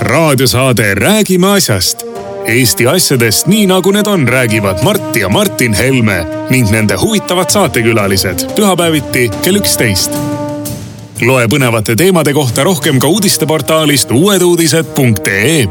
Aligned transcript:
raadiosaade 0.00 0.94
Räägime 0.94 1.46
asjast. 1.46 2.06
Eesti 2.46 2.86
asjadest 2.86 3.46
nii 3.46 3.66
nagu 3.66 3.90
need 3.90 4.06
on, 4.06 4.28
räägivad 4.28 4.82
Mart 4.82 5.16
ja 5.16 5.28
Martin 5.28 5.74
Helme 5.74 6.26
ning 6.50 6.70
nende 6.70 6.96
huvitavad 6.96 7.50
saatekülalised 7.50 8.46
pühapäeviti 8.56 9.30
kell 9.42 9.56
üksteist. 9.56 10.12
loe 11.20 11.46
põnevate 11.46 11.96
teemade 11.96 12.32
kohta 12.32 12.64
rohkem 12.64 12.98
ka 12.98 13.06
uudisteportaalist 13.06 14.10
uueduudised.ee 14.10 15.68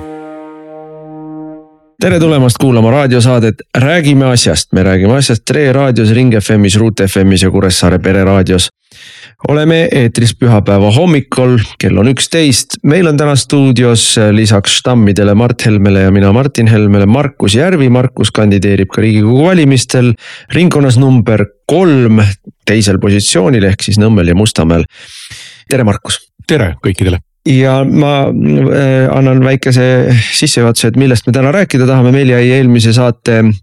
tere 2.02 2.20
tulemast 2.20 2.58
kuulama 2.58 2.92
raadiosaadet 2.92 3.56
Räägime 3.78 4.26
asjast, 4.26 4.74
me 4.74 4.84
räägime 4.84 5.14
asjast 5.18 5.46
Tre 5.46 5.74
raadios, 5.74 6.12
Ring 6.12 6.34
FM-is, 6.42 6.76
Ruut 6.76 7.02
FM-is 7.08 7.44
ja 7.44 7.52
Kuressaare 7.52 8.00
pereraadios. 8.00 8.70
Oleme 9.46 9.84
eetris 9.94 10.34
pühapäeva 10.38 10.90
hommikul, 10.96 11.58
kell 11.80 12.00
on 12.02 12.10
üksteist, 12.10 12.80
meil 12.90 13.08
on 13.10 13.20
täna 13.20 13.36
stuudios 13.38 14.10
lisaks 14.34 14.80
stammidele 14.82 15.36
Mart 15.38 15.66
Helmele 15.66 16.08
ja 16.08 16.12
mina 16.12 16.32
Martin 16.34 16.68
Helmele 16.72 17.06
Markus 17.06 17.56
Järvi. 17.56 17.90
Markus 17.94 18.32
kandideerib 18.34 18.90
ka 18.94 19.04
riigikogu 19.06 19.46
valimistel 19.46 20.14
ringkonnas 20.56 20.98
number 20.98 21.46
kolm 21.70 22.24
teisel 22.68 23.00
positsioonil 23.04 23.70
ehk 23.70 23.86
siis 23.86 24.02
Nõmmel 24.02 24.34
ja 24.34 24.36
Mustamäel. 24.36 24.86
tere, 25.70 25.84
Markus. 25.84 26.20
tere 26.48 26.74
kõikidele 26.84 27.22
ja 27.48 27.80
ma 27.86 28.28
äh, 28.28 29.08
annan 29.14 29.40
väikese 29.44 30.12
sissejuhatuse, 30.34 30.90
et 30.92 30.98
millest 31.00 31.28
me 31.28 31.34
täna 31.36 31.54
rääkida 31.56 31.86
tahame, 31.88 32.12
meil 32.12 32.34
jäi 32.34 32.50
eelmise 32.58 32.92
saate 32.96 33.38
äh, 33.40 33.54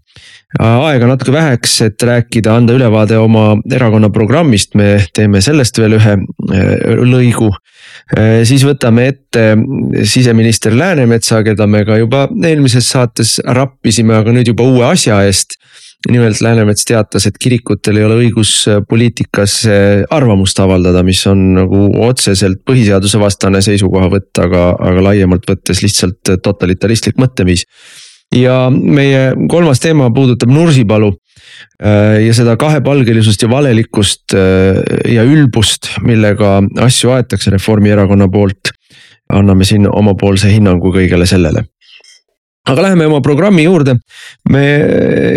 aega 0.61 1.09
natuke 1.09 1.33
väheks, 1.35 1.75
et 1.85 2.03
rääkida, 2.07 2.55
anda 2.55 2.75
ülevaade 2.77 3.17
oma 3.19 3.55
erakonna 3.71 4.09
programmist, 4.13 4.75
me 4.75 4.99
teeme 5.15 5.41
sellest 5.43 5.79
veel 5.81 5.97
ühe 5.99 6.17
äh, 6.17 6.73
lõigu. 7.03 7.51
siis 8.45 8.61
võtame 8.65 9.07
ette 9.07 9.55
siseminister 10.05 10.73
Läänemetsa, 10.75 11.41
keda 11.43 11.65
me 11.67 11.85
ka 11.85 11.97
juba 11.97 12.27
eelmises 12.43 12.89
saates 12.91 13.39
rappisime, 13.45 14.13
aga 14.15 14.33
nüüd 14.35 14.51
juba 14.51 14.67
uue 14.67 14.85
asja 14.85 15.23
eest 15.25 15.57
nimelt 16.11 16.41
Läänemets 16.41 16.85
teatas, 16.85 17.25
et 17.27 17.37
kirikutel 17.41 17.99
ei 17.99 18.05
ole 18.05 18.17
õigus 18.25 18.51
äh, 18.69 18.81
poliitikas 18.87 19.57
äh, 19.69 20.03
arvamust 20.13 20.59
avaldada, 20.61 21.03
mis 21.05 21.21
on 21.29 21.41
nagu 21.57 21.87
otseselt 22.05 22.61
põhiseaduse 22.67 23.19
vastane 23.21 23.61
seisukohavõtt, 23.65 24.33
aga, 24.43 24.67
aga 24.89 25.05
laiemalt 25.09 25.47
võttes 25.49 25.81
lihtsalt 25.85 26.33
äh, 26.33 26.41
totalitaristlik 26.43 27.19
mõtteviis. 27.21 27.65
Ja 28.35 28.69
meie 28.71 29.33
kolmas 29.49 29.79
teema 29.83 30.09
puudutab 30.13 30.49
Nursipalu 30.49 31.11
ja 32.25 32.33
seda 32.35 32.55
kahepalgelisust 32.59 33.43
ja 33.45 33.49
valelikkust 33.51 34.33
ja 35.11 35.23
ülbust, 35.23 35.91
millega 36.03 36.57
asju 36.83 37.13
aetakse 37.15 37.53
Reformierakonna 37.53 38.27
poolt. 38.31 38.73
anname 39.29 39.65
siin 39.65 39.87
omapoolse 39.89 40.51
hinnangu 40.51 40.91
kõigele 40.93 41.25
sellele 41.25 41.63
aga 42.65 42.87
läheme 42.87 43.07
oma 43.09 43.21
programmi 43.21 43.65
juurde. 43.65 43.97
me 44.49 44.63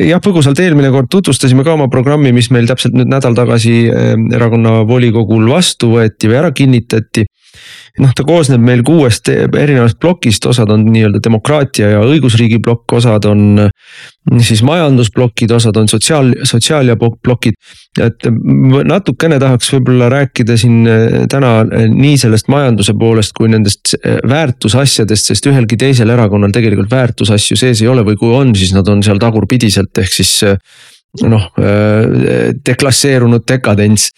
jah, 0.09 0.21
põgusalt 0.25 0.61
eelmine 0.65 0.91
kord 0.95 1.11
tutvustasime 1.13 1.65
ka 1.65 1.77
oma 1.77 1.89
programmi, 1.93 2.33
mis 2.33 2.51
meil 2.55 2.69
täpselt 2.69 2.97
nüüd 2.97 3.11
nädal 3.13 3.37
tagasi 3.37 3.75
eh, 3.89 4.15
erakonna 4.37 4.83
volikogul 4.89 5.51
vastu 5.51 5.95
võeti 5.97 6.31
või 6.31 6.41
ära 6.43 6.53
kinnitati 6.53 7.27
noh, 8.03 8.13
ta 8.15 8.25
koosneb 8.27 8.63
meil 8.63 8.83
kuuest 8.87 9.31
erinevast 9.33 9.99
plokist, 10.01 10.47
osad 10.49 10.71
on 10.73 10.87
nii-öelda 10.93 11.21
demokraatia 11.25 11.93
ja 11.97 12.03
õigusriigi 12.07 12.61
plokk, 12.65 12.99
osad 13.01 13.27
on 13.31 13.69
siis 14.43 14.63
majandusplokid, 14.67 15.53
osad 15.55 15.77
on 15.77 15.89
sotsiaal, 15.89 16.33
sotsiaal- 16.47 16.89
ja 16.93 16.97
plokid. 16.97 17.55
et 17.99 18.27
natukene 18.87 19.39
tahaks 19.43 19.73
võib-olla 19.73 20.09
rääkida 20.13 20.55
siin 20.61 20.87
äh, 20.87 21.25
täna 21.31 21.65
äh, 21.65 21.89
nii 21.91 22.19
sellest 22.21 22.51
majanduse 22.53 22.95
poolest 22.99 23.33
kui 23.35 23.49
nendest 23.51 23.95
äh, 23.97 24.21
väärtusasjadest, 24.29 25.33
sest 25.33 25.49
ühelgi 25.51 25.79
teisel 25.81 26.13
erakonnal 26.15 26.53
tegelikult 26.55 26.91
väärtusasju 26.93 27.59
sees 27.59 27.83
ei 27.83 27.91
ole 27.91 28.05
või 28.07 28.19
kui 28.21 28.31
on, 28.35 28.55
siis 28.55 28.75
nad 28.77 28.89
on 28.89 29.03
seal 29.03 29.19
tagurpidiselt, 29.23 29.99
ehk 29.99 30.15
siis 30.21 30.39
noh 31.25 31.47
deklasseerunud 32.69 33.43
dekadents. 33.49 34.11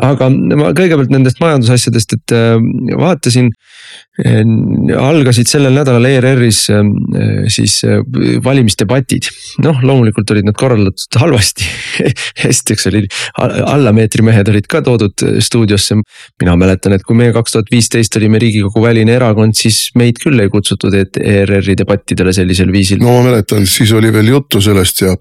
aga 0.00 0.28
ma 0.30 0.70
kõigepealt 0.70 1.10
nendest 1.12 1.40
majandusasjadest, 1.42 2.14
et 2.14 2.34
vaatasin, 2.96 3.50
algasid 4.16 5.48
sellel 5.50 5.74
nädalal 5.76 6.06
ERR-is 6.08 6.60
siis 7.52 7.74
valimisdebatid. 8.44 9.28
noh, 9.64 9.82
loomulikult 9.84 10.30
olid 10.32 10.48
nad 10.48 10.56
korraldatud 10.56 11.18
halvasti 11.20 11.66
esiteks 12.50 12.88
oli 12.88 13.02
allameetrimehed 13.42 14.48
olid 14.52 14.68
ka 14.72 14.80
toodud 14.86 15.26
stuudiosse. 15.44 15.98
mina 16.40 16.56
mäletan, 16.56 16.96
et 16.96 17.04
kui 17.04 17.16
meie 17.18 17.34
kaks 17.36 17.56
tuhat 17.56 17.72
viisteist 17.72 18.16
olime 18.16 18.40
riigikogu 18.40 18.82
väline 18.82 19.16
erakond, 19.18 19.56
siis 19.58 19.90
meid 19.94 20.20
küll 20.22 20.40
ei 20.40 20.48
kutsutud 20.52 20.96
ERR-i 20.96 21.76
debattidele 21.76 22.32
sellisel 22.32 22.72
viisil. 22.72 23.02
no 23.04 23.18
ma 23.18 23.30
mäletan, 23.30 23.68
siis 23.68 23.92
oli 23.92 24.12
veel 24.12 24.32
juttu 24.32 24.64
sellest 24.64 25.04
ja 25.04 25.12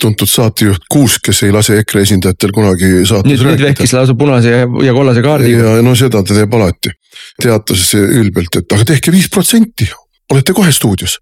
tuntud 0.00 0.30
saatejuht 0.30 0.86
Kuusk, 0.90 1.24
kes 1.28 1.42
ei 1.46 1.52
lase 1.54 1.78
EKRE 1.82 2.04
esindajatel 2.06 2.54
kunagi 2.54 2.90
saates 3.02 3.30
nüüd, 3.30 3.42
rääkida. 3.42 3.50
nüüd 3.50 3.66
vehkis 3.68 3.94
lausa 3.96 4.16
punase 4.18 4.54
ja, 4.54 4.68
ja 4.86 4.94
kollase 4.96 5.24
kaardiga. 5.24 5.76
ja 5.78 5.84
no 5.84 5.94
seda 5.98 6.22
ta 6.22 6.36
teeb 6.36 6.54
alati. 6.54 6.94
teatas 7.42 7.90
ülbelt, 7.98 8.56
et 8.60 8.76
aga 8.76 8.88
tehke 8.94 9.12
viis 9.14 9.28
protsenti, 9.32 9.88
olete 10.32 10.56
kohe 10.56 10.72
stuudios 10.72 11.18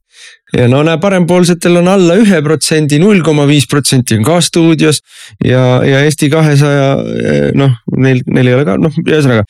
ja 0.57 0.67
no 0.69 0.83
näe, 0.85 0.99
parempoolsetel 1.01 1.79
on 1.81 1.89
alla 1.89 2.17
ühe 2.21 2.41
protsendi, 2.45 2.99
null 3.01 3.23
koma 3.25 3.47
viis 3.49 3.65
protsenti 3.71 4.19
on 4.19 4.27
ka 4.27 4.39
stuudios. 4.45 5.01
ja, 5.45 5.63
ja 5.87 6.03
Eesti 6.05 6.29
kahesaja 6.33 6.89
eh, 6.99 7.47
noh, 7.59 7.73
neil, 7.97 8.21
neil 8.27 8.51
ei 8.51 8.57
ole 8.59 8.67
ka 8.69 8.77
noh, 8.81 8.99
ühesõnaga. 9.05 9.47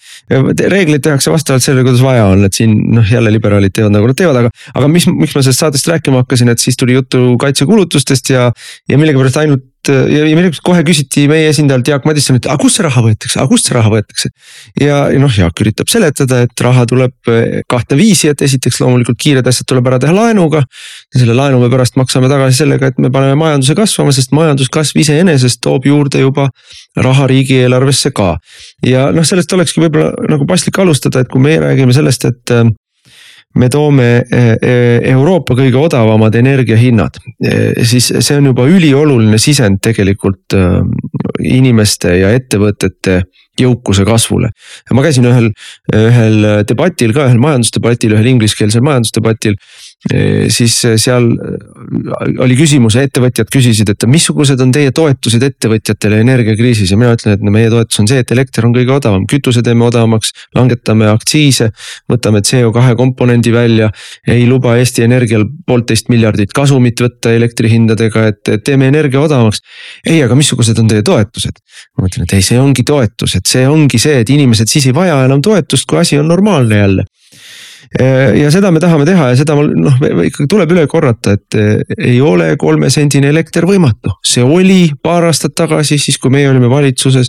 reeglid 0.72 1.02
tehakse 1.02 1.32
vastavalt 1.32 1.64
sellele, 1.64 1.86
kuidas 1.88 2.04
vaja 2.04 2.28
on, 2.30 2.46
et 2.46 2.54
siin 2.54 2.76
noh, 2.94 3.06
jälle 3.10 3.34
liberaalid 3.34 3.74
teevad 3.74 3.96
nagu 3.96 4.10
nad 4.10 4.18
teevad, 4.18 4.44
aga. 4.44 4.54
aga 4.74 4.92
mis, 4.92 5.08
miks 5.10 5.34
ma 5.34 5.42
sellest 5.42 5.66
saatest 5.66 5.90
rääkima 5.90 6.22
hakkasin, 6.22 6.52
et 6.54 6.62
siis 6.62 6.78
tuli 6.78 6.96
juttu 6.98 7.34
kaitsekulutustest 7.42 8.32
ja, 8.34 8.48
ja 8.88 9.00
millegipärast 9.00 9.42
ainult 9.42 9.66
ja, 9.88 10.22
ja 10.28 10.36
millegipärast 10.36 10.62
kohe 10.66 10.82
küsiti 10.86 11.24
meie 11.30 11.48
esindajalt 11.50 11.88
Jaak 11.88 12.06
Madissonilt, 12.06 12.46
aga 12.46 12.60
kust 12.60 12.78
see 12.78 12.84
raha 12.86 13.02
võetakse, 13.04 13.38
aga 13.40 13.50
kust 13.50 13.68
see 13.68 13.76
raha 13.76 13.92
võetakse. 13.92 14.30
ja, 14.80 14.98
ja 15.12 15.22
noh, 15.22 15.32
Jaak 15.38 15.62
üritab 15.64 15.90
seletada, 15.92 16.42
et 16.46 16.64
raha 16.64 16.84
tuleb 16.90 17.32
eh, 17.32 17.62
kahte 17.70 17.98
viisi, 17.98 18.30
et 18.30 18.44
esiteks 18.46 18.80
loomulikult 18.82 19.18
kiired 19.22 19.48
asjad 19.48 19.68
tuleb 19.72 19.90
ära 19.90 19.98
teha 20.02 20.14
laenuga. 20.16 20.62
selle 21.16 21.36
laenu 21.38 21.60
me 21.62 21.70
pärast 21.72 21.98
maksame 22.00 22.30
tagasi 22.32 22.62
sellega, 22.62 22.92
et 22.92 23.00
me 23.02 23.10
paneme 23.14 23.38
majanduse 23.40 23.76
kasvama, 23.78 24.14
sest 24.14 24.34
majanduskasv 24.36 25.02
iseenesest 25.02 25.62
toob 25.64 25.88
juurde 25.88 26.22
juba 26.22 26.48
raha 26.96 27.26
riigieelarvesse 27.30 28.12
ka. 28.14 28.36
ja 28.86 29.10
noh, 29.14 29.26
sellest 29.26 29.52
olekski 29.52 29.82
võib-olla 29.86 30.12
nagu 30.30 30.46
paslik 30.46 30.78
alustada, 30.78 31.22
et 31.22 31.32
kui 31.32 31.42
meie 31.42 31.60
räägime 31.62 31.96
sellest, 31.96 32.28
et 32.30 32.54
eh, 32.54 32.70
me 33.54 33.68
toome 33.68 34.08
eh, 34.30 34.56
eh, 34.56 35.10
Euroopa 35.12 35.56
kõige 35.58 35.80
odavamad 35.80 36.34
energiahinnad, 36.38 37.18
eh, 37.44 37.82
siis 37.84 38.08
see 38.18 38.38
on 38.38 38.48
juba 38.52 38.66
ülioluline 38.70 39.40
sisend 39.40 39.82
tegelikult 39.84 40.56
inimeste 41.42 42.16
ja 42.20 42.32
ettevõtete 42.36 43.22
jõukuse 43.60 44.06
kasvule. 44.08 44.48
ma 44.90 45.02
käisin 45.04 45.28
ühel, 45.28 45.50
ühel 45.92 46.64
debatil 46.68 47.12
ka, 47.12 47.26
ühel 47.28 47.40
majandusdebatil, 47.42 48.16
ühel 48.16 48.30
ingliskeelsel 48.32 48.84
majandusdebatil 48.84 49.58
siis 50.50 50.74
seal 50.98 51.28
oli 52.42 52.56
küsimus, 52.58 52.96
ettevõtjad 52.98 53.50
küsisid, 53.52 53.92
et 53.92 54.06
missugused 54.10 54.58
on 54.62 54.72
teie 54.74 54.90
toetused 54.94 55.42
ettevõtjatele 55.46 56.18
energiakriisis 56.24 56.90
ja 56.90 56.98
mina 56.98 57.12
ütlen, 57.14 57.36
et 57.36 57.44
meie 57.46 57.70
toetus 57.70 58.00
on 58.02 58.08
see, 58.10 58.18
et 58.24 58.34
elekter 58.34 58.66
on 58.66 58.74
kõige 58.74 58.96
odavam, 58.96 59.26
kütuse 59.30 59.62
teeme 59.62 59.86
odavamaks, 59.86 60.32
langetame 60.58 61.06
aktsiise. 61.12 61.70
võtame 62.10 62.42
CO2 62.42 62.96
komponendi 62.98 63.54
välja, 63.54 63.92
ei 64.26 64.46
luba 64.50 64.74
Eesti 64.80 65.06
Energial 65.06 65.46
poolteist 65.66 66.10
miljardit 66.10 66.52
kasumit 66.52 66.98
võtta 67.00 67.36
elektrihindadega, 67.38 68.26
et 68.26 68.52
teeme 68.64 68.90
energia 68.90 69.22
odavamaks. 69.22 69.62
ei, 70.06 70.22
aga 70.22 70.34
missugused 70.34 70.78
on 70.82 70.90
teie 70.90 71.06
toetused? 71.06 71.62
ma 71.96 72.08
mõtlen, 72.08 72.26
et 72.26 72.36
ei, 72.36 72.42
see 72.42 72.58
ongi 72.58 72.82
toetus, 72.82 73.36
et 73.38 73.46
see 73.46 73.68
ongi 73.68 74.02
see, 74.02 74.18
et 74.20 74.30
inimesed 74.30 74.66
siis 74.66 74.90
ei 74.90 74.94
vaja 74.94 75.22
enam 75.24 75.42
toetust, 75.42 75.86
kui 75.86 76.02
asi 76.02 76.18
on 76.18 76.26
normaalne 76.28 76.82
jälle 76.82 77.06
Äh, 77.32 77.61
ja 78.00 78.50
seda 78.52 78.70
me 78.72 78.80
tahame 78.80 79.06
teha 79.08 79.30
ja 79.32 79.38
seda 79.38 79.56
noh, 79.56 79.96
ikkagi 80.26 80.48
tuleb 80.50 80.72
üle 80.74 80.84
korrata, 80.90 81.36
et 81.36 81.56
äh, 81.58 81.96
ei 81.98 82.20
ole 82.24 82.52
kolmesendine 82.60 83.28
elekter 83.32 83.66
võimatu. 83.68 84.14
see 84.24 84.44
oli 84.44 84.92
paar 85.02 85.26
aastat 85.28 85.54
tagasi, 85.58 85.98
siis 86.00 86.18
kui 86.18 86.32
meie 86.32 86.48
olime 86.50 86.70
valitsuses. 86.72 87.28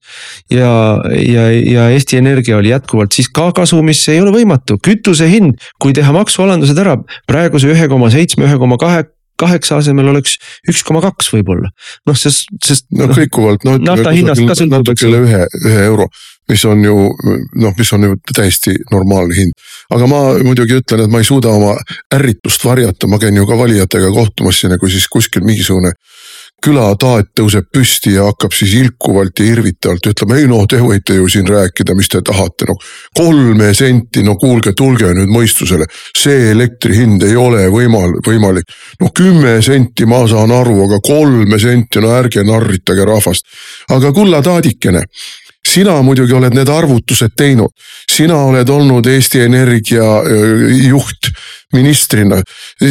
ja, 0.52 0.72
ja, 1.20 1.48
ja 1.52 1.90
Eesti 1.94 2.22
Energia 2.22 2.58
oli 2.58 2.72
jätkuvalt 2.72 3.12
siis 3.12 3.30
ka 3.30 3.52
kasumis, 3.56 4.04
see 4.06 4.18
ei 4.18 4.24
ole 4.24 4.32
võimatu, 4.36 4.80
kütuse 4.84 5.28
hind, 5.30 5.60
kui 5.82 5.94
teha 5.94 6.16
maksualandused 6.16 6.80
ära 6.80 6.98
praeguse 7.28 7.72
ühe 7.74 7.90
koma 7.92 8.12
seitsme, 8.14 8.48
ühe 8.48 8.62
koma 8.62 8.80
kahe 8.82 9.04
kaheksa 9.40 9.80
asemel 9.82 10.12
oleks 10.12 10.38
üks 10.70 10.84
koma 10.86 11.02
kaks 11.04 11.32
võib-olla, 11.34 11.72
noh 12.08 12.18
sest, 12.18 12.52
sest. 12.64 12.86
no 12.96 13.10
kõikuvalt 13.12 13.66
noh. 13.68 13.80
nafta 13.82 14.14
hinnast 14.14 14.44
ka 14.46 14.56
sõltub. 14.58 14.84
natuke 14.84 15.10
üle 15.10 15.24
ühe, 15.26 15.42
ühe 15.66 15.86
euro 15.88 16.08
mis 16.50 16.66
on 16.66 16.84
ju 16.84 16.96
noh, 17.62 17.74
mis 17.78 17.94
on 17.94 18.08
ju 18.08 18.18
täiesti 18.36 18.76
normaalne 18.92 19.36
hind. 19.38 19.54
aga 19.94 20.08
ma 20.08 20.22
muidugi 20.44 20.80
ütlen, 20.82 21.06
et 21.06 21.12
ma 21.12 21.22
ei 21.22 21.28
suuda 21.28 21.54
oma 21.54 21.76
ärritust 22.14 22.66
varjata, 22.66 23.08
ma 23.08 23.20
käin 23.20 23.36
ju 23.38 23.48
ka 23.48 23.58
valijatega 23.58 24.12
kohtumas 24.12 24.60
siin 24.60 24.76
ja 24.76 24.82
kui 24.82 24.92
siis 24.92 25.08
kuskil 25.12 25.46
mingisugune 25.46 25.94
külataat 26.64 27.34
tõuseb 27.36 27.68
püsti 27.74 28.14
ja 28.16 28.30
hakkab 28.30 28.54
siis 28.56 28.74
ilkuvalt 28.80 29.40
ja 29.42 29.48
irvitavalt 29.52 30.08
ütlema, 30.14 30.38
ei 30.40 30.48
noh, 30.48 30.64
te 30.70 30.80
võite 30.80 31.18
ju 31.18 31.28
siin 31.32 31.48
rääkida, 31.50 31.96
mis 31.98 32.08
te 32.12 32.22
tahate, 32.24 32.68
no. 32.70 32.78
kolme 33.18 33.74
senti, 33.76 34.24
no 34.24 34.38
kuulge, 34.40 34.72
tulge 34.78 35.12
nüüd 35.18 35.32
mõistusele, 35.34 35.88
see 36.18 36.52
elektri 36.54 36.96
hind 37.02 37.26
ei 37.28 37.36
ole 37.40 37.66
võimal-, 37.74 38.16
võimalik. 38.26 38.72
no 39.02 39.12
kümme 39.16 39.58
senti 39.66 40.08
ma 40.08 40.24
saan 40.30 40.56
aru, 40.56 40.78
aga 40.88 41.02
kolme 41.04 41.60
senti, 41.60 42.04
no 42.04 42.14
ärge 42.16 42.46
narritage 42.48 43.08
rahvast. 43.12 43.50
aga 43.92 44.14
kulla 44.16 44.42
taadikene 44.46 45.04
sina 45.68 45.96
muidugi 46.02 46.34
oled 46.36 46.54
need 46.54 46.70
arvutused 46.70 47.36
teinud, 47.38 47.72
sina 48.12 48.38
oled 48.48 48.70
olnud 48.70 49.08
Eesti 49.08 49.44
Energia 49.46 50.08
juht 50.84 51.32
ministrina. 51.74 52.42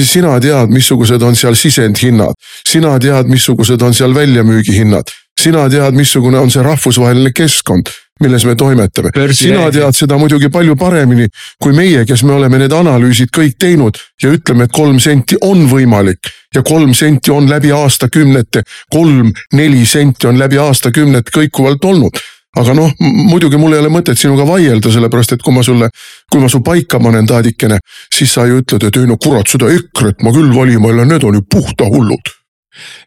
sina 0.04 0.38
tead, 0.40 0.70
missugused 0.72 1.22
on 1.22 1.36
seal 1.36 1.54
sisendhinnad, 1.54 2.34
sina 2.68 2.98
tead, 2.98 3.28
missugused 3.30 3.82
on 3.82 3.94
seal 3.94 4.14
väljamüügihinnad, 4.14 5.12
sina 5.40 5.68
tead, 5.70 5.94
missugune 5.94 6.38
on 6.38 6.50
see 6.50 6.62
rahvusvaheline 6.62 7.32
keskkond 7.36 7.92
milles 8.22 8.44
me 8.44 8.54
toimetame. 8.54 9.10
sina 9.32 9.70
tead 9.70 9.96
seda 9.96 10.18
muidugi 10.18 10.50
palju 10.52 10.76
paremini 10.78 11.26
kui 11.62 11.74
meie, 11.76 12.04
kes 12.06 12.22
me 12.22 12.36
oleme 12.36 12.60
need 12.62 12.74
analüüsid 12.76 13.32
kõik 13.34 13.56
teinud 13.58 13.98
ja 14.22 14.30
ütleme, 14.36 14.68
et 14.68 14.74
kolm 14.74 15.00
senti 15.02 15.38
on 15.42 15.66
võimalik 15.70 16.30
ja 16.54 16.62
kolm 16.62 16.94
senti 16.94 17.32
on 17.34 17.48
läbi 17.50 17.72
aastakümnete, 17.74 18.62
kolm-neli 18.92 19.86
senti 19.86 20.28
on 20.30 20.38
läbi 20.38 20.60
aastakümnete 20.62 21.34
kõikuvalt 21.34 21.84
olnud 21.90 22.22
aga 22.60 22.74
noh, 22.76 22.92
muidugi 23.00 23.56
mul 23.60 23.76
ei 23.76 23.80
ole 23.80 23.92
mõtet 23.92 24.18
sinuga 24.20 24.44
vaielda, 24.48 24.92
sellepärast 24.92 25.36
et 25.36 25.42
kui 25.44 25.54
ma 25.54 25.64
sulle, 25.64 25.88
kui 26.30 26.42
ma 26.42 26.50
su 26.52 26.60
paika 26.64 27.00
panen 27.00 27.26
taadikene, 27.28 27.80
siis 28.12 28.34
sa 28.36 28.44
ju 28.48 28.60
ütled, 28.60 28.84
et 28.88 29.00
ei 29.00 29.08
no 29.08 29.16
kurat, 29.16 29.48
seda 29.48 29.70
EKRE-t 29.72 30.22
ma 30.22 30.34
küll 30.34 30.52
valima 30.54 30.92
ei 30.92 31.00
lähe, 31.00 31.12
need 31.14 31.24
on 31.28 31.40
ju 31.40 31.46
puhta 31.48 31.88
hullud 31.88 32.34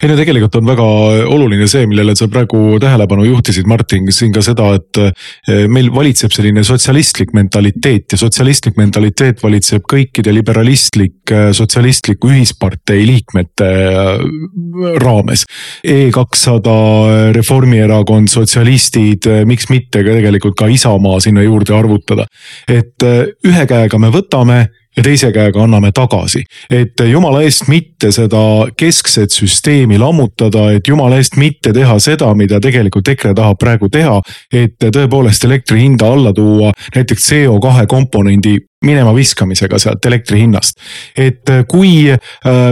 ei 0.01 0.09
no 0.09 0.15
tegelikult 0.17 0.56
on 0.59 0.67
väga 0.67 0.85
oluline 1.31 1.67
see, 1.69 1.85
millele 1.89 2.15
sa 2.17 2.27
praegu 2.31 2.77
tähelepanu 2.81 3.25
juhtisid, 3.27 3.67
Martin, 3.69 4.07
siin 4.13 4.33
ka 4.35 4.44
seda, 4.45 4.67
et 4.77 5.00
eh, 5.01 5.65
meil 5.71 5.89
valitseb 5.94 6.33
selline 6.35 6.63
sotsialistlik 6.67 7.33
mentaliteet 7.35 8.15
ja 8.15 8.19
sotsialistlik 8.21 8.77
mentaliteet 8.79 9.41
valitseb 9.44 9.88
kõikide 9.91 10.33
liberalistlik, 10.35 11.17
eh, 11.31 11.50
sotsialistliku 11.57 12.31
ühispartei 12.33 13.06
liikmete 13.09 13.71
eh, 13.89 14.23
raames. 15.01 15.45
E 15.83 16.09
kakssada, 16.13 16.75
Reformierakond, 17.35 18.29
sotsialistid, 18.31 19.27
miks 19.50 19.69
mitte 19.71 20.03
ka 20.06 20.17
tegelikult 20.19 20.57
ka 20.59 20.69
Isamaa 20.71 21.19
sinna 21.23 21.44
juurde 21.45 21.73
arvutada. 21.75 22.25
et 22.69 23.03
ühe 23.45 23.63
käega 23.67 23.97
me 24.00 24.09
võtame 24.13 24.57
ja 24.97 25.03
teise 25.03 25.31
käega 25.31 25.63
anname 25.63 25.92
tagasi. 25.92 26.44
et 26.69 27.00
jumala 27.12 27.42
eest 27.44 27.68
mitte 27.68 28.12
seda 28.12 28.68
keskset 28.77 29.31
süsteemi 29.31 29.97
lammutada, 30.00 30.71
et 30.71 30.88
jumala 30.88 31.18
eest 31.18 31.38
mitte 31.38 31.74
teha 31.74 32.00
seda, 32.00 32.33
mida 32.36 32.59
tegelikult 32.59 33.07
EKRE 33.07 33.33
tahab 33.33 33.57
praegu 33.59 33.89
teha. 33.89 34.21
et 34.53 34.75
tõepoolest 34.80 35.45
elektri 35.45 35.81
hinda 35.81 36.12
alla 36.12 36.33
tuua 36.33 36.71
näiteks 36.95 37.31
CO2 37.31 37.88
komponendi 37.88 38.57
minema 38.83 39.16
viskamisega 39.16 39.80
sealt 39.80 40.06
elektri 40.06 40.39
hinnast. 40.39 40.80
et 41.18 41.50
äh, 41.50 41.63
kui 41.68 42.12
äh, 42.12 42.19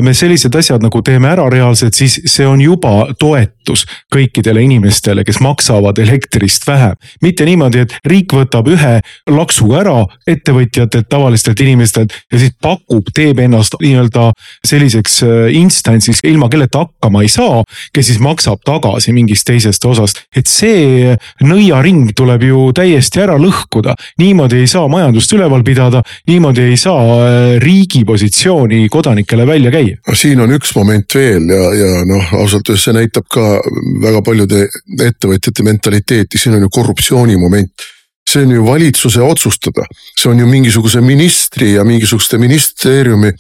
me 0.02 0.14
sellised 0.14 0.56
asjad 0.56 0.84
nagu 0.84 1.02
teeme 1.02 1.30
ära 1.32 1.48
reaalselt, 1.50 1.96
siis 1.96 2.20
see 2.26 2.48
on 2.48 2.62
juba 2.62 3.08
toetus 3.20 3.86
kõikidele 4.14 4.62
inimestele, 4.66 5.24
kes 5.24 5.40
maksavad 5.40 5.98
elektrist 6.04 6.68
vähem. 6.68 6.96
mitte 7.22 7.46
niimoodi, 7.46 7.86
et 7.86 7.96
riik 8.06 8.36
võtab 8.36 8.68
ühe 8.70 9.00
laksuga 9.30 9.80
ära 9.80 9.96
ettevõtjatelt, 10.28 11.08
tavalistelt 11.10 11.60
inimestelt 11.60 12.14
ja 12.32 12.40
siis 12.40 12.54
pakub, 12.62 13.10
teeb 13.16 13.40
ennast 13.40 13.80
nii-öelda 13.82 14.32
selliseks 14.68 15.22
äh, 15.24 15.50
instantsiks, 15.58 16.24
ilma 16.28 16.50
kelleta 16.50 16.86
hakkama 16.86 17.24
ei 17.24 17.32
saa. 17.32 17.64
kes 17.94 18.12
siis 18.12 18.20
maksab 18.20 18.62
tagasi 18.66 19.14
mingist 19.14 19.48
teisest 19.48 19.86
osast, 19.86 20.24
et 20.36 20.48
see 20.48 21.16
nõiaring 21.44 22.12
tuleb 22.16 22.44
ju 22.44 22.70
täiesti 22.76 23.24
ära 23.24 23.40
lõhkuda. 23.40 23.96
niimoodi 24.20 24.62
ei 24.62 24.68
saa 24.68 24.88
majandust 24.88 25.34
üleval 25.34 25.64
pidada 25.64 26.03
niimoodi 26.28 26.68
ei 26.72 26.78
saa 26.78 27.00
äh, 27.00 27.56
riigi 27.64 28.04
positsiooni 28.06 28.88
kodanikele 28.90 29.48
välja 29.48 29.72
käia. 29.72 29.98
no 30.08 30.16
siin 30.16 30.40
on 30.44 30.54
üks 30.58 30.76
moment 30.76 31.16
veel 31.16 31.50
ja, 31.50 31.64
ja 31.80 32.06
noh, 32.10 32.36
ausalt 32.40 32.70
öeldes 32.70 32.88
see 32.90 32.96
näitab 32.98 33.28
ka 33.32 33.58
väga 34.04 34.22
paljude 34.26 34.68
ettevõtjate 35.02 35.66
mentaliteeti, 35.66 36.38
siin 36.38 36.58
on 36.60 36.68
ju 36.68 36.74
korruptsiooni 36.74 37.38
moment 37.38 37.92
see 38.30 38.44
on 38.44 38.52
ju 38.52 38.64
valitsuse 38.66 39.22
otsustada, 39.22 39.84
see 40.16 40.32
on 40.32 40.40
ju 40.40 40.48
mingisuguse 40.48 41.02
ministri 41.02 41.74
ja 41.74 41.84
mingisuguste 41.84 42.38
ministeeriumi 42.38 43.32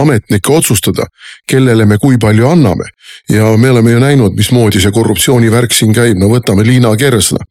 ametnike 0.00 0.52
otsustada, 0.52 1.06
kellele 1.48 1.86
me 1.86 1.98
kui 1.98 2.18
palju 2.18 2.48
anname. 2.48 2.84
ja 3.28 3.56
me 3.56 3.70
oleme 3.70 3.90
ju 3.90 4.00
näinud, 4.00 4.36
mismoodi 4.36 4.80
see 4.80 4.92
korruptsioonivärk 4.92 5.72
siin 5.72 5.92
käib, 5.94 6.18
no 6.18 6.30
võtame 6.32 6.64
Liina 6.66 6.94
Kersna 6.96 7.44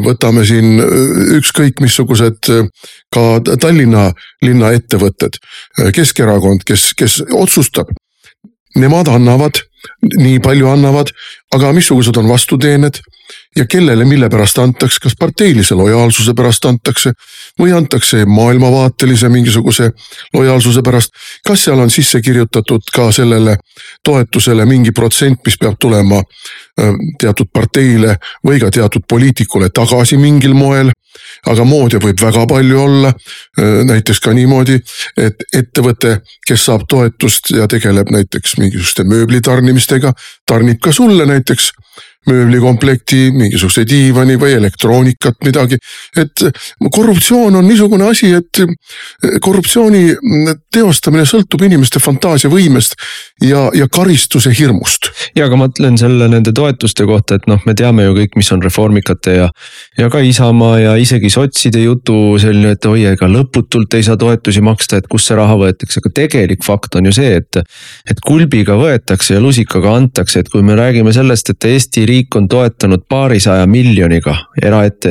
võtame 0.00 0.44
siin 0.48 0.80
äh, 0.80 0.86
ükskõik 1.38 1.82
missugused 1.84 2.48
äh, 2.50 2.68
ka 3.12 3.40
Tallinna 3.60 4.10
linna 4.44 4.72
ettevõtted, 4.72 5.36
äh, 5.36 5.92
Keskerakond, 5.92 6.64
kes, 6.64 6.92
kes 6.96 7.20
otsustab. 7.32 7.92
Nemad 8.72 9.10
annavad, 9.12 9.60
nii 10.16 10.38
palju 10.40 10.70
annavad, 10.72 11.10
aga 11.52 11.74
missugused 11.76 12.16
on 12.16 12.30
vastuteened 12.30 13.02
ja 13.56 13.66
kellele, 13.66 14.04
mille 14.04 14.28
pärast 14.32 14.58
antakse, 14.58 15.00
kas 15.02 15.16
parteilise 15.18 15.74
lojaalsuse 15.76 16.32
pärast 16.36 16.64
antakse 16.64 17.12
või 17.60 17.74
antakse 17.76 18.24
maailmavaatelise 18.24 19.28
mingisuguse 19.28 19.90
lojaalsuse 20.34 20.82
pärast. 20.82 21.12
kas 21.46 21.64
seal 21.64 21.78
on 21.78 21.90
sisse 21.90 22.20
kirjutatud 22.20 22.88
ka 22.94 23.10
sellele 23.12 23.56
toetusele 24.04 24.64
mingi 24.66 24.92
protsent, 24.92 25.40
mis 25.44 25.58
peab 25.58 25.76
tulema 25.80 26.22
teatud 27.20 27.50
parteile 27.52 28.16
või 28.46 28.60
ka 28.60 28.70
teatud 28.72 29.04
poliitikule 29.08 29.68
tagasi 29.74 30.16
mingil 30.16 30.54
moel. 30.54 30.90
aga 31.46 31.64
moodi 31.64 31.98
võib 32.00 32.20
väga 32.20 32.46
palju 32.48 32.80
olla. 32.80 33.12
näiteks 33.84 34.20
ka 34.20 34.32
niimoodi, 34.32 34.78
et 35.16 35.44
ettevõte, 35.52 36.20
kes 36.46 36.64
saab 36.64 36.86
toetust 36.88 37.50
ja 37.50 37.68
tegeleb 37.68 38.08
näiteks 38.10 38.56
mingisuguste 38.58 39.04
mööbli 39.04 39.40
tarnimistega, 39.40 40.12
tarnib 40.46 40.80
ka 40.80 40.92
sulle 40.92 41.26
näiteks 41.26 41.72
mööblikomplekti, 42.28 43.32
mingisuguse 43.34 43.86
diivani 43.88 44.36
või 44.38 44.54
elektroonikat, 44.60 45.40
midagi. 45.44 45.78
et 46.16 46.44
korruptsioon 46.92 47.56
on 47.58 47.66
niisugune 47.66 48.06
asi, 48.06 48.30
et 48.36 48.62
korruptsiooni 49.40 50.04
teostamine 50.72 51.24
sõltub 51.26 51.64
inimeste 51.66 52.00
fantaasiavõimest 52.02 52.94
ja, 53.42 53.68
ja 53.74 53.88
karistuse 53.90 54.52
hirmust. 54.58 55.10
ja 55.36 55.46
aga 55.46 55.58
ma 55.58 55.68
mõtlen 55.72 55.96
selle 56.00 56.28
nende 56.28 56.52
toetuste 56.54 57.06
kohta, 57.08 57.38
et 57.38 57.46
noh, 57.50 57.60
me 57.66 57.74
teame 57.78 58.04
ju 58.06 58.14
kõik, 58.16 58.36
mis 58.36 58.50
on 58.54 58.62
reformikate 58.62 59.36
ja, 59.36 59.48
ja 59.98 60.08
ka 60.12 60.20
Isamaa 60.22 60.78
ja 60.80 60.94
isegi 61.00 61.30
sotside 61.32 61.82
jutu 61.82 62.36
selline, 62.42 62.74
et 62.76 62.86
oi, 62.88 63.04
ega 63.12 63.28
lõputult 63.30 63.94
ei 63.96 64.04
saa 64.06 64.18
toetusi 64.20 64.62
maksta, 64.64 65.00
et 65.00 65.08
kust 65.10 65.30
see 65.30 65.38
raha 65.38 65.56
võetakse, 65.60 66.00
aga 66.02 66.12
tegelik 66.14 66.64
fakt 66.66 66.98
on 66.98 67.08
ju 67.08 67.14
see, 67.16 67.34
et. 67.40 67.62
et 68.10 68.20
kulbiga 68.26 68.76
võetakse 68.78 69.36
ja 69.36 69.40
lusikaga 69.42 69.94
antakse, 69.96 70.42
et 70.42 70.50
kui 70.52 70.62
me 70.66 70.76
räägime 70.78 71.12
sellest, 71.14 71.52
et 71.54 71.68
Eesti 71.72 72.04
riik 72.12 72.36
on 72.38 72.48
toetanud 72.50 73.06
paarisaja 73.08 73.66
miljoniga 73.70 74.36
eraette, 74.62 75.10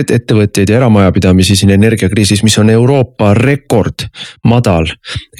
ettevõtjaid 0.00 0.70
ja 0.70 0.78
eramajapidamisi 0.80 1.56
siin 1.58 1.74
energiakriisis, 1.74 2.44
mis 2.46 2.58
on 2.62 2.70
Euroopa 2.70 3.34
rekord 3.38 4.06
madal. 4.46 4.86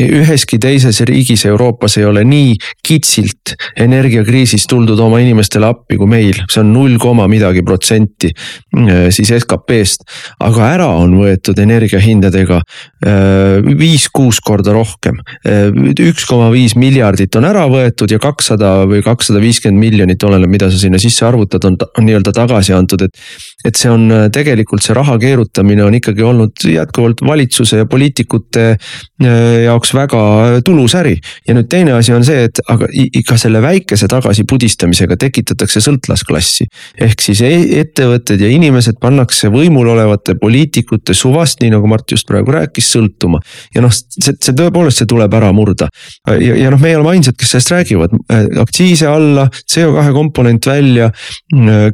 üheski 0.02 0.58
teises 0.58 1.00
riigis 1.06 1.44
Euroopas 1.46 1.96
ei 1.98 2.04
ole 2.04 2.24
nii 2.24 2.54
kitsilt 2.86 3.54
energiakriisis 3.78 4.66
tuldud 4.70 4.98
oma 5.00 5.20
inimestele 5.22 5.68
appi 5.68 5.98
kui 5.98 6.08
meil, 6.10 6.42
see 6.50 6.62
on 6.62 6.72
null 6.72 6.98
koma 7.02 7.28
midagi 7.30 7.62
protsenti 7.66 8.30
äh, 8.32 9.08
siis 9.14 9.30
SKP-st. 9.36 10.06
aga 10.44 10.70
ära 10.74 10.88
on 10.98 11.16
võetud 11.18 11.58
energiahindadega 11.62 12.60
äh, 12.60 13.68
viis-kuus 13.78 14.40
korda 14.44 14.72
rohkem. 14.76 15.20
Äh, 15.46 15.68
üks 16.08 16.26
koma 16.28 16.48
viis 16.54 16.76
miljardit 16.78 17.36
on 17.38 17.48
ära 17.48 17.66
võetud 17.70 18.10
ja 18.12 18.20
kakssada 18.22 18.82
või 18.88 19.02
kakssada 19.04 19.42
viiskümmend 19.42 19.78
miljonit, 19.82 20.24
oleneb, 20.24 20.50
mida 20.50 20.70
sa 20.72 20.78
sinna 20.80 20.87
sisse 20.96 21.26
arvutad, 21.28 21.64
on, 21.68 21.76
on 21.98 22.06
nii-öelda 22.08 22.32
tagasi 22.32 22.72
antud, 22.72 23.04
et. 23.04 23.20
et 23.68 23.76
see 23.76 23.90
on 23.92 24.06
äh, 24.14 24.26
tegelikult 24.32 24.82
see 24.84 24.96
raha 24.96 25.18
keerutamine 25.20 25.84
on 25.84 25.94
ikkagi 25.98 26.24
olnud 26.24 26.64
jätkuvalt 26.72 27.20
valitsuse 27.26 27.82
ja 27.82 27.86
poliitikute 27.90 28.64
äh, 28.72 29.28
jaoks 29.66 29.92
väga 29.94 30.22
tulus 30.64 30.94
äri. 30.98 31.18
ja 31.48 31.56
nüüd 31.58 31.68
teine 31.68 31.92
asi 31.98 32.14
on 32.16 32.24
see, 32.24 32.46
et 32.48 32.62
aga 32.68 32.88
ka 33.28 33.36
selle 33.40 33.60
väikese 33.62 34.08
tagasipudistamisega 34.08 35.18
tekitatakse 35.20 35.82
sõltlasklassi. 35.84 36.68
ehk 37.00 37.20
siis 37.24 37.42
e-, 37.44 37.80
ettevõtted 37.82 38.40
ja 38.40 38.48
inimesed 38.54 39.00
pannakse 39.02 39.52
võimul 39.52 39.92
olevate 39.92 40.38
poliitikute 40.40 41.14
suvast, 41.14 41.60
nii 41.62 41.74
nagu 41.74 41.90
Mart 41.90 42.10
just 42.12 42.28
praegu 42.28 42.54
rääkis, 42.54 42.88
sõltuma. 42.94 43.42
ja 43.74 43.84
noh, 43.84 43.92
see, 43.92 44.32
see 44.32 44.56
tõepoolest, 44.56 45.02
see 45.02 45.10
tuleb 45.10 45.34
ära 45.34 45.52
murda. 45.52 45.90
ja, 46.28 46.56
ja 46.64 46.72
noh, 46.72 46.80
meie 46.80 46.96
oleme 46.96 47.16
ainsad, 47.16 47.36
kes 47.38 47.54
sellest 47.54 47.74
räägivad, 47.74 48.14
aktsiise 48.62 49.08
alla, 49.10 49.48
CO2 49.72 50.12
komponent 50.14 50.66
välja 50.66 50.77
välja, 50.78 51.10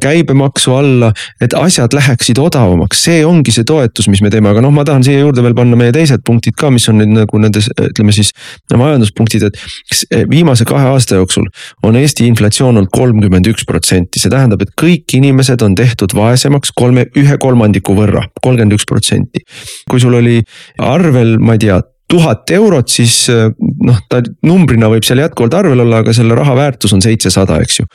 käibemaksu 0.01 0.75
alla, 0.77 1.11
et 1.41 1.55
asjad 1.57 1.95
läheksid 1.95 2.39
odavamaks, 2.41 3.03
see 3.07 3.25
ongi 3.27 3.53
see 3.55 3.67
toetus, 3.67 4.09
mis 4.11 4.23
me 4.23 4.31
teeme, 4.33 4.51
aga 4.53 4.63
noh, 4.63 4.73
ma 4.75 4.85
tahan 4.87 5.03
siia 5.05 5.23
juurde 5.23 5.43
veel 5.45 5.57
panna 5.57 5.79
meie 5.79 5.93
teised 5.95 6.23
punktid 6.25 6.57
ka, 6.59 6.71
mis 6.73 6.87
on 6.91 7.01
nüüd 7.01 7.13
nagu 7.15 7.41
nendes, 7.41 7.69
ütleme 7.89 8.15
siis 8.15 8.31
majanduspunktid, 8.75 9.49
et 9.49 10.25
viimase 10.31 10.67
kahe 10.67 10.93
aasta 10.93 11.19
jooksul 11.19 11.47
on 11.85 11.97
Eesti 11.99 12.27
inflatsioon 12.29 12.75
olnud 12.75 12.91
kolmkümmend 12.93 13.47
üks 13.51 13.65
protsenti, 13.67 14.19
see 14.19 14.31
tähendab, 14.33 14.61
et 14.65 14.73
kõik 14.79 15.17
inimesed 15.17 15.63
on 15.65 15.75
tehtud 15.77 16.13
vaesemaks 16.15 16.73
kolme, 16.75 17.07
ühe 17.17 17.37
kolmandiku 17.41 17.95
võrra, 17.97 18.25
kolmkümmend 18.41 18.77
üks 18.77 18.87
protsenti. 18.89 19.45
kui 19.89 19.99
sul 19.99 20.13
oli 20.17 20.41
arvel, 20.81 21.37
ma 21.39 21.55
ei 21.55 21.65
tea 21.65 21.79
tuhat 22.15 22.55
eurot, 22.55 22.89
siis 22.91 23.25
noh, 23.29 24.03
ta 24.09 24.23
numbrina 24.47 24.89
võib 24.91 25.05
seal 25.05 25.21
jätkuvalt 25.23 25.59
arvel 25.59 25.83
olla, 25.85 26.01
aga 26.03 26.15
selle 26.15 26.37
raha 26.37 26.55
väärtus 26.57 26.95
on 26.95 27.03
seitsesada, 27.03 27.59
eks 27.63 27.81
ju. 27.81 27.89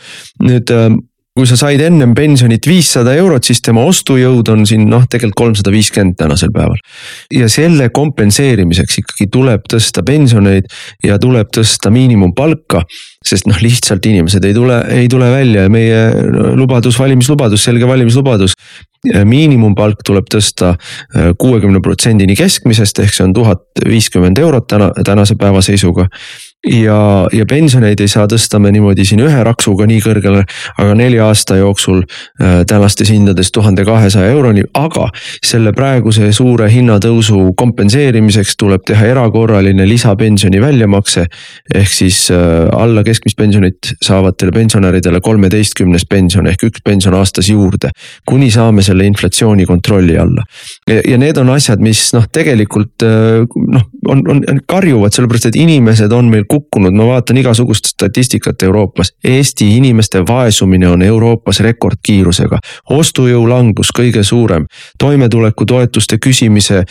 nüüd 0.45 0.73
kui 1.41 1.47
sa 1.47 1.57
said 1.57 1.81
ennem 1.81 2.11
pensionit 2.17 2.67
viissada 2.67 3.15
eurot, 3.17 3.47
siis 3.47 3.63
tema 3.65 3.85
ostujõud 3.87 4.51
on 4.53 4.65
siin 4.69 4.89
noh, 4.91 5.07
tegelikult 5.09 5.39
kolmsada 5.39 5.73
viiskümmend 5.73 6.19
tänasel 6.19 6.51
päeval. 6.53 6.81
ja 7.33 7.49
selle 7.49 7.89
kompenseerimiseks 7.95 8.99
ikkagi 9.05 9.29
tuleb 9.33 9.69
tõsta 9.71 10.03
pensioneid 10.07 10.67
ja 11.07 11.19
tuleb 11.23 11.53
tõsta 11.55 11.93
miinimumpalka. 11.95 12.83
Sest 13.27 13.49
noh, 13.51 13.59
lihtsalt 13.61 14.07
inimesed 14.09 14.45
ei 14.49 14.55
tule, 14.57 14.79
ei 14.97 15.09
tule 15.13 15.29
välja 15.33 15.67
ja 15.67 15.73
meie 15.73 15.99
lubadus, 16.57 16.99
valimislubadus, 16.99 17.65
selge 17.65 17.89
valimislubadus. 17.89 18.57
miinimumpalk 19.25 20.03
tuleb 20.05 20.27
tõsta 20.29 20.75
äh, 20.75 21.31
kuuekümne 21.41 21.81
protsendini 21.81 22.37
keskmisest, 22.37 22.99
ehk 23.01 23.15
see 23.17 23.25
on 23.25 23.33
tuhat 23.33 23.63
viiskümmend 23.85 24.39
eurot 24.39 24.67
täna, 24.69 24.91
tänase 25.05 25.37
päeva 25.41 25.63
seisuga 25.65 26.09
ja, 26.67 27.29
ja 27.33 27.47
pensioneid 27.49 28.01
ei 28.01 28.09
saa 28.11 28.27
tõsta 28.29 28.61
me 28.61 28.71
niimoodi 28.75 29.05
siin 29.09 29.23
ühe 29.25 29.45
raksuga 29.45 29.87
nii 29.89 30.01
kõrgele, 30.05 30.43
aga 30.79 30.97
nelja 30.99 31.29
aasta 31.31 31.57
jooksul 31.57 32.03
äh, 32.03 32.61
tänastes 32.69 33.11
hindades 33.13 33.53
tuhande 33.53 33.85
kahesaja 33.89 34.31
euroni, 34.35 34.67
aga 34.77 35.09
selle 35.47 35.73
praeguse 35.77 36.29
suure 36.37 36.69
hinnatõusu 36.73 37.55
kompenseerimiseks 37.57 38.59
tuleb 38.61 38.85
teha 38.89 39.09
erakorraline 39.15 39.89
lisapensioni 39.89 40.61
väljamakse. 40.61 41.27
ehk 41.75 41.93
siis 41.93 42.31
äh, 42.31 42.69
alla 42.77 43.05
keskmist 43.11 43.39
pensionit 43.39 43.93
saavatele 44.05 44.55
pensionäridele 44.55 45.21
kolmeteistkümnes 45.25 46.07
pension 46.11 46.47
ehk 46.51 46.69
üks 46.71 46.85
pension 46.85 47.15
aastas 47.19 47.51
juurde. 47.51 47.91
kuni 48.27 48.51
saame 48.51 48.83
selle 48.87 49.05
inflatsiooni 49.09 49.67
kontrolli 49.67 50.19
alla. 50.19 50.45
ja 50.89 51.19
need 51.19 51.37
on 51.37 51.51
asjad, 51.51 51.83
mis 51.83 52.13
noh, 52.17 52.27
tegelikult 52.33 53.05
äh, 53.07 53.45
noh, 53.45 53.87
on, 54.09 54.23
on, 54.29 54.43
on 54.51 54.61
karjuvad, 54.67 55.15
sellepärast 55.15 55.51
et 55.51 55.59
inimesed 55.61 56.13
on 56.13 56.31
meil 56.33 56.47
kukkunud, 56.49 56.95
ma 56.97 57.07
vaatan 57.15 57.41
igasugust 57.43 57.91
statistikat 57.91 58.63
Euroopas. 58.63 59.13
Eesti 59.25 59.77
inimeste 59.77 60.23
vaesumine 60.29 60.89
on 60.89 61.03
Euroopas 61.03 61.61
rekordkiirusega, 61.67 62.61
ostujõu 62.97 63.47
langus 63.49 63.93
kõige 63.97 64.25
suurem, 64.27 64.67
toimetulekutoetuste 64.99 66.19
küsimise 66.23 66.85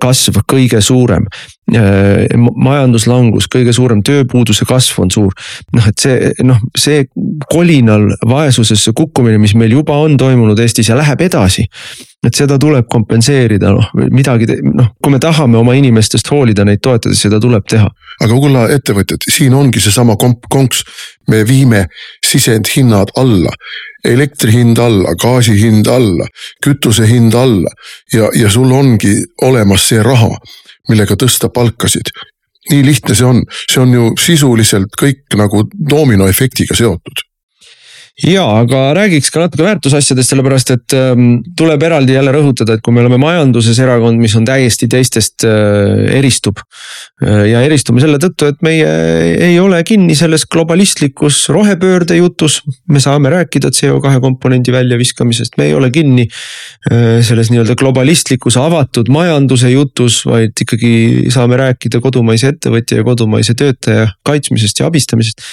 kasv 0.00 0.42
kõige 0.52 0.80
suurem. 0.84 1.26
majanduslangus 1.68 3.48
kõige 3.52 3.74
suurem, 3.76 4.02
tööpuuduse 4.02 4.64
kasv 4.64 5.00
on 5.02 5.10
suur. 5.10 5.32
noh, 5.72 5.88
et 5.88 5.98
see 5.98 6.32
noh, 6.42 6.60
see 6.76 7.04
kolinal 7.52 8.08
vaesusesse 8.26 8.92
kukkumine, 8.92 9.38
mis 9.38 9.54
meil 9.54 9.72
juba 9.72 9.98
on 9.98 10.16
toimunud 10.16 10.58
Eestis 10.58 10.88
ja 10.88 10.96
läheb 10.96 11.20
edasi 11.20 11.66
et 12.26 12.34
seda 12.34 12.58
tuleb 12.58 12.88
kompenseerida, 12.90 13.70
noh 13.74 13.90
midagi, 14.10 14.48
noh, 14.66 14.90
kui 15.02 15.14
me 15.14 15.20
tahame 15.22 15.58
oma 15.60 15.74
inimestest 15.78 16.30
hoolida, 16.32 16.64
neid 16.66 16.82
toetada, 16.82 17.14
seda 17.16 17.38
tuleb 17.42 17.66
teha. 17.70 17.88
aga 18.24 18.34
kulla 18.34 18.64
ettevõtjad, 18.74 19.28
siin 19.30 19.54
ongi 19.54 19.80
seesama 19.82 20.16
konks, 20.18 20.82
me 21.30 21.44
viime 21.46 21.86
sisendhinnad 22.26 23.14
alla. 23.20 23.52
Elektri 24.08 24.54
hind 24.54 24.78
alla, 24.82 25.14
gaasi 25.20 25.54
hind 25.60 25.88
alla, 25.92 26.26
kütuse 26.64 27.06
hind 27.08 27.34
alla. 27.34 27.70
Ja, 28.12 28.30
ja 28.34 28.50
sul 28.50 28.72
ongi 28.72 29.14
olemas 29.42 29.88
see 29.90 30.02
raha, 30.02 30.32
millega 30.88 31.16
tõsta 31.20 31.52
palkasid. 31.52 32.12
Nii 32.68 32.84
lihtne 32.84 33.14
see 33.16 33.24
on, 33.28 33.42
see 33.70 33.80
on 33.80 33.94
ju 33.94 34.10
sisuliselt 34.20 34.92
kõik 35.00 35.38
nagu 35.40 35.64
dominoefektiga 35.72 36.76
seotud 36.76 37.27
ja, 38.26 38.42
aga 38.42 38.80
räägiks 38.98 39.30
ka 39.30 39.44
natuke 39.44 39.62
väärtusasjadest, 39.62 40.32
sellepärast 40.32 40.72
et 40.74 40.94
ähm, 40.98 41.38
tuleb 41.58 41.84
eraldi 41.86 42.16
jälle 42.16 42.32
rõhutada, 42.34 42.74
et 42.74 42.82
kui 42.82 42.94
me 42.94 43.04
oleme 43.04 43.20
majanduses 43.22 43.78
erakond, 43.78 44.18
mis 44.18 44.34
on 44.38 44.46
täiesti 44.48 44.88
teistest 44.90 45.46
äh, 45.46 46.02
eristub 46.18 46.58
äh,. 46.58 47.44
ja 47.52 47.62
eristume 47.62 48.02
selle 48.02 48.18
tõttu, 48.22 48.50
et 48.50 48.58
meie 48.66 48.88
ei 49.46 49.54
ole 49.62 49.78
kinni 49.86 50.18
selles 50.18 50.48
globalistlikus 50.50 51.44
rohepöörde 51.54 52.18
jutus. 52.18 52.58
me 52.90 52.98
saame 52.98 53.30
rääkida 53.30 53.70
CO2 53.70 54.18
komponendi 54.24 54.74
väljaviskamisest, 54.74 55.54
me 55.60 55.70
ei 55.70 55.78
ole 55.78 55.92
kinni 55.94 56.26
äh, 56.26 57.22
selles 57.22 57.52
nii-öelda 57.54 57.78
globalistlikus 57.78 58.58
avatud 58.58 59.14
majanduse 59.14 59.70
jutus, 59.70 60.24
vaid 60.26 60.58
ikkagi 60.66 61.30
saame 61.30 61.62
rääkida 61.62 62.02
kodumaise 62.02 62.50
ettevõtja 62.50 62.98
ja 62.98 63.06
kodumaise 63.06 63.54
töötaja 63.54 64.10
kaitsmisest 64.26 64.82
ja 64.82 64.90
abistamisest 64.90 65.46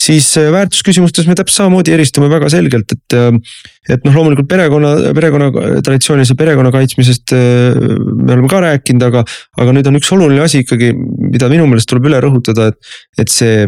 siis 0.00 0.30
äh, 0.40 0.48
väärtusküsimustes 0.52 1.28
me 1.28 1.36
täpselt 1.38 1.60
samamoodi 1.60 1.92
eristume 1.96 2.30
väga 2.32 2.50
selgelt, 2.52 2.96
et. 2.96 3.16
Äh, 3.16 3.60
et 3.90 4.04
noh, 4.04 4.12
loomulikult 4.14 4.46
perekonna, 4.46 4.90
perekonna 5.16 5.46
traditsioonilise 5.82 6.36
perekonna 6.38 6.70
kaitsmisest 6.70 7.32
äh, 7.34 7.78
me 7.80 8.34
oleme 8.36 8.50
ka 8.52 8.60
rääkinud, 8.62 9.02
aga, 9.02 9.24
aga 9.58 9.72
nüüd 9.74 9.88
on 9.88 9.98
üks 9.98 10.12
oluline 10.14 10.44
asi 10.44 10.60
ikkagi, 10.62 10.92
mida 11.32 11.48
minu 11.50 11.64
meelest 11.66 11.88
tuleb 11.90 12.06
üle 12.10 12.20
rõhutada, 12.22 12.68
et, 12.70 12.92
et 13.18 13.32
see 13.32 13.64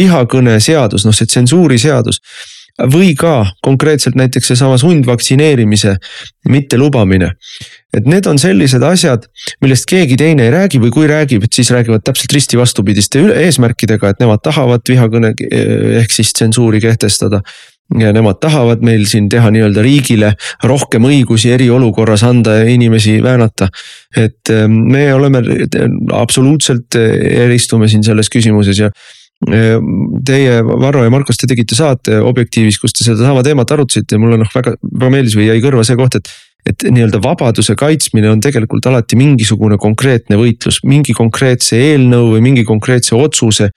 vihakõne 0.00 0.56
seadus, 0.64 1.04
noh 1.06 1.14
see 1.16 1.28
tsensuuriseadus 1.30 2.18
või 2.92 3.14
ka 3.18 3.46
konkreetselt 3.62 4.16
näiteks 4.18 4.52
seesama 4.52 4.78
sundvaktsineerimise 4.78 5.96
mittelubamine. 6.48 7.32
et 7.96 8.06
need 8.06 8.26
on 8.26 8.38
sellised 8.38 8.82
asjad, 8.86 9.24
millest 9.60 9.88
keegi 9.90 10.16
teine 10.16 10.44
ei 10.46 10.50
räägi 10.54 10.78
või 10.78 10.92
kui 10.94 11.08
räägib, 11.10 11.42
siis 11.52 11.70
räägivad 11.74 12.04
täpselt 12.06 12.32
risti 12.32 12.58
vastupidiste 12.58 13.24
eesmärkidega, 13.34 14.08
et 14.08 14.20
nemad 14.20 14.42
tahavad 14.42 14.86
vihakõne 14.88 15.34
ehk 15.98 16.14
siis 16.14 16.32
tsensuuri 16.32 16.80
kehtestada 16.80 17.42
ja 17.98 18.12
nemad 18.14 18.38
tahavad 18.40 18.84
meil 18.86 19.04
siin 19.10 19.28
teha 19.30 19.50
nii-öelda 19.50 19.82
riigile 19.82 20.32
rohkem 20.62 21.08
õigusi 21.08 21.50
eriolukorras 21.54 22.22
anda 22.26 22.60
ja 22.60 22.68
inimesi 22.70 23.18
väänata. 23.22 23.68
et 24.16 24.50
ähm, 24.50 24.72
me 24.92 25.14
oleme 25.14 25.42
absoluutselt 26.12 26.94
eristume 26.94 27.88
siin 27.88 28.02
selles 28.04 28.30
küsimuses 28.30 28.78
ja 28.78 28.90
Teie, 29.40 30.60
Varro 30.60 31.02
ja 31.06 31.10
Markus, 31.12 31.38
te 31.40 31.48
tegite 31.48 31.76
saate 31.78 32.18
Objektiivis, 32.20 32.76
kus 32.80 32.92
te 32.92 33.06
sedasama 33.06 33.40
teemat 33.46 33.72
arutasite 33.72 34.18
ja 34.18 34.20
mulle 34.20 34.36
noh, 34.40 34.50
väga, 34.52 34.74
väga 34.82 35.12
meeldis 35.14 35.36
või 35.38 35.48
jäi 35.48 35.62
kõrva 35.64 35.84
see 35.86 35.96
koht, 35.96 36.18
et 36.20 36.28
et 36.68 36.84
nii-öelda 36.84 37.20
vabaduse 37.24 37.74
kaitsmine 37.78 38.30
on 38.30 38.40
tegelikult 38.42 38.86
alati 38.90 39.18
mingisugune 39.18 39.78
konkreetne 39.80 40.38
võitlus, 40.40 40.80
mingi 40.88 41.14
konkreetse 41.16 41.78
eelnõu 41.80 42.34
või 42.34 42.44
mingi 42.50 42.64
konkreetse 42.68 43.16
otsuse. 43.16 43.70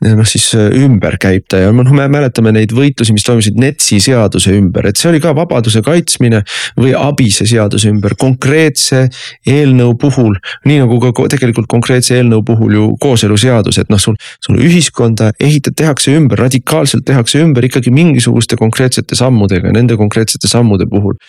noh, 0.00 0.24
siis 0.24 0.46
äh, 0.56 0.70
ümber 0.80 1.18
käib 1.20 1.44
ta 1.52 1.58
ja 1.60 1.72
noh, 1.76 1.90
me 1.92 2.06
mäletame 2.08 2.54
neid 2.56 2.70
võitlusi, 2.72 3.12
mis 3.12 3.24
toimusid 3.26 3.58
NETS-i 3.60 3.98
seaduse 4.00 4.54
ümber, 4.56 4.86
et 4.88 4.96
see 4.96 5.10
oli 5.10 5.20
ka 5.20 5.34
vabaduse 5.36 5.82
kaitsmine 5.84 6.40
või 6.80 6.94
ABIS-e 6.96 7.44
seaduse 7.50 7.90
ümber 7.92 8.16
konkreetse 8.16 9.02
eelnõu 9.44 9.98
puhul. 10.00 10.38
nii 10.64 10.78
nagu 10.80 10.96
ka 11.02 11.26
tegelikult 11.28 11.68
konkreetse 11.68 12.16
eelnõu 12.16 12.40
puhul 12.48 12.78
ju 12.78 12.88
kooseluseadus, 13.00 13.82
et 13.82 13.92
noh, 13.92 14.00
sul, 14.00 14.16
sul 14.40 14.56
ühiskonda 14.56 15.34
ehitad, 15.36 15.76
tehakse 15.76 16.16
ümber, 16.16 16.40
radikaalselt 16.48 17.04
tehakse 17.04 17.44
ümber 17.44 17.68
ikkagi 17.68 17.92
mingisuguste 17.92 18.56
konkreetsete 18.56 19.18
sammudega, 19.20 19.68
nende 19.76 20.00
konkreetsete 20.00 20.48
sammude 20.48 20.88
puhul 20.88 21.20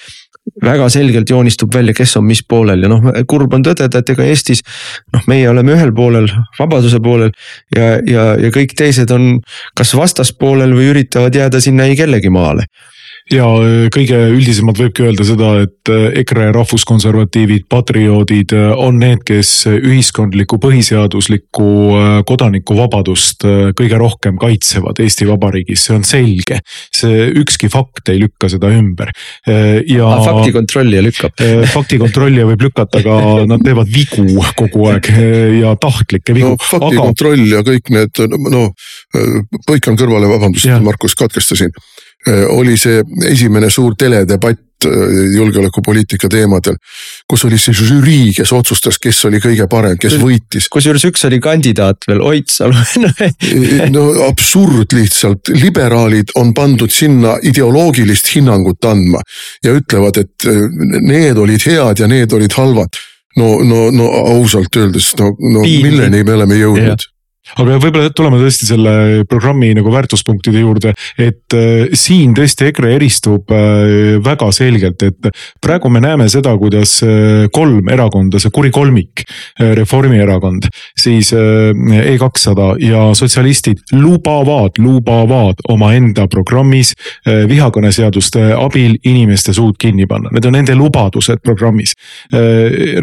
väga 0.63 0.89
selgelt 0.89 1.29
joonistub 1.29 1.74
välja, 1.74 1.93
kes 1.93 2.15
on 2.17 2.25
mis 2.25 2.41
poolel 2.48 2.83
ja 2.83 2.89
noh, 2.89 3.03
kurb 3.29 3.53
on 3.53 3.63
tõdeda, 3.65 4.01
et 4.01 4.13
ega 4.13 4.25
Eestis. 4.25 4.63
noh, 5.13 5.27
meie 5.29 5.50
oleme 5.50 5.75
ühel 5.75 5.93
poolel, 5.95 6.29
vabaduse 6.60 7.00
poolel 7.03 7.31
ja, 7.75 7.98
ja, 8.07 8.25
ja 8.41 8.53
kõik 8.53 8.75
teised 8.77 9.12
on 9.13 9.36
kas 9.77 9.93
vastaspoolel 9.98 10.74
või 10.77 10.91
üritavad 10.95 11.36
jääda 11.36 11.62
sinna 11.62 11.86
ei 11.89 11.95
kellegi 12.00 12.33
maale 12.33 12.67
ja 13.30 13.46
äh, 13.46 13.86
kõige 13.94 14.18
üldisemalt 14.34 14.80
võibki 14.82 15.06
öelda 15.06 15.25
seda, 15.28 15.51
et 15.66 15.92
äh, 15.92 16.08
EKRE 16.22 16.50
rahvuskonservatiivid, 16.56 17.68
patrioodid 17.72 18.56
äh, 18.58 18.72
on 18.74 19.00
need, 19.01 19.22
kes 19.28 19.51
ühiskondlikku 19.72 20.58
põhiseaduslikku 20.62 21.68
kodanikuvabadust 22.28 23.46
kõige 23.78 24.00
rohkem 24.00 24.38
kaitsevad 24.42 25.00
Eesti 25.04 25.28
Vabariigis, 25.30 25.86
see 25.86 25.96
on 25.96 26.06
selge. 26.08 26.60
see 26.96 27.28
ükski 27.42 27.70
fakt 27.72 28.10
ei 28.12 28.20
lükka 28.22 28.50
seda 28.51 28.72
ümber 28.74 29.12
ja. 29.46 30.10
faktikontrollija 30.25 31.04
lükkab 31.06 31.44
faktikontrollija 31.72 32.48
võib 32.50 32.66
lükata, 32.68 33.01
aga 33.01 33.46
nad 33.50 33.63
teevad 33.66 33.90
vigu 33.92 34.44
kogu 34.58 34.88
aeg 34.92 35.10
ja 35.62 35.74
tahtlikke 35.82 36.36
vigu 36.38 36.54
no,. 36.56 36.60
faktikontroll 36.62 37.46
aga... 37.46 37.56
ja 37.56 37.66
kõik 37.68 37.94
need, 37.96 38.24
no 38.54 38.68
põikan 39.68 40.00
kõrvale, 40.00 40.30
vabandust, 40.32 40.72
Markus, 40.86 41.18
katkestasin 41.20 41.74
oli 42.28 42.78
see 42.78 43.01
esimene 43.25 43.70
suur 43.70 43.96
teledebatt 43.98 44.86
äh, 44.86 44.92
julgeolekupoliitika 45.36 46.30
teemadel. 46.30 46.75
kus 47.28 47.46
oli 47.46 47.58
see 47.58 47.74
žürii, 47.74 48.34
kes 48.38 48.51
otsustas, 48.54 49.00
kes 49.01 49.25
oli 49.25 49.40
kõige 49.42 49.68
parem, 49.70 49.98
kes 49.98 50.18
võitis. 50.22 50.68
kusjuures 50.70 51.06
üks 51.10 51.25
oli 51.25 51.40
kandidaat 51.42 52.06
veel, 52.08 52.22
Oidsalu 52.22 52.78
no 53.96 54.08
absurd 54.28 54.94
lihtsalt, 54.94 55.54
liberaalid 55.56 56.36
on 56.36 56.54
pandud 56.54 56.92
sinna 56.94 57.38
ideoloogilist 57.42 58.36
hinnangut 58.36 58.86
andma 58.86 59.24
ja 59.63 59.74
ütlevad, 59.74 60.22
et 60.22 60.50
äh, 60.50 60.68
need 61.01 61.42
olid 61.42 61.66
head 61.66 62.04
ja 62.04 62.12
need 62.12 62.34
olid 62.38 62.54
halvad 62.58 63.01
no, 63.38 63.56
no, 63.63 63.90
no 63.92 64.12
ausalt 64.36 64.75
öeldes, 64.75 65.13
no, 65.20 65.34
no 65.40 65.66
Piinlik. 65.66 65.90
milleni 65.90 66.24
me 66.28 66.38
oleme 66.38 66.60
jõudnud? 66.60 67.08
Aga 67.60 67.77
võib-olla 67.81 68.12
tuleme 68.15 68.39
tõesti 68.39 68.67
selle 68.70 68.93
programmi 69.29 69.72
nagu 69.75 69.91
väärtuspunktide 69.91 70.62
juurde, 70.63 70.93
et 71.20 71.55
äh, 71.58 71.91
siin 71.98 72.36
tõesti 72.38 72.70
EKRE 72.70 72.93
eristub 72.96 73.51
äh, 73.55 74.17
väga 74.24 74.51
selgelt, 74.55 75.03
et 75.08 75.31
praegu 75.63 75.91
me 75.91 76.01
näeme 76.03 76.27
seda, 76.31 76.53
kuidas 76.60 76.98
äh, 77.05 77.48
kolm 77.53 77.89
erakonda, 77.91 78.39
see 78.41 78.53
kuri 78.53 78.72
kolmik, 78.74 79.25
Reformierakond, 79.62 80.65
siis 80.98 81.31
E200 81.34 82.67
ja 82.84 83.01
sotsialistid 83.17 83.93
lubavad, 83.96 84.77
lubavad 84.81 85.60
omaenda 85.72 86.25
programmis 86.31 86.93
vihakõneseaduste 87.25 88.51
abil 88.55 88.96
inimeste 89.08 89.53
suud 89.55 89.77
kinni 89.81 90.08
panna, 90.10 90.31
need 90.34 90.48
on 90.48 90.55
nende 90.58 90.75
lubadused 90.77 91.41
programmis. 91.46 91.93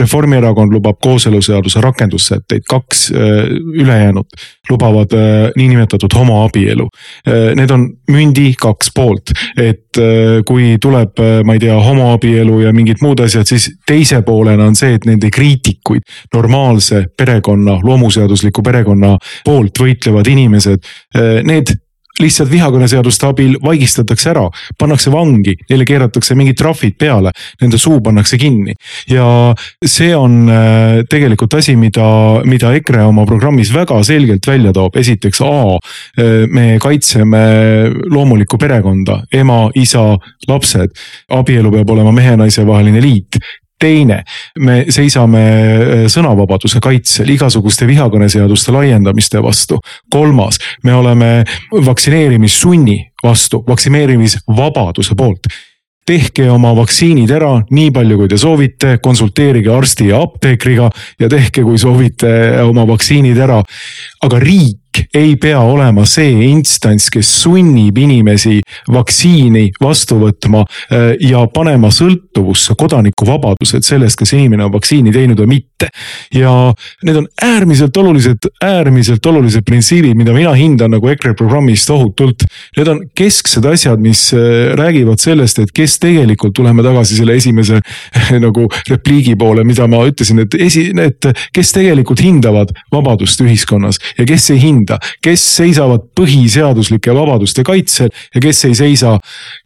Reformierakond 0.03 0.75
lubab 0.75 0.99
kooseluseaduse 1.05 1.83
rakendussätteid, 1.85 2.67
kaks 2.69 3.09
ülejäänut 3.15 4.38
lubavad 4.71 5.13
äh, 5.13 5.51
niinimetatud 5.57 6.15
homoabielu. 6.15 6.89
Äh, 7.29 7.55
need 7.57 7.71
on 7.71 7.89
mündi 8.11 8.53
kaks 8.61 8.93
poolt, 8.95 9.33
et 9.57 9.99
äh, 10.01 10.41
kui 10.47 10.77
tuleb, 10.81 11.21
ma 11.45 11.57
ei 11.57 11.63
tea, 11.63 11.77
homoabielu 11.83 12.61
ja 12.67 12.73
mingid 12.77 13.03
muud 13.03 13.21
asjad, 13.25 13.49
siis 13.49 13.71
teise 13.87 14.23
poolena 14.27 14.69
on 14.69 14.77
see, 14.79 14.95
et 14.99 15.09
nende 15.09 15.31
kriitikuid, 15.35 16.07
normaalse 16.35 17.05
perekonna, 17.17 17.79
loomuseadusliku 17.85 18.63
perekonna 18.65 19.17
poolt 19.45 19.83
võitlevad 19.83 20.29
inimesed, 20.31 20.89
need 21.49 21.73
lihtsalt 22.23 22.51
vihakõneseaduste 22.51 23.29
abil 23.29 23.57
vaigistatakse 23.63 24.33
ära, 24.33 24.45
pannakse 24.79 25.13
vangi, 25.13 25.55
neile 25.71 25.87
keeratakse 25.89 26.37
mingid 26.39 26.59
trahvid 26.59 26.97
peale, 26.99 27.33
nende 27.63 27.81
suu 27.81 28.01
pannakse 28.05 28.39
kinni. 28.41 28.75
ja 29.11 29.27
see 29.85 30.15
on 30.17 30.49
äh, 30.51 31.03
tegelikult 31.11 31.55
asi, 31.59 31.77
mida, 31.77 32.09
mida 32.45 32.73
EKRE 32.79 33.05
oma 33.09 33.27
programmis 33.27 33.73
väga 33.75 34.01
selgelt 34.07 34.47
välja 34.47 34.73
toob, 34.73 34.97
esiteks 34.97 35.43
A, 35.47 35.79
äh, 36.19 36.47
me 36.51 36.79
kaitseme 36.83 37.45
loomulikku 38.11 38.59
perekonda, 38.59 39.23
ema, 39.33 39.69
isa, 39.75 40.11
lapsed. 40.49 40.93
abielu 41.35 41.71
peab 41.73 41.91
olema 41.91 42.13
mehe-naise 42.13 42.67
vaheline 42.67 43.01
liit 43.03 43.39
teine, 43.79 44.23
me 44.59 44.83
seisame 44.93 45.45
äh, 45.45 46.05
sõnavabaduse 46.11 46.83
kaitsel, 46.85 47.31
igasuguste 47.35 47.87
vihakõneseaduste 47.89 48.75
laiendamiste 48.75 49.43
vastu. 49.43 49.81
kolmas, 50.11 50.59
me 50.85 50.95
oleme 50.95 51.45
vaktsineerimissunni 51.71 52.99
vastu, 53.25 53.65
vaktsineerimisvabaduse 53.69 55.15
poolt 55.15 55.51
tehke 56.09 56.47
oma 56.49 56.73
vaktsiinid 56.77 57.31
ära 57.37 57.51
nii 57.69 57.91
palju, 57.93 58.17
kui 58.23 58.31
te 58.33 58.39
soovite, 58.41 58.95
konsulteerige 59.05 59.73
arsti 59.75 60.09
ja 60.09 60.23
apteekriga 60.25 60.89
ja 61.21 61.29
tehke, 61.29 61.61
kui 61.67 61.77
soovite 61.81 62.31
oma 62.65 62.87
vaktsiinid 62.89 63.37
ära. 63.45 63.61
aga 64.25 64.41
riik 64.41 64.88
riik 64.99 65.15
ei 65.15 65.37
pea 65.37 65.61
olema 65.61 66.05
see 66.07 66.49
instants, 66.49 67.09
kes 67.11 67.29
sunnib 67.43 67.97
inimesi 67.99 68.59
vaktsiini 68.93 69.69
vastu 69.81 70.19
võtma 70.21 70.65
äh, 70.65 71.15
ja 71.21 71.45
panema 71.53 71.91
sõltuvusse 71.91 72.75
kodanikuvabadused 72.79 73.85
sellest, 73.85 74.19
kas 74.19 74.33
inimene 74.37 74.67
on 74.67 74.73
vaktsiini 74.73 75.13
teinud 75.13 75.39
või 75.43 75.59
mitte. 75.59 75.89
ja 76.35 76.73
need 77.05 77.17
on 77.17 77.27
äärmiselt 77.43 77.97
olulised, 77.97 78.49
äärmiselt 78.65 79.27
olulised 79.27 79.65
printsiibid, 79.65 80.17
mida 80.17 80.33
mina 80.35 80.53
hindan 80.53 80.91
nagu 80.91 81.09
EKRE 81.09 81.35
programmis 81.39 81.85
tohutult. 81.87 82.45
Need 82.77 82.89
on 82.89 83.03
kesksed 83.15 83.65
asjad, 83.65 84.01
mis 84.01 84.33
äh, 84.35 84.75
räägivad 84.79 85.23
sellest, 85.23 85.59
et 85.59 85.73
kes 85.73 85.99
tegelikult, 86.03 86.55
tuleme 86.59 86.83
tagasi 86.83 87.19
selle 87.21 87.37
esimese 87.39 87.81
nagu 88.45 88.67
repliigi 88.89 89.37
poole, 89.39 89.65
mida 89.65 89.87
ma 89.91 90.03
ütlesin, 90.09 90.43
et 90.45 90.59
esi, 90.59 90.89
need, 90.97 91.31
kes 91.55 91.73
tegelikult 91.77 92.23
hindavad 92.25 92.75
vabadust 92.93 93.41
ühiskonnas 93.45 94.01
ja 94.19 94.27
kes 94.29 94.51
ei 94.55 94.63
hinda 94.63 94.88
hinda, 94.89 94.99
kes 95.23 95.45
seisavad 95.57 96.09
põhiseaduslike 96.17 97.15
vabaduste 97.15 97.65
kaitsel 97.65 98.09
ja 98.35 98.41
kes 98.41 98.65
ei 98.65 98.75
seisa. 98.75 99.19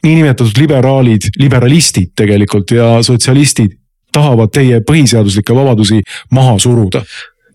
niinimetatud 0.03 0.59
liberaalid, 0.59 1.29
liberalistid 1.39 2.13
tegelikult 2.17 2.71
ja 2.71 3.03
sotsialistid 3.03 3.79
tahavad 4.13 4.51
teie 4.53 4.81
põhiseaduslikke 4.81 5.55
vabadusi 5.55 6.03
maha 6.31 6.59
suruda 6.59 7.03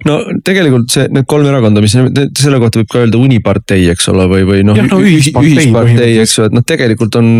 no 0.05 0.17
tegelikult 0.45 0.91
see, 0.93 1.07
need 1.13 1.25
kolm 1.29 1.47
erakonda, 1.49 1.81
mis 1.81 1.95
selle 1.95 2.59
kohta 2.61 2.81
võib 2.81 2.89
ka 2.91 3.01
öelda 3.01 3.21
unipartei, 3.21 3.87
eks 3.93 4.09
ole, 4.11 4.27
või, 4.29 4.43
või 4.45 4.65
noh 4.67 4.77
no, 4.77 4.99
ühispartei, 5.01 5.53
ühispartei, 5.55 6.11
eks 6.21 6.35
ju, 6.37 6.45
et 6.49 6.57
noh, 6.57 6.65
tegelikult 6.67 7.17
on 7.17 7.31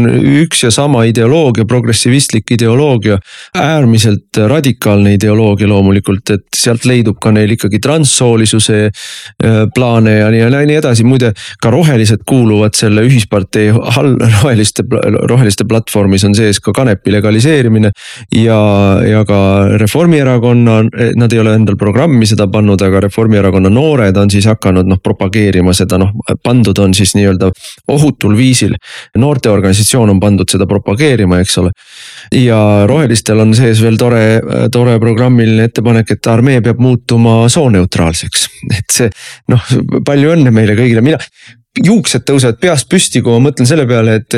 üks 0.41 0.63
ja 0.65 0.71
sama 0.73 1.03
ideoloogia, 1.09 1.67
progressivistlik 1.69 2.55
ideoloogia. 2.55 3.19
äärmiselt 3.57 4.39
radikaalne 4.49 5.13
ideoloogia 5.17 5.69
loomulikult, 5.69 6.33
et 6.33 6.47
sealt 6.55 6.87
leidub 6.89 7.19
ka 7.21 7.31
neil 7.35 7.53
ikkagi 7.53 7.81
transsoolisuse 7.83 8.79
äh, 8.87 9.59
plaane 9.75 10.17
ja 10.17 10.31
nii 10.33 10.41
ja 10.41 10.49
nii 10.49 10.79
edasi, 10.79 11.05
muide. 11.05 11.33
ka 11.61 11.69
rohelised 11.73 12.25
kuuluvad 12.25 12.77
selle 12.77 13.05
ühispartei 13.05 13.69
all, 13.69 14.15
roheliste, 14.39 14.85
roheliste 15.29 15.67
platvormis 15.69 16.25
on 16.25 16.35
sees 16.37 16.61
ka 16.63 16.73
kanepi 16.73 17.13
legaliseerimine. 17.13 17.93
ja, 18.33 18.59
ja 19.05 19.23
ka 19.27 19.37
Reformierakonna, 19.77 20.81
nad 21.15 21.33
ei 21.33 21.39
ole 21.39 21.53
endal 21.57 21.77
programmi 21.77 22.25
seda 22.25 22.46
seda 22.46 22.46
pannud, 22.51 22.81
aga 22.81 23.01
Reformierakonna 23.07 23.71
noored 23.73 24.17
on 24.17 24.31
siis 24.33 24.47
hakanud 24.49 24.87
noh 24.89 25.01
propageerima 25.03 25.73
seda 25.77 25.99
noh, 26.01 26.13
pandud 26.43 26.77
on 26.83 26.95
siis 26.97 27.13
nii-öelda 27.17 27.51
ohutul 27.93 28.37
viisil. 28.37 28.75
noorteorganisatsioon 29.17 30.09
on 30.15 30.19
pandud 30.19 30.49
seda 30.49 30.67
propageerima, 30.69 31.41
eks 31.43 31.57
ole. 31.63 31.71
ja 32.31 32.59
rohelistel 32.89 33.39
on 33.43 33.53
sees 33.57 33.81
veel 33.83 33.97
tore, 33.97 34.41
tore 34.71 34.97
programmiline 34.99 35.69
ettepanek, 35.69 36.11
et 36.17 36.27
armee 36.31 36.61
peab 36.61 36.81
muutuma 36.83 37.39
sooneutraalseks, 37.49 38.49
et 38.79 38.99
see 38.99 39.13
noh, 39.53 39.71
palju 40.05 40.35
õnne 40.35 40.53
meile 40.53 40.77
kõigile, 40.77 41.05
mina 41.05 41.21
juuksed 41.83 42.25
tõusevad 42.25 42.59
peast 42.61 42.89
püsti, 42.89 43.21
kui 43.21 43.33
ma 43.35 43.49
mõtlen 43.49 43.69
selle 43.69 43.85
peale, 43.89 44.17
et 44.21 44.37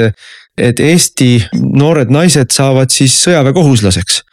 et 0.59 0.79
Eesti 0.83 1.37
noored 1.53 2.11
naised 2.11 2.51
saavad 2.53 2.91
siis 2.93 3.15
sõjaväekohuslaseks. 3.23 4.23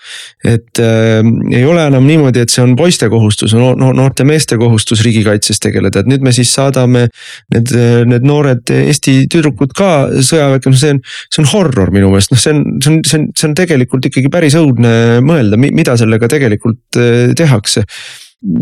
et 0.46 0.78
äh, 0.78 1.18
ei 1.50 1.64
ole 1.66 1.82
enam 1.88 2.04
niimoodi, 2.06 2.44
et 2.44 2.52
see 2.52 2.62
on 2.62 2.76
poiste 2.78 3.08
kohustus, 3.10 3.56
no, 3.58 3.72
no 3.78 3.90
noorte 3.96 4.22
meeste 4.28 4.58
kohustus 4.60 5.02
riigikaitses 5.02 5.58
tegeleda, 5.62 6.02
et 6.02 6.10
nüüd 6.10 6.22
me 6.22 6.30
siis 6.34 6.52
saadame 6.54 7.08
need, 7.54 7.72
need 8.06 8.26
noored 8.26 8.70
Eesti 8.70 9.16
tüdrukud 9.32 9.74
ka 9.76 9.90
sõjaväkke, 10.14 10.70
noh, 10.70 10.78
see 10.78 10.94
on, 10.94 11.00
see 11.26 11.42
on 11.42 11.50
horror 11.50 11.90
minu 11.94 12.12
meelest, 12.12 12.34
noh, 12.34 12.42
see 12.42 12.54
on, 12.54 12.62
see 12.78 12.92
on, 12.92 13.00
see 13.02 13.18
on, 13.18 13.26
see 13.34 13.50
on 13.50 13.56
tegelikult 13.58 14.06
ikkagi 14.10 14.30
päris 14.32 14.58
õudne 14.60 14.92
mõelda, 15.26 15.58
mida 15.58 15.98
sellega 15.98 16.30
tegelikult 16.30 17.00
äh, 17.02 17.34
tehakse. 17.36 17.82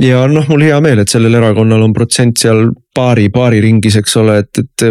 Ja 0.01 0.23
noh, 0.31 0.47
mul 0.49 0.65
hea 0.65 0.77
meel, 0.81 1.03
et 1.03 1.13
sellel 1.13 1.35
erakonnal 1.37 1.83
on 1.85 1.93
protsent 1.93 2.39
seal 2.41 2.71
paari, 2.95 3.27
paari 3.35 3.61
ringis, 3.61 3.99
eks 4.01 4.17
ole, 4.23 4.39
et, 4.47 4.63
et 4.63 4.87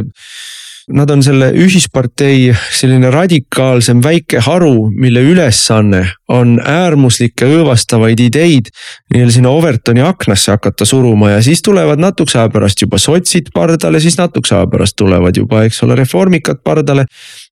Nad 0.91 1.10
on 1.13 1.22
selle 1.24 1.48
ühispartei 1.56 2.50
selline 2.76 3.08
radikaalsem 3.13 4.02
väike 4.04 4.41
haru, 4.43 4.89
mille 4.91 5.22
ülesanne 5.24 6.02
on 6.28 6.58
äärmuslikke 6.60 7.48
õõvastavaid 7.48 8.19
ideid 8.19 8.67
nii-öelda 9.13 9.36
sinna 9.38 9.54
Overtoni 9.56 10.04
aknasse 10.04 10.52
hakata 10.52 10.84
suruma 10.88 11.32
ja 11.32 11.39
siis 11.46 11.63
tulevad 11.63 12.04
natukese 12.04 12.41
aja 12.41 12.52
pärast 12.52 12.84
juba 12.84 13.00
sotsid 13.00 13.54
pardale, 13.56 14.02
siis 14.04 14.19
natukese 14.19 14.58
aja 14.58 14.67
pärast 14.67 14.98
tulevad 15.00 15.39
juba, 15.39 15.63
eks 15.63 15.80
ole, 15.88 15.96
reformikad 16.02 16.60
pardale. 16.67 17.08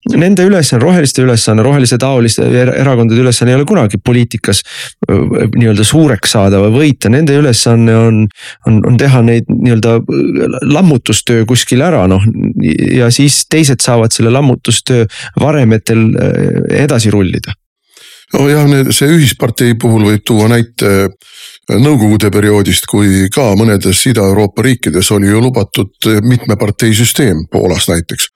Nende 0.10 0.44
ülesanne, 0.50 0.82
roheliste 0.82 1.22
ülesanne, 1.22 1.62
rohelise 1.62 1.98
taoliste 2.02 2.48
erakondade 2.58 3.22
ülesanne 3.22 3.52
ei 3.54 3.58
ole 3.60 3.68
kunagi 3.70 4.00
poliitikas 4.02 4.64
nii-öelda 5.06 5.86
suureks 5.86 6.34
saada 6.34 6.58
või 6.64 6.72
võita, 6.74 7.12
nende 7.14 7.36
ülesanne 7.38 7.98
on, 8.08 8.18
on, 8.66 8.80
on 8.90 8.98
teha 8.98 9.22
neid 9.28 9.52
nii-öelda 9.52 10.00
lammutustöö 10.74 11.46
kuskil 11.46 11.86
ära, 11.86 12.08
noh 12.10 12.26
ja 12.98 13.12
siis 13.14 13.44
teised 13.46 13.86
saavad 13.86 14.16
selle 14.16 14.34
lammutustöö 14.34 15.06
varemetel 15.40 16.08
edasi 16.82 17.14
rullida. 17.14 17.54
Nojah, 18.34 18.66
see 18.96 19.14
ühispartei 19.20 19.78
puhul 19.78 20.08
võib 20.08 20.26
tuua 20.26 20.50
näite 20.50 21.12
nõukogude 21.70 22.34
perioodist, 22.34 22.90
kui 22.90 23.28
ka 23.30 23.52
mõnedes 23.60 24.02
Ida-Euroopa 24.10 24.66
riikides 24.66 25.14
oli 25.14 25.30
ju 25.30 25.46
lubatud 25.46 26.14
mitmeparteisüsteem, 26.26 27.46
Poolas 27.52 27.92
näiteks 27.92 28.32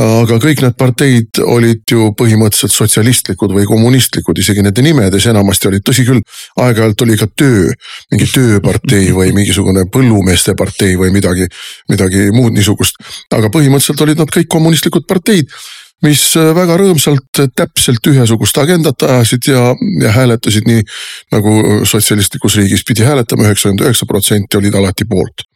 aga 0.00 0.38
kõik 0.42 0.62
need 0.64 0.74
parteid 0.78 1.38
olid 1.44 1.84
ju 1.90 2.08
põhimõtteliselt 2.18 2.74
sotsialistlikud 2.74 3.54
või 3.54 3.66
kommunistlikud, 3.68 4.38
isegi 4.42 4.64
nende 4.64 4.82
nimedes 4.82 5.28
enamasti 5.30 5.70
olid, 5.70 5.84
tõsi 5.86 6.06
küll, 6.08 6.22
aeg-ajalt 6.62 7.06
oli 7.06 7.18
ka 7.20 7.28
töö, 7.30 7.70
mingi 8.10 8.26
tööpartei 8.32 9.12
või 9.14 9.30
mingisugune 9.36 9.86
põllumeeste 9.92 10.56
partei 10.58 10.98
või 10.98 11.12
midagi, 11.14 11.46
midagi 11.92 12.28
muud 12.34 12.56
niisugust. 12.56 12.98
aga 13.30 13.50
põhimõtteliselt 13.54 14.02
olid 14.06 14.18
nad 14.18 14.34
kõik 14.34 14.50
kommunistlikud 14.50 15.06
parteid 15.06 15.50
mis 16.04 16.22
väga 16.36 16.76
rõõmsalt 16.76 17.40
täpselt 17.56 18.06
ühesugust 18.10 18.58
agendat 18.60 19.06
ajasid 19.06 19.48
ja, 19.48 19.70
ja 20.02 20.12
hääletasid 20.12 20.66
nii 20.68 20.82
nagu 21.32 21.54
sotsialistlikus 21.88 22.58
riigis 22.60 22.84
pidi 22.84 23.06
hääletama, 23.06 23.46
üheksakümmend 23.48 23.86
üheksa 23.86 24.08
protsenti 24.10 24.58
olid 24.58 24.74
alati 24.74 25.06
poolt 25.08 25.46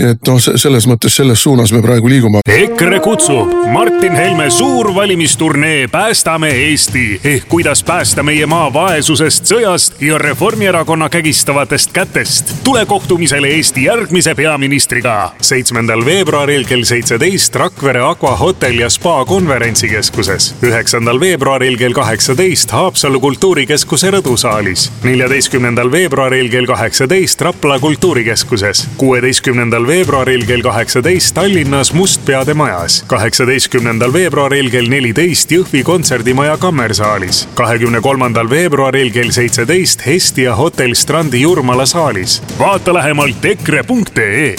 et 0.00 0.28
noh, 0.28 0.38
selles 0.40 0.86
mõttes 0.88 1.14
selles 1.16 1.42
suunas 1.42 1.72
me 1.72 1.82
praegu 1.84 2.08
liigume. 2.08 2.40
EKRE 2.48 3.00
kutsub 3.04 3.52
Martin 3.72 4.12
Helme 4.16 4.50
suur 4.50 4.94
valimisturnee 4.94 5.88
Päästame 5.88 6.50
Eesti 6.50 7.20
ehk 7.24 7.48
kuidas 7.48 7.82
päästa 7.84 8.22
meie 8.22 8.46
maa 8.46 8.72
vaesusest, 8.72 9.44
sõjast 9.50 10.00
ja 10.02 10.18
Reformierakonna 10.18 11.08
kägistavatest 11.08 11.92
kätest. 11.92 12.54
tule 12.64 12.86
kohtumisele 12.86 13.48
Eesti 13.48 13.84
järgmise 13.84 14.34
peaministriga 14.34 15.32
seitsmendal 15.40 16.04
veebruaril 16.04 16.64
kell 16.64 16.84
seitseteist 16.84 17.54
Rakvere 17.54 18.00
Aqua 18.00 18.36
hotell 18.36 18.78
ja 18.78 18.90
spa 18.90 19.24
konverentsikeskuses. 19.24 20.54
üheksandal 20.62 21.20
veebruaril 21.20 21.76
kell 21.76 21.92
kaheksateist 21.92 22.70
Haapsalu 22.70 23.20
kultuurikeskuse 23.20 24.10
rõdusaalis. 24.10 24.90
neljateistkümnendal 25.02 25.92
veebruaril 25.92 26.50
kell 26.50 26.66
kaheksateist 26.66 27.40
Rapla 27.40 27.78
kultuurikeskuses. 27.78 28.88
kuueteistkümnendal 28.96 29.89
veebruaril 29.90 30.44
kell 30.46 30.62
kaheksateist 30.62 31.34
Tallinnas 31.34 31.92
Mustpeade 31.92 32.54
majas, 32.54 33.00
kaheksateistkümnendal 33.10 34.12
veebruaril 34.14 34.70
kell 34.70 34.90
neliteist 34.90 35.50
Jõhvi 35.50 35.82
kontserdimaja 35.86 36.56
kammersaalis, 36.62 37.42
kahekümne 37.58 38.00
kolmandal 38.04 38.50
veebruaril 38.50 39.10
kell 39.14 39.34
seitseteist 39.34 40.06
Hestia 40.06 40.54
hotell 40.56 40.94
Strandi 40.94 41.40
Jurmala 41.42 41.86
saalis. 41.86 42.42
vaata 42.58 42.94
lähemalt 42.94 43.44
EKRE.ee 43.44 44.54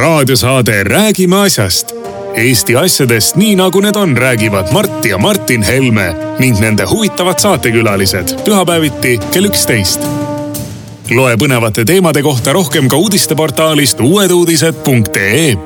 raadiosaade 0.00 0.84
Räägime 0.84 1.36
asjast. 1.36 1.94
Eesti 2.34 2.76
asjadest 2.76 3.36
nii 3.36 3.56
nagu 3.56 3.80
need 3.80 3.96
on, 3.96 4.16
räägivad 4.16 4.72
Mart 4.72 5.04
ja 5.04 5.18
Martin 5.18 5.62
Helme 5.62 6.14
ning 6.38 6.60
nende 6.60 6.86
huvitavad 6.90 7.38
saatekülalised 7.38 8.34
pühapäeviti 8.44 9.18
kell 9.30 9.44
üksteist 9.44 10.29
loe 11.14 11.34
põnevate 11.40 11.84
teemade 11.88 12.22
kohta 12.22 12.52
rohkem 12.54 12.88
ka 12.90 12.98
uudisteportaalist 13.00 14.00
uueduudised.ee 14.04 15.56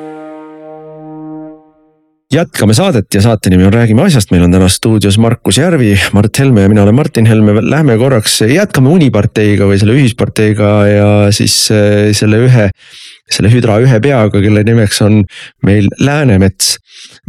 jätkame 2.35 2.75
saadet 2.75 3.15
ja 3.15 3.23
saate 3.23 3.51
nimi 3.53 3.67
on 3.67 3.73
Räägime 3.73 4.03
asjast, 4.07 4.33
meil 4.33 4.47
on 4.47 4.55
täna 4.55 4.69
stuudios 4.73 5.19
Markus 5.23 5.59
Järvi, 5.61 5.93
Mart 6.17 6.39
Helme 6.39 6.65
ja 6.65 6.69
mina 6.73 6.83
olen 6.83 6.95
Martin 6.95 7.27
Helme. 7.27 7.55
Lähme 7.63 7.99
korraks, 7.99 8.41
jätkame 8.49 8.91
Uniparteiga 8.91 9.69
või 9.71 9.79
selle 9.79 9.95
ühisparteiga 9.99 10.71
ja 10.89 11.11
siis 11.35 11.55
äh, 11.71 12.11
selle 12.17 12.41
ühe, 12.49 12.71
selle 13.31 13.51
hüdra 13.53 13.79
ühe 13.83 14.01
peaga, 14.05 14.41
kelle 14.43 14.65
nimeks 14.67 15.01
on 15.05 15.23
meil 15.65 15.89
Läänemets. 16.01 16.77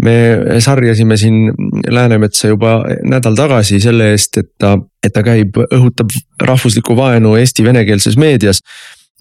me 0.03 0.15
sarjasime 0.59 1.17
siin 1.17 1.53
Läänemetsa 1.89 2.51
juba 2.51 2.81
nädal 3.03 3.35
tagasi 3.35 3.79
selle 3.79 4.11
eest, 4.11 4.37
et 4.37 4.51
ta, 4.59 4.77
et 5.03 5.13
ta 5.13 5.23
käib, 5.23 5.57
õhutab 5.71 6.11
rahvuslikku 6.41 6.97
vaenu 6.97 7.35
Eesti 7.39 7.63
venekeelses 7.63 8.17
meedias 8.17 8.61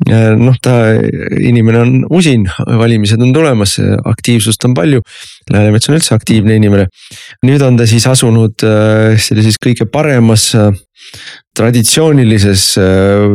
noh, 0.03 0.57
ta 0.63 0.75
inimene 1.39 1.79
on 1.79 1.93
usin, 2.11 2.49
valimised 2.67 3.21
on 3.23 3.33
tulemas, 3.35 3.77
aktiivsust 4.05 4.65
on 4.67 4.75
palju. 4.75 5.03
Läänemets 5.53 5.89
on 5.89 5.99
üldse 5.99 6.15
aktiivne 6.17 6.57
inimene. 6.59 6.89
nüüd 7.47 7.63
on 7.63 7.77
ta 7.77 7.87
siis 7.87 8.07
asunud 8.07 8.65
äh, 8.67 9.15
sellises 9.21 9.59
kõige 9.63 9.87
paremas 9.87 10.51
äh, 10.59 10.73
traditsioonilises 11.55 12.65
äh, 12.83 13.29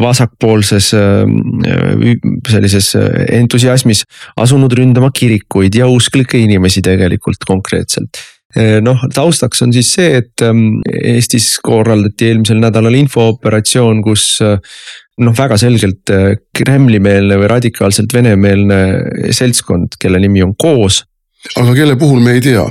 vasakpoolses 0.00 0.90
sellises 2.50 2.90
entusiasmis 3.36 4.04
asunud 4.40 4.74
ründama 4.74 5.12
kirikuid 5.14 5.78
ja 5.78 5.88
usklikke 5.90 6.40
inimesi 6.40 6.82
tegelikult 6.82 7.46
konkreetselt. 7.46 8.22
Noh, 8.82 8.98
taustaks 9.14 9.62
on 9.62 9.70
siis 9.70 9.92
see, 9.94 10.08
et 10.18 10.42
ähm, 10.42 10.80
Eestis 10.90 11.52
korraldati 11.62 12.32
eelmisel 12.32 12.58
nädalal 12.58 12.96
infooperatsioon, 12.98 14.00
kus 14.02 14.24
noh, 15.20 15.36
väga 15.36 15.58
selgelt 15.60 16.12
äh, 16.14 16.34
Kremli-meelne 16.56 17.38
või 17.40 17.50
radikaalselt 17.50 18.14
venemeelne 18.14 18.80
seltskond, 19.36 19.98
kelle 20.00 20.20
nimi 20.22 20.42
on 20.44 20.54
Koos 20.58 21.04
aga 21.56 21.72
kelle 21.72 21.96
puhul 21.96 22.20
me 22.20 22.34
ei 22.36 22.40
tea, 22.44 22.62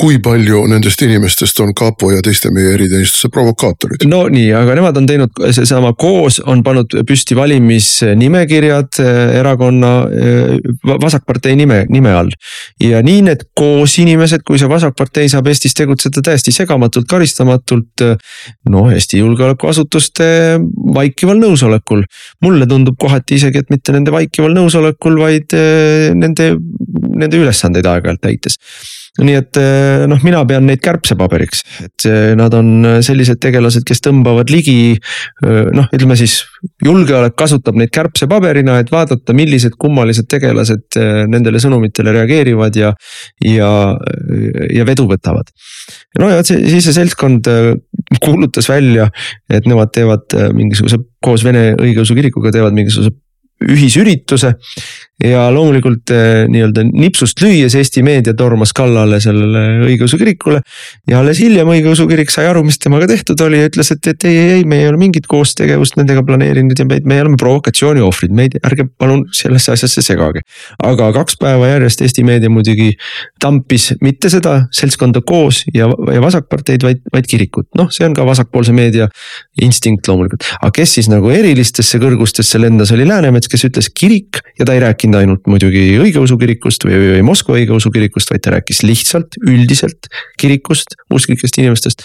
kui 0.00 0.16
palju 0.22 0.64
nendest 0.70 1.02
inimestest 1.06 1.60
on 1.62 1.70
kapo 1.76 2.10
ja 2.10 2.22
teiste 2.26 2.50
meie 2.54 2.72
eriteenistuse 2.74 3.30
provokaatorid. 3.30 4.02
no 4.10 4.24
nii, 4.32 4.48
aga 4.58 4.74
nemad 4.78 4.98
on 4.98 5.06
teinud 5.06 5.42
seesama 5.54 5.92
koos, 5.98 6.40
on 6.42 6.64
pannud 6.66 6.96
püsti 7.06 7.36
valimisnimekirjad 7.38 8.98
eh, 9.04 9.20
erakonna 9.38 9.92
eh, 10.10 10.56
vasakpartei 11.04 11.54
nime, 11.58 11.84
nime 11.92 12.14
all. 12.18 12.32
ja 12.82 13.02
nii 13.06 13.22
need 13.28 13.46
koos 13.54 13.94
inimesed, 14.02 14.42
kui 14.46 14.58
see 14.58 14.70
vasakpartei 14.70 15.30
saab 15.30 15.46
Eestis 15.52 15.78
tegutseda 15.78 16.24
täiesti 16.26 16.50
segamatult, 16.54 17.06
karistamatult. 17.10 18.02
Eh, 18.02 18.16
noh, 18.72 18.90
Eesti 18.90 19.20
julgeolekuasutuste 19.20 20.26
vaikival 20.98 21.38
nõusolekul. 21.38 22.02
mulle 22.42 22.66
tundub 22.66 22.98
kohati 22.98 23.38
isegi, 23.38 23.62
et 23.62 23.70
mitte 23.70 23.94
nende 23.94 24.10
vaikival 24.10 24.54
nõusolekul, 24.56 25.18
vaid 25.20 25.54
nende, 26.18 26.50
nende 27.22 27.38
ülesandeid 27.38 27.86
aeg-ajalt 27.86 28.15
aeg-ajalt 28.16 28.22
täites. 28.24 28.58
nii 29.16 29.32
et 29.38 29.56
eh, 29.56 30.04
noh, 30.10 30.20
mina 30.20 30.42
pean 30.44 30.66
neid 30.68 30.82
kärbsepaberiks, 30.84 31.62
et 31.86 32.04
nad 32.36 32.52
on 32.52 33.00
sellised 33.00 33.40
tegelased, 33.40 33.86
kes 33.88 34.02
tõmbavad 34.04 34.50
ligi. 34.52 34.98
Eh, 35.40 35.70
noh, 35.72 35.88
ütleme 35.88 36.18
siis 36.20 36.42
julgeolek 36.84 37.32
kasutab 37.36 37.78
neid 37.80 37.92
kärbsepaberina, 37.96 38.78
et 38.80 38.92
vaadata, 38.92 39.32
millised 39.32 39.78
kummalised 39.80 40.28
tegelased 40.28 41.00
eh, 41.00 41.24
nendele 41.32 41.60
sõnumitele 41.62 42.12
reageerivad 42.12 42.76
ja, 42.76 42.92
ja, 43.40 43.70
ja 44.74 44.86
vedu 44.86 45.08
võtavad. 45.08 45.48
no 46.20 46.28
ja 46.28 46.44
siis 46.44 46.84
see 46.84 46.92
seltskond 46.92 47.48
kuulutas 48.20 48.68
välja, 48.68 49.08
et 49.48 49.64
nemad 49.66 49.92
teevad 49.94 50.28
mingisuguse 50.52 51.00
koos 51.24 51.44
Vene 51.46 51.70
õigeusu 51.80 52.14
kirikuga 52.18 52.52
teevad 52.52 52.76
mingisuguse 52.76 53.14
ühisürituse 53.64 54.52
ja 55.24 55.46
loomulikult 55.52 56.12
eh, 56.12 56.44
nii-öelda 56.52 56.82
nipsust 56.90 57.40
lüües 57.40 57.74
Eesti 57.78 58.02
meedia 58.04 58.34
tormas 58.36 58.74
kallale 58.76 59.16
sellele 59.24 59.86
õigeusu 59.86 60.18
kirikule. 60.20 60.60
ja 61.08 61.22
alles 61.22 61.40
hiljem 61.40 61.70
õigeusu 61.72 62.04
kirik 62.10 62.32
sai 62.32 62.50
aru, 62.50 62.62
mis 62.66 62.76
temaga 62.78 63.08
tehtud 63.08 63.40
oli 63.46 63.62
ja 63.62 63.70
ütles, 63.70 63.90
et, 63.94 64.06
et 64.12 64.26
ei, 64.28 64.36
ei, 64.36 64.50
ei, 64.58 64.66
me 64.68 64.82
ei 64.82 64.88
ole 64.90 65.00
mingit 65.00 65.24
koostegevust 65.30 65.96
nendega 65.96 66.20
planeerinud 66.26 66.76
ja 66.76 66.84
meid, 66.88 67.08
me 67.08 67.20
oleme 67.22 67.40
provokatsiooni 67.40 68.04
ohvrid, 68.04 68.34
meid 68.36 68.58
ärge 68.60 68.84
palun 68.98 69.24
sellesse 69.32 69.72
asjasse 69.72 70.04
segage. 70.04 70.44
aga 70.84 71.08
kaks 71.16 71.40
päeva 71.40 71.72
järjest 71.72 72.04
Eesti 72.04 72.26
meedia 72.26 72.52
muidugi 72.52 72.90
tampis 73.40 73.94
mitte 74.04 74.28
seda 74.32 74.66
seltskonda 74.76 75.24
koos 75.24 75.62
ja, 75.72 75.88
ja 76.12 76.20
vasakparteid, 76.20 76.84
vaid, 76.84 77.00
vaid 77.14 77.30
kirikut, 77.30 77.70
noh, 77.80 77.88
see 77.94 78.04
on 78.04 78.12
ka 78.16 78.28
vasakpoolse 78.28 78.76
meedia 78.76 79.08
instinkt 79.64 80.12
loomulikult. 80.12 80.44
aga 80.60 80.74
kes 80.76 80.98
siis 81.00 81.08
nagu 81.08 81.32
erilistesse 81.32 82.02
kõrgustesse 82.04 82.60
lendas, 82.60 82.92
oli 82.92 83.08
Läänemets, 83.08 83.48
kes 83.48 83.64
ütles 83.70 83.88
kirik 83.96 84.44
ja 84.60 84.68
ta 84.68 84.76
ei 84.76 84.84
rääkinud 84.84 85.05
rääkinud 85.06 85.20
ainult 85.20 85.46
muidugi 85.46 85.98
õigeusu 86.00 86.36
kirikust 86.38 86.84
või, 86.84 86.98
või 87.14 87.22
Moskva 87.26 87.56
õigeusu 87.60 87.90
kirikust, 87.94 88.30
vaid 88.30 88.42
ta 88.42 88.54
rääkis 88.56 88.82
lihtsalt 88.82 89.38
üldiselt 89.46 90.08
kirikust, 90.38 90.96
usklikest 91.12 91.58
inimestest 91.58 92.02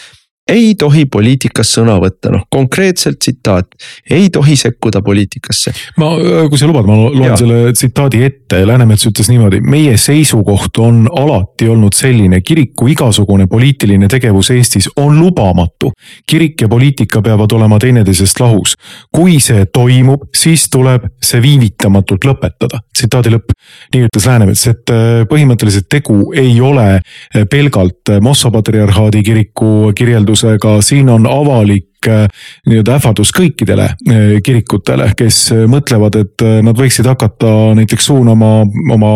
ei 0.52 0.76
tohi 0.80 1.06
poliitikas 1.12 1.72
sõna 1.78 1.96
võtta, 2.02 2.32
noh 2.34 2.46
konkreetselt 2.52 3.20
tsitaat, 3.22 3.68
ei 4.10 4.30
tohi 4.34 4.56
sekkuda 4.60 5.02
poliitikasse. 5.06 5.74
ma, 6.02 6.12
kui 6.50 6.60
sa 6.60 6.70
lubad, 6.70 6.88
ma 6.90 6.98
loen 6.98 7.32
ja. 7.32 7.38
selle 7.40 7.74
tsitaadi 7.76 8.24
ette, 8.28 8.62
Läänemets 8.68 9.08
ütles 9.08 9.30
niimoodi, 9.32 9.62
meie 9.64 9.96
seisukoht 9.98 10.78
on 10.84 11.06
alati 11.08 11.70
olnud 11.72 11.96
selline, 11.96 12.42
kiriku 12.46 12.90
igasugune 12.92 13.48
poliitiline 13.52 14.10
tegevus 14.12 14.52
Eestis 14.56 14.90
on 14.96 15.20
lubamatu. 15.20 15.92
kirik 16.28 16.62
ja 16.62 16.70
poliitika 16.70 17.22
peavad 17.22 17.52
olema 17.52 17.80
teineteisest 17.80 18.40
lahus. 18.40 18.76
kui 19.12 19.40
see 19.40 19.66
toimub, 19.74 20.28
siis 20.36 20.68
tuleb 20.70 21.08
see 21.22 21.42
viivitamatult 21.42 22.28
lõpetada, 22.28 22.82
tsitaadi 22.94 23.36
lõpp. 23.36 23.56
nii 23.96 24.08
ütles 24.10 24.28
Läänemets, 24.28 24.68
et 24.68 24.94
äh, 24.94 25.24
põhimõtteliselt 25.32 25.88
tegu 25.90 26.34
ei 26.36 26.60
ole 26.62 26.88
äh, 26.96 27.48
pelgalt 27.50 28.16
Moskva 28.22 28.52
patriarhaadi 28.52 29.24
kiriku 29.24 29.92
kirjeldus 29.96 30.41
tegevusega, 30.42 30.82
siin 30.82 31.10
on 31.10 31.28
avalik 31.28 31.91
nii-öelda 32.10 32.96
ähvardus 32.98 33.32
kõikidele 33.36 33.88
äh, 33.92 34.36
kirikutele, 34.44 35.12
kes 35.18 35.40
äh, 35.54 35.64
mõtlevad, 35.70 36.18
et 36.22 36.46
nad 36.66 36.78
võiksid 36.78 37.08
hakata 37.10 37.52
näiteks 37.78 38.08
suunama 38.10 38.52
oma 38.94 39.12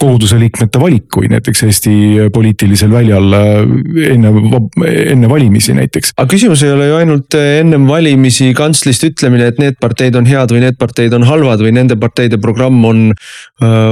koguduse 0.00 0.36
liikmete 0.40 0.80
valikuid 0.80 1.30
näiteks 1.32 1.62
Eesti 1.66 1.92
poliitilisel 2.34 2.90
väljal 2.92 3.34
enne, 3.34 4.32
enne 5.12 5.30
valimisi 5.30 5.74
näiteks. 5.76 6.14
aga 6.16 6.28
küsimus 6.30 6.64
ei 6.66 6.72
ole 6.74 6.88
ju 6.88 6.96
ainult 6.98 7.36
ennem 7.38 7.86
valimisi 7.88 8.50
kantslist 8.58 9.06
ütlemine, 9.06 9.46
et 9.52 9.60
need 9.62 9.78
parteid 9.80 10.16
on 10.18 10.26
head 10.28 10.52
või 10.54 10.64
need 10.64 10.78
parteid 10.80 11.14
on 11.16 11.26
halvad 11.28 11.62
või 11.64 11.74
nende 11.76 11.96
parteide 12.00 12.40
programm 12.42 12.84
on 12.88 13.04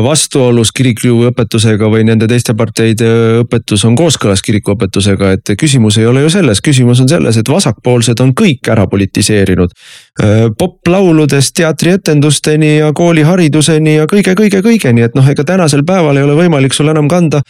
vastuolus 0.04 0.72
kiriku 0.76 1.30
õpetusega 1.30 1.90
või 1.92 2.04
nende 2.08 2.28
teiste 2.30 2.54
parteide 2.58 3.10
õpetus 3.44 3.84
on 3.88 3.96
kooskõlas 3.98 4.42
kiriku 4.44 4.74
õpetusega, 4.76 5.34
et 5.38 5.54
küsimus 5.60 5.98
ei 6.00 6.08
ole 6.10 6.24
ju 6.26 6.32
selles, 6.32 6.62
küsimus 6.64 7.02
on 7.02 7.08
selles 7.10 7.19
selles, 7.20 7.40
et 7.40 7.48
vasakpoolsed 7.48 8.20
on 8.24 8.32
kõik 8.34 8.70
ära 8.72 8.86
politiseerinud. 8.90 9.70
poplauludest 10.58 11.54
teatrietendusteni 11.56 12.74
ja 12.78 12.90
koolihariduseni 12.92 13.94
ja 13.94 14.06
kõige-kõige-kõigeni, 14.10 15.04
et 15.04 15.14
noh, 15.14 15.26
ega 15.28 15.44
tänasel 15.44 15.84
päeval 15.86 16.18
ei 16.18 16.26
ole 16.26 16.34
võimalik 16.36 16.74
sul 16.76 16.90
enam 16.92 17.08
kanda 17.08 17.40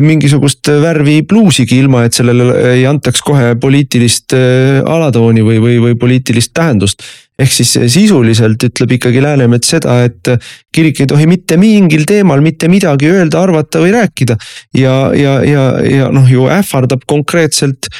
mingisugust 0.00 0.68
värvi 0.82 1.22
pluusigi, 1.26 1.78
ilma 1.78 2.04
et 2.06 2.14
sellele 2.14 2.74
ei 2.76 2.86
antaks 2.86 3.22
kohe 3.22 3.56
poliitilist 3.60 4.36
alatooni 4.84 5.42
või, 5.42 5.58
või, 5.64 5.80
või 5.82 5.98
poliitilist 5.98 6.54
tähendust 6.54 7.02
ehk 7.38 7.52
siis 7.54 7.72
sisuliselt 7.94 8.62
ütleb 8.66 8.96
ikkagi 8.96 9.22
Läänemets 9.22 9.74
seda, 9.76 10.00
et 10.08 10.30
kirik 10.74 11.02
ei 11.02 11.10
tohi 11.10 11.28
mitte 11.30 11.58
mingil 11.60 12.06
teemal 12.08 12.42
mitte 12.44 12.70
midagi 12.70 13.10
öelda, 13.12 13.42
arvata 13.42 13.82
või 13.82 13.94
rääkida. 13.94 14.36
ja, 14.74 14.96
ja, 15.14 15.38
ja, 15.46 15.66
ja 15.86 16.08
noh, 16.14 16.26
ju 16.30 16.48
ähvardab 16.52 17.06
konkreetselt 17.06 17.90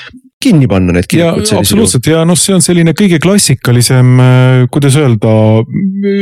kinni 0.42 0.68
panna 0.70 0.94
need 0.94 1.08
kirikud. 1.10 1.48
absoluutselt 1.58 2.06
ja 2.06 2.20
noh, 2.26 2.38
see 2.38 2.54
on 2.54 2.62
selline 2.62 2.94
kõige 2.96 3.18
klassikalisem, 3.22 4.12
äh, 4.22 4.60
kuidas 4.70 4.94
öelda, 5.00 5.32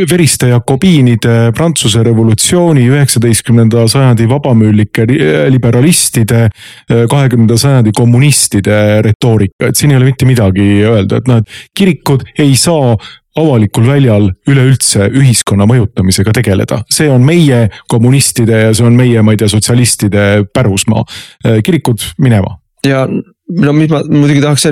veriste 0.08 0.48
jakobiinide 0.50 1.52
Prantsuse 1.56 2.00
revolutsiooni, 2.06 2.86
üheksateistkümnenda 2.94 3.84
sajandi 3.92 4.28
vabamüülike 4.30 5.06
liberalistide, 5.52 6.46
äh, 6.48 7.04
kahekümnenda 7.12 7.60
sajandi 7.60 7.92
kommunistide 7.96 8.80
retoorika, 9.04 9.68
et 9.68 9.76
siin 9.76 9.92
ei 9.92 10.00
ole 10.00 10.10
mitte 10.10 10.28
midagi 10.28 10.66
öelda, 10.88 11.20
et 11.20 11.30
noh, 11.30 11.44
et 11.44 11.62
kirikud 11.76 12.24
ei 12.40 12.56
saa 12.56 12.96
avalikul 13.36 13.84
väljal 13.84 14.30
üleüldse 14.48 15.10
ühiskonna 15.12 15.66
mõjutamisega 15.68 16.32
tegeleda. 16.38 16.80
see 16.88 17.10
on 17.12 17.20
meie 17.20 17.66
kommunistide 17.86 18.62
ja 18.62 18.74
see 18.74 18.86
on 18.86 18.96
meie, 18.96 19.20
ma 19.20 19.34
ei 19.34 19.36
tea, 19.36 19.48
sotsialistide 19.52 20.46
pärusmaa. 20.56 21.04
Äh, 21.44 21.60
kirikud 21.60 22.00
minema 22.16 22.56
ja 22.86 23.06
no 23.46 23.72
mis 23.76 23.90
ma 23.90 24.00
muidugi 24.10 24.40
tahaks 24.42 24.64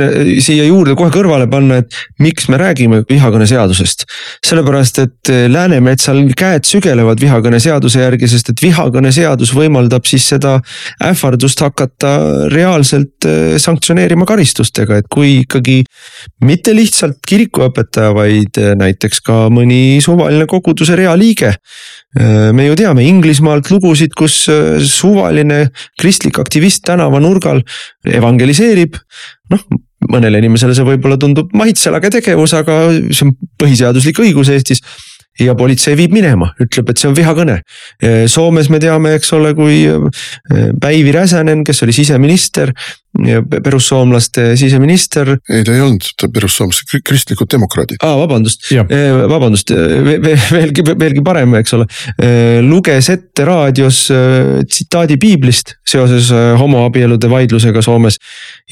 siia 0.42 0.64
juurde 0.66 0.96
kohe 0.98 1.12
kõrvale 1.14 1.46
panna, 1.50 1.78
et 1.82 1.94
miks 2.22 2.48
me 2.50 2.58
räägime 2.58 3.02
vihakõneseadusest. 3.06 4.04
sellepärast, 4.44 4.98
et 4.98 5.30
eh, 5.30 5.46
Läänemetsal 5.50 6.20
käed 6.36 6.66
sügelevad 6.66 7.20
vihakõneseaduse 7.22 8.02
järgi, 8.02 8.28
sest 8.28 8.50
et 8.50 8.62
vihakõneseadus 8.62 9.54
võimaldab 9.54 10.06
siis 10.08 10.26
seda 10.34 10.56
ähvardust 11.02 11.62
hakata 11.62 12.14
reaalselt 12.52 13.28
eh, 13.28 13.56
sanktsioneerima 13.62 14.26
karistustega, 14.26 14.98
et 14.98 15.10
kui 15.10 15.40
ikkagi 15.44 15.82
mitte 16.44 16.74
lihtsalt 16.74 17.20
kirikuõpetaja, 17.28 18.10
vaid 18.16 18.58
eh, 18.58 18.74
näiteks 18.80 19.22
ka 19.24 19.44
mõni 19.54 20.00
suvaline 20.02 20.48
koguduse 20.50 20.98
realiige 20.98 21.54
me 22.54 22.68
ju 22.68 22.76
teame 22.78 23.02
Inglismaalt 23.02 23.72
lugusid, 23.72 24.12
kus 24.14 24.36
suvaline 24.86 25.64
kristlik 25.98 26.38
aktivist 26.38 26.84
tänavanurgal 26.86 27.58
evangeliseerib. 28.06 28.63
Noh, 29.52 29.66
mõnele 30.10 30.40
inimesele 30.42 30.76
see 30.76 30.86
võib-olla 30.86 31.18
tundub 31.20 31.52
maitselage 31.56 32.10
tegevus, 32.18 32.54
aga 32.56 32.86
see 33.10 33.28
on 33.28 33.34
põhiseaduslik 33.60 34.20
õigus 34.24 34.52
Eestis 34.52 34.82
ja 35.40 35.54
politsei 35.58 35.96
viib 35.98 36.12
minema, 36.14 36.52
ütleb, 36.62 36.90
et 36.90 37.00
see 37.00 37.08
on 37.10 37.16
vihakõne. 37.16 37.60
Soomes 38.30 38.70
me 38.70 38.78
teame, 38.82 39.16
eks 39.18 39.32
ole, 39.34 39.54
kui 39.58 39.80
Päivi 40.80 41.14
Räsänen, 41.14 41.64
kes 41.66 41.82
oli 41.86 41.94
siseminister, 41.96 42.70
perussoomlaste 43.62 44.56
siseminister. 44.56 45.36
ei, 45.48 45.62
ta 45.64 45.74
ei 45.74 45.80
olnud, 45.80 46.06
ta 46.18 46.28
perussoomlased, 46.34 46.96
kristlikud 47.06 47.46
demokraadid. 47.50 48.02
aa, 48.02 48.16
vabandust, 48.18 48.66
vabandust, 49.30 49.70
veelgi, 49.70 50.82
veelgi 50.82 51.22
parem, 51.24 51.54
eks 51.60 51.76
ole. 51.78 51.86
luges 52.66 53.10
ette 53.14 53.46
raadios 53.46 54.00
tsitaadi 54.66 55.18
piiblist 55.22 55.76
seoses 55.86 56.32
homoabielude 56.58 57.30
vaidlusega 57.30 57.82
Soomes. 57.86 58.18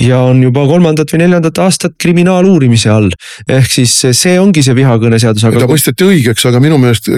ja 0.00 0.18
on 0.26 0.42
juba 0.42 0.66
kolmandat 0.66 1.14
või 1.14 1.22
neljandat 1.22 1.62
aastat 1.62 1.94
kriminaaluurimise 2.02 2.90
all. 2.90 3.14
ehk 3.46 3.70
siis 3.70 3.94
see 4.10 4.34
ongi 4.40 4.66
see 4.66 4.74
vihakõneseadus 4.74 5.46
aga.... 5.46 5.62
ta 5.62 5.70
mõisteti 5.70 6.08
õigeks, 6.08 6.48
aga 6.50 6.60
minu 6.64 6.80
meelest. 6.82 7.12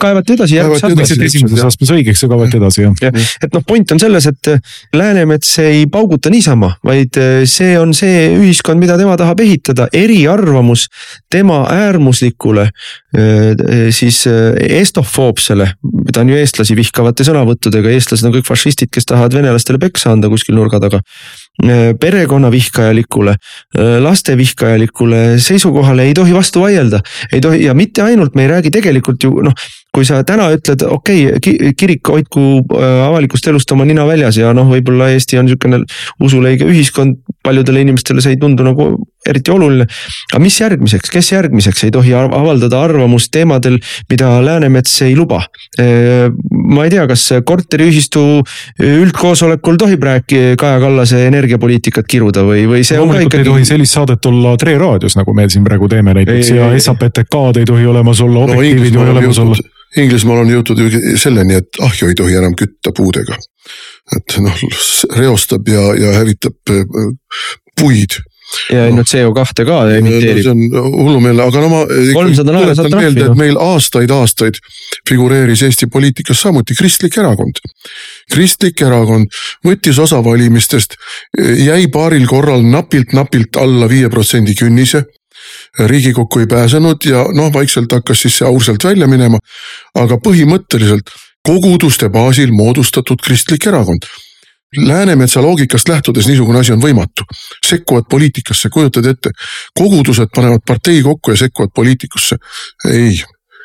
kaevati 0.00 0.38
edasi. 0.38 0.56
esimeses 1.28 1.64
astmes 1.68 1.92
õigeks 1.92 2.24
ja 2.24 2.32
kaevati 2.32 2.56
edasi 2.62 2.86
jah 2.86 3.04
ja,. 3.04 3.12
et 3.44 3.52
noh, 3.52 3.68
point 3.68 3.92
on 3.92 4.00
selles, 4.00 4.32
et 4.32 4.54
Läänemets 4.96 5.58
ei 5.60 5.84
pauguta 5.90 6.32
niisama 6.32 6.69
tema, 6.70 6.78
vaid 6.84 7.16
äh, 7.16 7.44
see 7.46 7.78
on 7.78 7.92
see 7.94 8.30
ühiskond, 8.36 8.80
mida 8.80 8.96
tema 8.98 9.16
tahab 9.16 9.40
ehitada, 9.40 9.88
eriarvamus 9.92 10.88
tema 11.30 11.66
äärmuslikule 11.70 12.70
äh, 12.70 13.20
äh, 13.20 13.90
siis 13.90 14.26
estofoobsele, 14.26 15.72
mida 15.82 16.20
on 16.20 16.30
ju 16.30 16.36
eestlasi 16.36 16.76
vihkavate 16.76 17.24
sõnavõttudega, 17.24 17.90
eestlased 17.90 18.26
on 18.26 18.34
kõik 18.34 18.48
fašistid, 18.48 18.90
kes 18.92 19.06
tahavad 19.06 19.34
venelastele 19.34 19.80
peksa 19.80 20.12
anda 20.12 20.28
kuskil 20.28 20.54
nurga 20.54 20.80
taga. 20.80 21.02
Perekonna 22.00 22.48
vihkajalikule, 22.50 23.34
laste 24.00 24.36
vihkajalikule 24.38 25.38
seisukohale 25.38 26.06
ei 26.08 26.14
tohi 26.16 26.32
vastu 26.32 26.62
vaielda, 26.62 27.02
ei 27.32 27.40
tohi 27.44 27.64
ja 27.64 27.74
mitte 27.76 28.02
ainult, 28.02 28.34
me 28.34 28.46
ei 28.46 28.48
räägi 28.48 28.70
tegelikult 28.72 29.26
ju 29.26 29.42
noh 29.44 29.52
kui 29.94 30.06
sa 30.06 30.20
täna 30.26 30.48
ütled, 30.54 30.84
okei 30.86 31.24
okay,, 31.34 31.72
kirik 31.78 32.06
hoidku 32.12 32.42
äh, 32.62 33.00
avalikust 33.08 33.46
elust 33.50 33.72
oma 33.74 33.86
nina 33.88 34.04
väljas 34.06 34.38
ja 34.38 34.52
noh, 34.54 34.68
võib-olla 34.70 35.10
Eesti 35.14 35.40
on 35.40 35.48
niisugune 35.48 35.82
usuleige 36.22 36.68
ühiskond, 36.70 37.18
paljudele 37.44 37.82
inimestele 37.86 38.22
see 38.22 38.36
ei 38.36 38.40
tundu 38.40 38.66
nagu 38.66 38.92
eriti 39.28 39.52
oluline. 39.52 39.86
aga 40.32 40.42
mis 40.42 40.56
järgmiseks, 40.60 41.10
kes 41.12 41.32
järgmiseks 41.32 41.84
ei 41.84 41.94
tohi 41.94 42.14
avaldada 42.16 42.80
arvamust 42.80 43.30
teemadel, 43.32 43.78
mida 44.10 44.30
Läänemets 44.44 45.02
ei 45.06 45.16
luba? 45.16 45.42
Ma 45.78 46.84
ei 46.86 46.92
tea, 46.92 47.06
kas 47.10 47.26
korteriühistu 47.46 48.22
üldkoosolekul 48.86 49.80
tohib 49.80 50.06
rääkida 50.08 50.56
Kaja 50.60 50.80
Kallase 50.82 51.24
energiapoliitikat 51.28 52.08
kiruda 52.10 52.44
või, 52.46 52.64
või 52.70 52.84
see 52.86 53.00
on 53.00 53.12
ka 53.12 53.20
ikkagi. 53.24 53.42
ei 53.44 53.50
tohi 53.50 53.68
sellist 53.68 53.98
saadet 53.98 54.30
olla 54.30 54.56
Tre 54.60 54.76
raadios, 54.80 55.16
nagu 55.18 55.34
me 55.36 55.48
siin 55.52 55.66
praegu 55.66 55.88
teeme 55.90 56.14
näiteks 56.16 56.54
ei, 56.54 56.56
ja 56.58 56.70
SAPTK-d 56.78 57.62
ei 57.62 57.68
tohi 57.68 57.86
olemas 57.90 58.20
olla, 58.24 58.46
objektiivid 58.48 58.90
ei 58.90 58.96
tohi 58.96 59.14
olemas 59.16 59.44
olla 59.44 59.60
Inglismaal 59.98 60.44
on 60.44 60.50
jõutud 60.52 60.78
selleni, 61.18 61.56
et 61.58 61.80
ahju 61.82 62.10
ei 62.10 62.16
tohi 62.18 62.36
enam 62.38 62.54
kütta 62.58 62.92
puudega. 62.94 63.38
et 64.16 64.36
noh, 64.42 64.62
reostab 65.18 65.68
ja, 65.70 65.82
ja 65.98 66.12
hävitab 66.18 66.70
äh, 66.70 66.84
puid 67.78 68.16
ja 68.72 68.86
ainult 68.88 69.06
no, 69.06 69.10
CO2 69.12 69.66
ka 69.66 69.78
emiteerib. 69.96 70.42
see 70.44 70.52
on 70.52 70.94
hullumeelne, 70.96 71.44
aga 71.44 71.62
no 71.62 71.70
ma 71.72 71.82
tuletan 71.86 72.96
meelde, 72.96 73.28
et 73.28 73.38
meil 73.38 73.60
aastaid-aastaid 73.60 74.58
figureeris 75.08 75.62
Eesti 75.66 75.90
poliitikas 75.92 76.42
samuti 76.46 76.76
kristlik 76.78 77.18
erakond. 77.20 77.62
kristlik 78.32 78.82
erakond 78.86 79.30
võttis 79.66 80.00
osa 80.02 80.22
valimistest, 80.24 80.98
jäi 81.38 81.86
paaril 81.92 82.26
korral 82.30 82.66
napilt-napilt 82.66 83.60
alla 83.60 83.88
viie 83.90 84.10
protsendi 84.12 84.54
künnise 84.58 85.04
riigikokku 85.78 86.42
ei 86.42 86.46
pääsenud 86.46 87.04
ja 87.06 87.24
noh, 87.34 87.52
vaikselt 87.52 87.92
hakkas 87.92 88.22
siis 88.22 88.38
see 88.38 88.46
aurselt 88.46 88.84
välja 88.84 89.06
minema. 89.10 89.38
aga 89.94 90.18
põhimõtteliselt 90.22 91.10
koguduste 91.46 92.08
baasil 92.08 92.52
moodustatud 92.52 93.22
kristlik 93.24 93.66
erakond. 93.66 94.06
Läänemetsa 94.76 95.42
loogikast 95.42 95.88
lähtudes 95.88 96.28
niisugune 96.28 96.60
asi 96.60 96.72
on 96.72 96.82
võimatu. 96.82 97.24
sekkuvad 97.66 98.04
poliitikasse, 98.10 98.68
kujutad 98.68 99.06
ette, 99.06 99.30
kogudused 99.74 100.30
panevad 100.34 100.62
partei 100.66 101.02
kokku 101.02 101.30
ja 101.30 101.36
sekkuvad 101.36 101.70
poliitikusse. 101.74 102.36
ei 102.90 103.22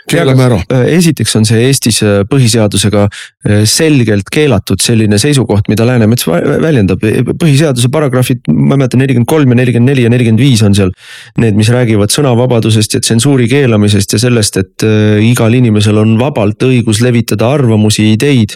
keelame 0.09 0.45
ära. 0.45 0.59
Äh, 0.73 0.89
esiteks 0.97 1.35
on 1.39 1.45
see 1.47 1.65
Eestis 1.67 2.01
äh, 2.05 2.21
põhiseadusega 2.29 3.05
äh, 3.07 3.63
selgelt 3.69 4.29
keelatud 4.33 4.81
selline 4.83 5.19
seisukoht, 5.21 5.69
mida 5.71 5.87
Läänemets 5.87 6.27
väljendab. 6.27 7.03
põhiseaduse 7.41 7.89
paragrahvid, 7.93 8.45
ma 8.49 8.75
ei 8.75 8.83
mäleta, 8.83 8.99
nelikümmend 9.01 9.29
kolm 9.29 9.53
ja 9.53 9.59
nelikümmend 9.61 9.91
neli 9.91 10.05
ja 10.05 10.11
nelikümmend 10.13 10.43
viis 10.43 10.63
on 10.65 10.77
seal. 10.77 10.93
Need, 11.41 11.57
mis 11.57 11.71
räägivad 11.73 12.13
sõnavabadusest 12.13 12.97
ja 12.97 13.03
tsensuuri 13.03 13.47
keelamisest 13.51 14.15
ja 14.15 14.21
sellest, 14.21 14.59
et 14.61 14.85
igal 15.25 15.53
inimesel 15.57 15.97
on 16.01 16.15
vabalt 16.19 16.63
õigus 16.67 17.01
levitada 17.03 17.49
arvamusi, 17.55 18.07
ideid 18.15 18.55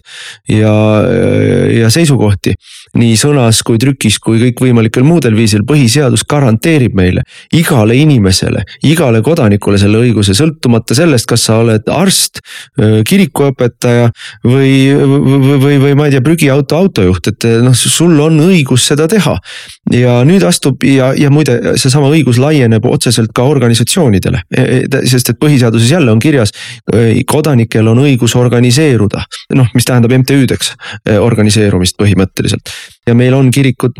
ja, 0.50 0.74
ja 1.74 1.90
seisukohti. 1.94 2.56
Nii 2.98 3.16
sõnas 3.20 3.62
kui 3.66 3.78
trükis 3.82 4.18
kui 4.24 4.40
kõikvõimalikel 4.42 5.06
muudel 5.06 5.36
viisil, 5.38 5.64
põhiseadus 5.68 6.26
garanteerib 6.30 6.96
meile, 6.98 7.24
igale 7.56 7.98
inimesele, 8.00 8.64
igale 8.90 9.22
kodanikule 9.26 9.78
selle 9.82 10.02
õiguse, 10.02 10.34
sõltumata 10.38 10.98
sellest, 10.98 11.28
kas 11.30 11.46
sa 11.50 11.60
oled 11.64 11.90
arst, 11.94 12.42
kirikuõpetaja 12.78 14.10
või, 14.46 14.72
või, 14.96 15.60
või, 15.62 15.78
või 15.84 15.96
ma 16.00 16.08
ei 16.10 16.16
tea, 16.16 16.24
prügiauto 16.26 16.80
autojuht, 16.80 17.32
et 17.34 17.50
noh, 17.64 17.78
sul 17.78 18.18
on 18.24 18.40
õigus 18.48 18.88
seda 18.90 19.08
teha. 19.12 19.38
ja 19.94 20.20
nüüd 20.26 20.44
astub 20.48 20.84
ja, 20.86 21.12
ja 21.18 21.30
muide, 21.34 21.76
seesama 21.82 22.10
õigus 22.14 22.40
laieneb 22.42 22.86
otseselt 22.90 23.34
ka 23.36 23.46
organisatsioonidele, 23.50 24.44
e, 24.50 24.66
e, 24.82 25.04
sest 25.10 25.34
et 25.34 25.40
põhiseaduses 25.40 25.92
jälle 25.92 26.12
on 26.12 26.20
kirjas, 26.20 26.54
kodanikel 27.30 27.88
on 27.92 28.02
õigus 28.06 28.36
organiseeruda. 28.40 29.24
noh, 29.56 29.70
mis 29.74 29.86
tähendab 29.86 30.14
MTÜ-deks 30.20 30.74
organiseerumist 31.20 31.98
põhimõtteliselt 32.00 32.72
ja 33.10 33.16
meil 33.18 33.34
on 33.38 33.50
kirikud, 33.54 34.00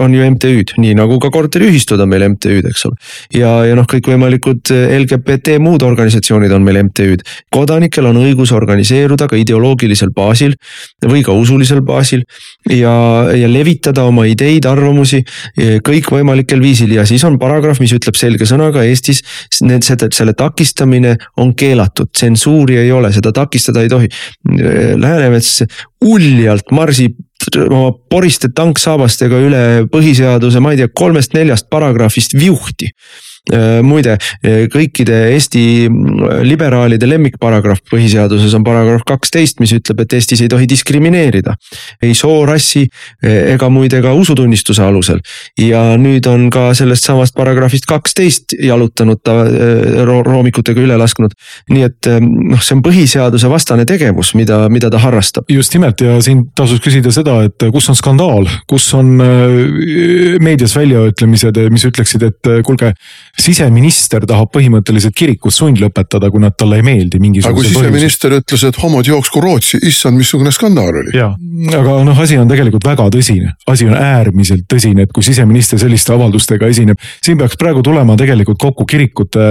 on 0.00 0.14
ju 0.14 0.26
MTÜ-d, 0.34 0.76
nii 0.82 0.96
nagu 0.98 1.18
ka 1.22 1.30
korteriühistud 1.34 2.00
on 2.02 2.10
meil 2.10 2.26
MTÜ-d, 2.34 2.68
eks 2.70 2.86
ole. 2.88 2.98
ja, 3.34 3.52
ja 3.68 3.76
noh, 3.78 3.88
kõikvõimalikud 3.90 4.72
LGBT 4.72 5.58
muud 5.62 5.84
organisatsioonid 5.86 6.52
on 6.54 6.64
meil 6.66 6.82
MTÜ-d. 6.84 7.24
kodanikel 7.54 8.08
on 8.10 8.20
õigus 8.22 8.52
organiseeruda 8.56 9.28
ka 9.30 9.38
ideoloogilisel 9.40 10.12
baasil 10.14 10.56
või 11.04 11.24
ka 11.26 11.36
usulisel 11.36 11.82
baasil 11.86 12.24
ja, 12.70 12.94
ja 13.34 13.50
levitada 13.50 14.04
oma 14.08 14.26
ideid, 14.30 14.66
arvamusi 14.68 15.22
kõikvõimalikel 15.84 16.62
viisil 16.62 16.94
ja 16.96 17.06
siis 17.08 17.24
on 17.26 17.38
paragrahv, 17.40 17.80
mis 17.82 17.94
ütleb 17.96 18.18
selge 18.18 18.48
sõnaga 18.48 18.84
Eestis. 18.84 19.22
Need, 19.64 19.86
selle 20.14 20.34
takistamine 20.36 21.14
on 21.40 21.54
keelatud, 21.58 22.10
tsensuuri 22.12 22.78
ei 22.82 22.92
ole, 22.92 23.12
seda 23.14 23.32
takistada 23.34 23.84
ei 23.84 23.92
tohi. 23.92 24.10
Läänemets 25.00 25.62
uljalt 26.04 26.72
marsib 26.74 27.16
oma 27.64 27.92
poriste 28.10 28.48
tanksaabastega 28.54 29.40
üle 29.46 29.62
põhiseaduse, 29.92 30.62
ma 30.62 30.74
ei 30.74 30.80
tea, 30.82 30.90
kolmest-neljast 31.02 31.70
paragrahvist 31.72 32.36
viuhti 32.38 32.92
muide, 33.84 34.14
äh, 34.40 34.64
kõikide 34.72 35.18
Eesti 35.34 35.84
mm, 35.90 36.44
liberaalide 36.48 37.04
lemmikparagrahv 37.10 37.82
põhiseaduses 37.90 38.54
on 38.56 38.64
paragrahv 38.64 39.04
kaksteist, 39.04 39.58
mis 39.60 39.74
ütleb, 39.76 40.00
et 40.00 40.14
Eestis 40.16 40.40
ei 40.40 40.48
tohi 40.48 40.68
diskrimineerida. 40.68 41.52
ei 42.02 42.14
soo, 42.16 42.46
rassi 42.48 42.86
äh, 42.86 43.52
ega 43.52 43.68
muide 43.68 44.00
ka 44.02 44.14
usutunnistuse 44.16 44.82
alusel. 44.82 45.20
ja 45.60 45.82
nüüd 46.00 46.24
on 46.26 46.48
ka 46.50 46.72
sellest 46.74 47.04
samast 47.04 47.34
paragrahvist 47.36 47.84
kaksteist 47.86 48.56
jalutanud 48.56 49.20
ta 49.22 49.34
roomikutega 50.04 50.80
üle 50.80 50.96
lasknud. 50.96 51.36
nii 51.68 51.84
et 51.84 52.08
noh, 52.24 52.62
see 52.64 52.78
on 52.78 52.82
põhiseaduse 52.82 53.50
vastane 53.52 53.84
tegevus, 53.84 54.32
mida, 54.34 54.70
mida 54.72 54.88
ta 54.90 55.02
harrastab. 55.04 55.44
just 55.52 55.74
nimelt 55.76 56.00
ja 56.00 56.16
siin 56.24 56.46
tasus 56.56 56.80
küsida 56.80 57.12
seda, 57.12 57.42
et 57.44 57.68
kus 57.72 57.92
on 57.92 58.00
skandaal, 58.00 58.48
kus 58.66 58.88
on 58.96 59.18
meedias 60.40 60.76
väljaütlemised, 60.76 61.60
mis 61.70 61.84
ütleksid, 61.92 62.24
et 62.24 62.52
kuulge 62.64 62.94
siseminister 63.34 64.24
tahab 64.28 64.52
põhimõtteliselt 64.54 65.14
kirikut 65.16 65.54
sundlõpetada, 65.54 66.30
kui 66.30 66.42
nad 66.42 66.54
talle 66.58 66.78
ei 66.78 66.86
meeldi 66.86 67.18
mingisugusel 67.22 67.56
põhjusel. 67.56 67.74
aga 67.74 67.90
kui 67.90 67.98
siseminister 67.98 68.36
ütles, 68.38 68.64
et 68.68 68.78
homod 68.82 69.08
jooksku 69.10 69.42
Rootsi, 69.42 69.80
issand, 69.90 70.18
missugune 70.20 70.52
skandaal 70.54 71.00
oli. 71.02 71.14
ja, 71.18 71.32
aga 71.80 71.96
noh, 72.06 72.20
asi 72.22 72.38
on 72.38 72.50
tegelikult 72.50 72.86
väga 72.86 73.08
tõsine, 73.14 73.54
asi 73.70 73.88
on 73.90 73.96
äärmiselt 73.98 74.68
tõsine, 74.70 75.08
et 75.08 75.12
kui 75.14 75.26
siseminister 75.26 75.82
selliste 75.82 76.14
avaldustega 76.14 76.70
esineb. 76.70 77.00
siin 77.24 77.38
peaks 77.40 77.58
praegu 77.60 77.82
tulema 77.82 78.16
tegelikult 78.20 78.60
kokku 78.62 78.86
kirikute, 78.86 79.42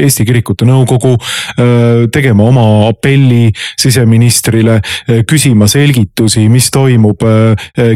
Eesti 0.00 0.26
Kirikute 0.26 0.66
Nõukogu, 0.68 1.14
tegema 2.12 2.44
oma 2.50 2.66
apelli 2.88 3.50
siseministrile, 3.78 4.80
küsima 5.28 5.68
selgitusi, 5.70 6.48
mis 6.48 6.70
toimub. 6.74 7.22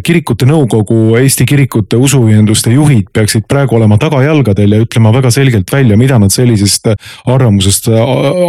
kirikute 0.04 0.46
nõukogu, 0.46 1.16
Eesti 1.18 1.46
kirikute 1.48 1.98
usuühenduste 2.00 2.72
juhid 2.74 3.10
peaksid 3.12 3.48
praegu 3.48 3.76
olema 3.78 3.98
tagajalgadel 4.00 4.76
ja 4.76 4.82
ütlema 4.84 5.12
väga 5.14 5.23
väga 5.24 5.30
selgelt 5.30 5.72
välja, 5.72 5.96
mida 5.96 6.18
nad 6.18 6.32
sellisest 6.32 6.86
äh, 6.86 6.94
arvamusest 7.24 7.88
äh, 7.88 8.00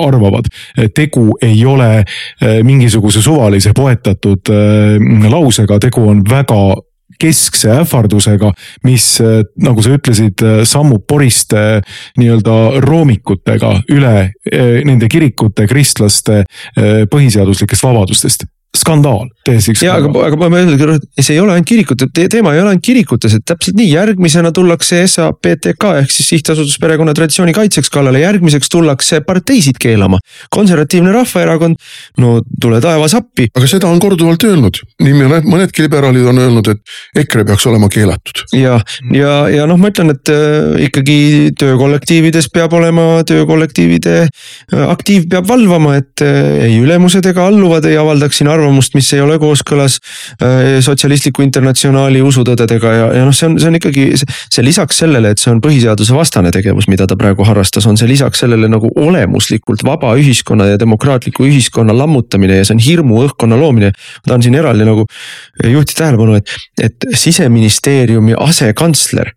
arvavad. 0.07 0.45
tegu 0.95 1.37
ei 1.41 1.65
ole 1.65 1.99
äh, 1.99 2.63
mingisuguse 2.63 3.21
suvalise 3.21 3.73
poetatud 3.73 4.49
lausega, 5.29 5.79
tegu 5.79 6.07
on 6.09 6.23
väga 6.29 6.75
keskse 7.19 7.69
ähvardusega, 7.71 8.49
mis 8.83 9.21
nagu 9.63 9.83
sa 9.83 9.93
ütlesid, 9.95 10.41
sammub 10.67 11.05
poriste 11.07 11.79
nii-öelda 12.19 12.81
roomikutega 12.83 13.71
üle 13.95 14.33
nende 14.83 15.07
kirikute, 15.07 15.67
kristlaste 15.69 16.41
põhiseaduslikest 17.11 17.87
vabadustest 17.87 18.43
skandaal, 18.75 19.29
täiesti 19.45 19.75
skandaal. 19.75 20.01
ja 20.01 20.09
aga, 20.09 20.23
aga 20.27 20.39
ma 20.39 20.49
mõtlen, 20.53 21.01
see 21.19 21.35
ei 21.35 21.41
ole 21.41 21.55
ainult 21.55 21.69
kirikute 21.69 22.07
te, 22.13 22.25
teema 22.31 22.53
ei 22.55 22.61
ole 22.61 22.73
ainult 22.73 22.85
kirikutes, 22.85 23.37
et 23.37 23.45
täpselt 23.47 23.77
nii, 23.79 23.87
järgmisena 23.93 24.51
tullakse 24.55 25.01
SAPTK 25.09 25.87
ehk 26.01 26.13
siis 26.13 26.31
sihtasutus 26.33 26.77
perekonna 26.81 27.13
traditsiooni 27.17 27.53
kaitseks 27.55 27.91
kallale, 27.93 28.21
järgmiseks 28.23 28.71
tullakse 28.73 29.21
parteisid 29.25 29.79
keelama. 29.81 30.19
konservatiivne 30.53 31.11
Rahvaerakond, 31.15 31.77
no 32.21 32.35
tule 32.61 32.81
taevas 32.83 33.15
appi. 33.17 33.49
aga 33.55 33.69
seda 33.69 33.89
on 33.91 34.01
korduvalt 34.03 34.43
öelnud, 34.47 34.81
nii 35.03 35.17
mõned, 35.21 35.49
mõnedki 35.49 35.85
liberaalid 35.85 36.29
on 36.31 36.41
öelnud, 36.45 36.71
et 36.73 37.25
EKRE 37.25 37.45
peaks 37.51 37.67
olema 37.69 37.89
keelatud. 37.91 38.45
ja, 38.57 38.79
ja, 39.13 39.35
ja 39.51 39.69
noh, 39.69 39.79
ma 39.81 39.93
ütlen, 39.93 40.13
et 40.15 40.33
äh, 40.33 40.87
ikkagi 40.89 41.17
töökollektiivides 41.59 42.49
peab 42.53 42.73
olema 42.77 43.23
töökollektiivide 43.27 44.17
äh, 44.25 44.85
aktiiv 44.89 45.29
peab 45.31 45.47
valvama, 45.49 45.97
et 46.01 46.25
äh, 46.25 46.65
ei 46.69 46.79
ülemused 46.81 47.25
ega 47.29 47.47
alluvad 47.49 47.85
ei 47.89 47.97
avaldaks 47.99 48.41
siin 48.41 48.49
arvamust 48.51 48.85
arvamust, 48.85 48.95
mis 48.95 49.13
ei 49.13 49.21
ole 49.21 49.34
kooskõlas 49.41 49.97
äh, 50.41 50.77
sotsialistliku 50.85 51.43
internatsionaali 51.45 52.21
usutõdedega 52.25 52.93
ja, 52.95 53.07
ja 53.19 53.25
noh, 53.27 53.35
see 53.35 53.49
on, 53.49 53.57
see 53.61 53.71
on 53.71 53.79
ikkagi 53.79 54.05
see 54.19 54.65
lisaks 54.65 55.01
sellele, 55.03 55.33
et 55.33 55.41
see 55.41 55.51
on 55.53 55.61
põhiseaduse 55.63 56.15
vastane 56.15 56.51
tegevus, 56.55 56.89
mida 56.91 57.07
ta 57.09 57.17
praegu 57.19 57.45
harrastas, 57.47 57.87
on 57.89 57.99
see 57.99 58.09
lisaks 58.09 58.43
sellele 58.43 58.69
nagu 58.71 58.91
olemuslikult 58.95 59.85
vaba 59.87 60.15
ühiskonna 60.19 60.71
ja 60.73 60.81
demokraatliku 60.81 61.47
ühiskonna 61.47 61.95
lammutamine 61.97 62.61
ja 62.61 62.67
see 62.67 62.77
on 62.77 62.83
hirmuõhkkonna 62.85 63.59
loomine. 63.59 63.91
ma 63.95 64.31
tahan 64.31 64.45
siin 64.45 64.59
eraldi 64.59 64.87
nagu 64.87 65.05
juhtida 65.63 66.05
tähelepanu, 66.05 66.35
et, 66.39 66.55
et 66.81 67.07
siseministeeriumi 67.15 68.35
asekantsler 68.39 69.31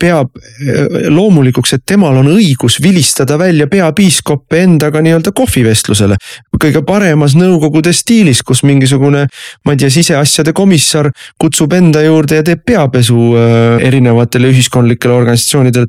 peab 0.00 0.32
äh, 0.36 1.08
loomulikuks, 1.12 1.76
et 1.76 1.84
temal 1.86 2.18
on 2.20 2.30
õigus 2.34 2.78
vilistada 2.82 3.38
välja 3.40 3.68
peapiiskoppe 3.70 4.62
endaga 4.62 5.02
nii-öelda 5.04 5.32
kohvivestlusele. 5.36 6.18
Kõige 6.60 6.82
paremas 6.86 7.34
nõukogude 7.38 7.92
stiilis 7.96 8.42
kus 8.46 8.62
mingisugune, 8.66 9.24
ma 9.64 9.74
ei 9.74 9.80
tea, 9.80 9.90
siseasjade 9.92 10.52
komissar 10.56 11.08
kutsub 11.40 11.72
enda 11.76 12.02
juurde 12.04 12.40
ja 12.40 12.46
teeb 12.46 12.64
peapesu 12.66 13.18
äh, 13.38 13.86
erinevatele 13.88 14.50
ühiskondlikele 14.52 15.16
organisatsioonidele. 15.16 15.88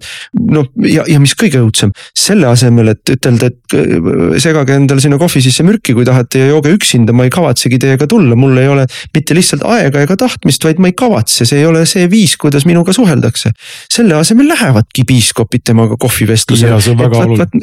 noh, 0.54 0.69
ja, 0.88 1.06
ja 1.10 1.19
mis 1.23 1.36
kõige 1.39 1.62
õudsem, 1.63 1.93
selle 2.17 2.47
asemel, 2.49 2.93
et 2.93 3.13
ütelda, 3.15 3.52
et 3.52 3.78
äh, 3.78 4.38
segage 4.43 4.78
endale 4.78 5.04
sinna 5.04 5.19
kohvi 5.21 5.43
sisse 5.43 5.65
mürki, 5.67 5.95
kui 5.97 6.08
tahate 6.08 6.45
ja 6.45 6.52
jooge 6.54 6.73
üksinda, 6.78 7.15
ma 7.15 7.28
ei 7.28 7.34
kavatsegi 7.34 7.80
teiega 7.82 8.08
tulla, 8.10 8.38
mul 8.39 8.58
ei 8.62 8.71
ole 8.71 8.88
mitte 9.15 9.38
lihtsalt 9.38 9.65
aega 9.67 10.04
ega 10.06 10.17
tahtmist, 10.19 10.63
vaid 10.63 10.82
ma 10.84 10.91
ei 10.91 10.97
kavatse, 10.97 11.47
see 11.49 11.62
ei 11.62 11.67
ole 11.69 11.84
see 11.89 12.08
viis, 12.12 12.38
kuidas 12.39 12.67
minuga 12.69 12.95
suheldakse. 12.95 13.54
selle 13.91 14.15
asemel 14.15 14.47
lähevadki 14.49 15.04
piiskopid 15.08 15.65
temaga 15.67 15.97
kohvivestlusele. 15.99 16.80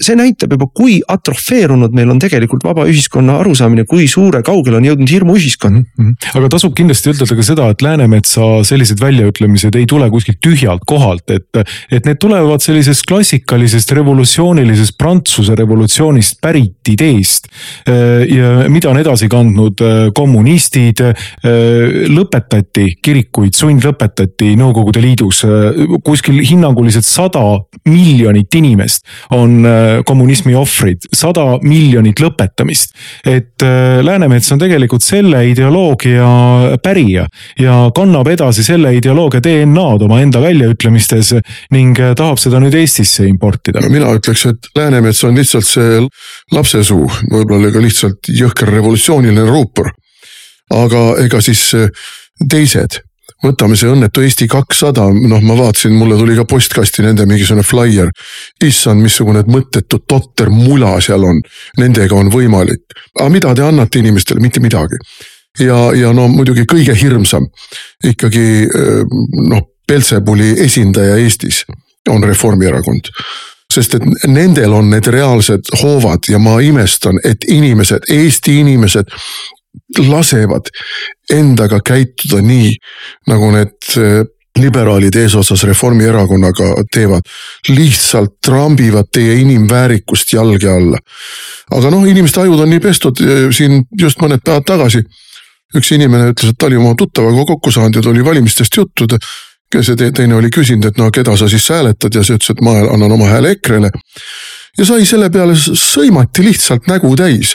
see 0.00 0.18
näitab 0.18 0.54
juba, 0.56 0.68
kui 0.74 1.00
atrofeerunud 1.08 1.94
meil 1.96 2.10
on 2.12 2.20
tegelikult 2.22 2.64
vaba 2.66 2.86
ühiskonna 3.00 3.40
arusaamine, 3.40 3.86
kui 3.88 4.06
suure 4.10 4.42
kaugele 4.46 4.78
on 4.78 4.86
jõudnud 4.86 5.10
hirmuühiskond. 5.10 5.80
-hmm. 5.80 6.14
aga 6.36 6.48
tasub 6.52 6.74
kindlasti 6.76 7.10
ütelda 7.14 7.36
ka 7.36 7.42
seda, 7.46 7.68
et 7.72 7.82
Läänemetsa 7.82 8.62
sellised 8.64 9.00
väljaütlemised 9.00 9.76
ei 9.76 9.86
tule 9.86 10.10
kuskilt 10.10 10.40
tühjalt 10.44 10.84
kohalt, 10.86 11.30
et. 11.30 11.48
et 11.90 12.06
need 12.06 12.18
tulevad 12.20 12.60
sellisest 12.60 13.06
klassikalisest 13.08 13.92
revolutsioonilisest 13.92 14.98
Prantsuse 14.98 15.54
revolutsioonist 15.56 16.40
pärit 16.40 16.88
ideest. 16.88 17.48
ja 17.86 18.68
mida 18.68 18.90
on 18.90 18.98
edasi 18.98 19.28
kandnud 19.28 19.80
kommunistid, 20.14 21.00
lõpetati 22.10 22.96
kirikuid, 23.02 23.54
sundlõpetati 23.56 24.52
Nõukogude 24.60 25.00
Liidus 25.02 25.42
kuskil 26.04 26.40
hinnanguliselt 26.44 27.06
sada 27.06 27.42
miljonit 27.88 28.54
inimest 28.54 29.06
on 29.30 29.64
kommunismi 30.06 30.54
ohvrid, 30.58 31.06
sada 31.14 31.58
miljonit 31.62 32.20
lõpetamist. 32.20 32.79
Et 33.26 33.64
Läänemets 34.02 34.52
on 34.52 34.60
tegelikult 34.60 35.04
selle 35.04 35.42
ideoloogia 35.50 36.28
pärija 36.82 37.26
ja 37.60 37.74
kannab 37.96 38.28
edasi 38.32 38.64
selle 38.64 38.92
ideoloogia 38.96 39.42
DNA-d 39.44 40.06
omaenda 40.06 40.40
väljaütlemistes 40.42 41.34
ning 41.74 41.98
tahab 42.16 42.40
seda 42.40 42.60
nüüd 42.62 42.76
Eestisse 42.80 43.26
importida. 43.28 43.82
mina 43.88 44.12
ütleks, 44.16 44.46
et 44.50 44.70
Läänemets 44.76 45.24
on 45.24 45.36
lihtsalt 45.36 45.68
see 45.68 46.00
lapsesuu, 46.52 47.04
võib-olla 47.32 47.72
ka 47.72 47.84
lihtsalt 47.84 48.32
jõhker 48.40 48.72
revolutsiooniline 48.72 49.46
ruupor. 49.48 49.92
aga 50.70 51.04
ega 51.24 51.40
siis 51.42 51.70
teised 52.48 53.00
võtame 53.44 53.76
see 53.78 53.90
õnnetu 53.90 54.24
Eesti 54.24 54.48
kakssada, 54.50 55.06
noh, 55.10 55.42
ma 55.42 55.56
vaatasin, 55.58 55.94
mulle 55.96 56.18
tuli 56.18 56.36
ka 56.38 56.44
postkasti 56.48 57.04
nende 57.06 57.26
mingisugune 57.28 57.64
flaier. 57.66 58.10
issand, 58.64 59.02
missugune 59.02 59.42
mõttetu 59.46 60.02
totter 60.08 60.50
mula 60.50 60.98
seal 61.00 61.24
on, 61.24 61.42
nendega 61.78 62.14
on 62.14 62.30
võimalik. 62.30 62.82
aga 63.18 63.28
mida 63.28 63.54
te 63.54 63.62
annate 63.62 63.98
inimestele, 63.98 64.40
mitte 64.40 64.60
midagi. 64.60 64.96
ja, 65.58 65.90
ja 65.94 66.12
no 66.12 66.28
muidugi 66.28 66.64
kõige 66.64 66.94
hirmsam 66.94 67.46
ikkagi 68.04 68.66
noh, 69.50 69.66
Peltsepuli 69.86 70.52
esindaja 70.62 71.16
Eestis 71.18 71.64
on 72.08 72.22
Reformierakond 72.22 73.10
sest 73.70 73.94
et 73.94 74.06
nendel 74.26 74.72
on 74.74 74.90
need 74.90 75.06
reaalsed 75.06 75.72
hoovad 75.82 76.28
ja 76.30 76.38
ma 76.42 76.58
imestan, 76.62 77.20
et 77.24 77.46
inimesed, 77.48 78.08
Eesti 78.10 78.60
inimesed 78.60 79.12
lasevad 79.98 80.70
endaga 81.32 81.80
käituda 81.84 82.42
nii, 82.42 82.74
nagu 83.30 83.50
need 83.54 83.90
eh, 83.96 84.20
liberaalid 84.58 85.14
eesotsas 85.16 85.62
Reformierakonnaga 85.64 86.74
teevad. 86.92 87.22
lihtsalt 87.68 88.40
trambivad 88.46 89.10
teie 89.12 89.34
inimväärikust 89.40 90.32
jalge 90.32 90.70
alla. 90.70 90.98
aga 91.70 91.90
noh, 91.90 92.06
inimeste 92.06 92.40
ajud 92.40 92.60
on 92.60 92.70
nii 92.70 92.80
pestud, 92.80 93.20
eh, 93.20 93.48
siin 93.54 93.82
just 94.00 94.20
mõned 94.22 94.42
päevad 94.44 94.66
tagasi 94.66 95.04
üks 95.76 95.92
inimene 95.94 96.32
ütles, 96.32 96.50
et 96.50 96.58
ta 96.58 96.66
oli 96.66 96.78
oma 96.80 96.96
tuttavaga 96.98 97.44
kokku 97.46 97.70
saanud 97.70 97.94
ja 97.94 98.02
tuli 98.02 98.24
valimistest 98.24 98.76
juttu. 98.76 99.06
see 99.80 100.10
teine 100.12 100.34
oli 100.34 100.48
küsinud, 100.50 100.86
et 100.86 100.96
no 100.98 101.10
keda 101.10 101.36
sa 101.36 101.48
siis 101.48 101.68
hääletad 101.70 102.14
ja 102.14 102.24
see 102.24 102.34
ütles, 102.34 102.50
et 102.50 102.60
ma 102.60 102.70
annan 102.90 103.12
oma 103.12 103.28
hääle 103.30 103.50
EKRE-le 103.54 103.90
ja 104.80 104.86
sai 104.88 105.04
selle 105.08 105.28
peale 105.32 105.56
sõimati 105.56 106.44
lihtsalt 106.44 106.88
nägu 106.88 107.12
täis. 107.18 107.52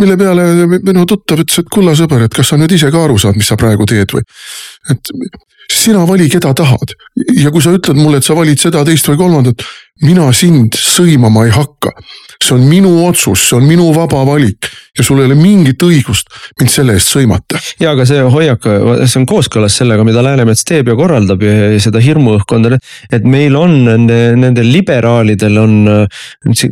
mille 0.00 0.16
peale 0.18 0.46
minu 0.78 1.06
tuttav 1.06 1.44
ütles, 1.44 1.62
et 1.62 1.70
kulla 1.72 1.94
sõber, 1.98 2.24
et 2.26 2.34
kas 2.34 2.50
sa 2.50 2.58
nüüd 2.58 2.74
ise 2.74 2.90
ka 2.90 3.04
aru 3.04 3.18
saad, 3.18 3.38
mis 3.38 3.50
sa 3.50 3.58
praegu 3.60 3.86
teed 3.86 4.16
või. 4.16 4.26
et 4.90 5.12
sina 5.70 6.02
vali, 6.06 6.28
keda 6.30 6.52
tahad 6.56 6.96
ja 7.38 7.52
kui 7.54 7.62
sa 7.62 7.74
ütled 7.76 7.98
mulle, 8.00 8.18
et 8.18 8.26
sa 8.26 8.34
valid 8.34 8.58
seda, 8.60 8.82
teist 8.84 9.06
või 9.12 9.20
kolmandat, 9.20 9.62
mina 10.02 10.26
sind 10.34 10.78
sõimama 10.78 11.46
ei 11.46 11.54
hakka. 11.54 11.94
See 12.40 12.56
on 12.56 12.64
minu 12.68 12.92
otsus, 13.06 13.48
see 13.48 13.58
on 13.58 13.66
minu 13.68 13.90
vaba 13.94 14.24
valik 14.24 14.70
ja 14.98 15.04
sul 15.04 15.20
ei 15.20 15.28
ole 15.28 15.36
mingit 15.38 15.82
õigust 15.86 16.30
mind 16.60 16.72
selle 16.72 16.96
eest 16.98 17.12
sõimata. 17.14 17.58
ja 17.80 17.92
aga 17.94 18.04
see 18.08 18.22
hoiak, 18.34 18.66
see 19.04 19.20
on 19.20 19.26
kooskõlas 19.28 19.76
sellega, 19.80 20.04
mida 20.06 20.22
Läänemets 20.24 20.64
teeb 20.66 20.90
ja 20.90 20.96
korraldab 20.98 21.42
ja 21.46 21.78
seda 21.82 22.02
hirmuõhkkonda. 22.02 22.78
et 23.12 23.24
meil 23.24 23.56
on 23.56 23.76
nende, 23.86 24.18
nendel 24.36 24.70
liberaalidel 24.72 25.58
on 25.62 25.76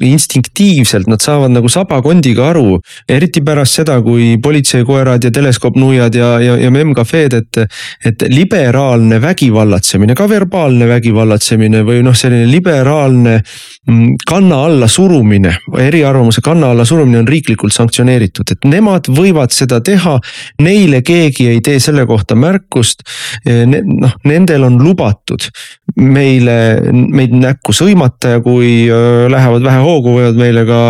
instinktiivselt, 0.00 1.06
nad 1.06 1.22
saavad 1.22 1.54
nagu 1.54 1.70
sabakondiga 1.70 2.50
aru. 2.50 2.80
eriti 3.08 3.42
pärast 3.44 3.80
seda, 3.80 4.00
kui 4.02 4.36
politseikoerad 4.42 5.24
ja 5.24 5.30
teleskoopnuiad 5.30 6.14
ja, 6.14 6.32
ja, 6.42 6.56
ja 6.58 6.70
memcafe'd, 6.74 7.38
et, 7.38 7.62
et 8.04 8.26
liberaalne 8.32 9.20
vägivallatsemine, 9.22 10.14
ka 10.18 10.28
verbaalne 10.28 10.88
vägivallatsemine 10.90 11.84
või 11.86 12.02
noh, 12.06 12.16
selline 12.16 12.50
liberaalne 12.50 13.38
mm, 13.38 14.18
kanna 14.26 14.64
alla 14.66 14.88
surumine, 14.90 15.57
eriarvamuse 15.78 16.42
kanna 16.44 16.72
alla 16.72 16.84
surumine 16.88 17.22
on 17.22 17.28
riiklikult 17.28 17.74
sanktsioneeritud 17.74 18.52
et 18.54 18.68
nemad 18.68 19.08
võivad 19.12 19.52
seda 19.54 19.80
teha. 19.84 20.16
Neile 20.64 21.00
keegi 21.06 21.48
ei 21.52 21.62
tee 21.64 21.78
selle 21.82 22.04
kohta 22.08 22.36
märkust. 22.38 23.04
noh, 23.44 24.14
nendel 24.28 24.64
on 24.66 24.78
lubatud 24.82 25.48
meile, 25.96 26.56
meid 26.92 27.34
näkku 27.34 27.74
sõimata 27.76 28.36
ja 28.36 28.42
kui 28.44 28.88
lähevad 29.32 29.64
vähe 29.64 29.80
hoogu, 29.84 30.16
võivad 30.18 30.38
meile 30.40 30.64
ka 30.68 30.80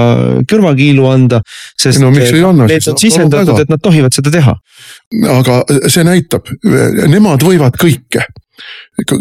kõrvakiilu 0.51 1.07
anda. 1.11 1.43
sest 1.79 2.03
no, 2.03 2.11
need 2.11 2.43
on 2.45 2.67
sisendatud, 2.69 3.63
et 3.63 3.73
nad 3.73 3.83
tohivad 3.83 4.15
seda 4.15 4.33
teha. 4.35 4.57
aga 5.39 5.63
see 5.89 6.05
näitab, 6.07 6.51
nemad 7.09 7.45
võivad 7.45 7.79
kõike 7.81 8.27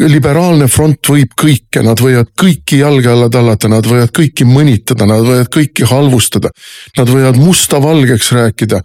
liberaalne 0.09 0.67
front 0.67 1.11
võib 1.11 1.35
kõike, 1.37 1.83
nad 1.85 1.99
võivad 2.01 2.31
kõiki 2.39 2.81
jalge 2.81 3.11
alla 3.11 3.29
tallata, 3.29 3.69
nad 3.71 3.85
võivad 3.85 4.11
kõiki 4.15 4.47
mõnitada, 4.49 5.05
nad 5.09 5.25
võivad 5.25 5.51
kõiki 5.53 5.87
halvustada. 5.89 6.51
Nad 6.97 7.11
võivad 7.11 7.37
musta 7.37 7.81
valgeks 7.83 8.31
rääkida. 8.33 8.81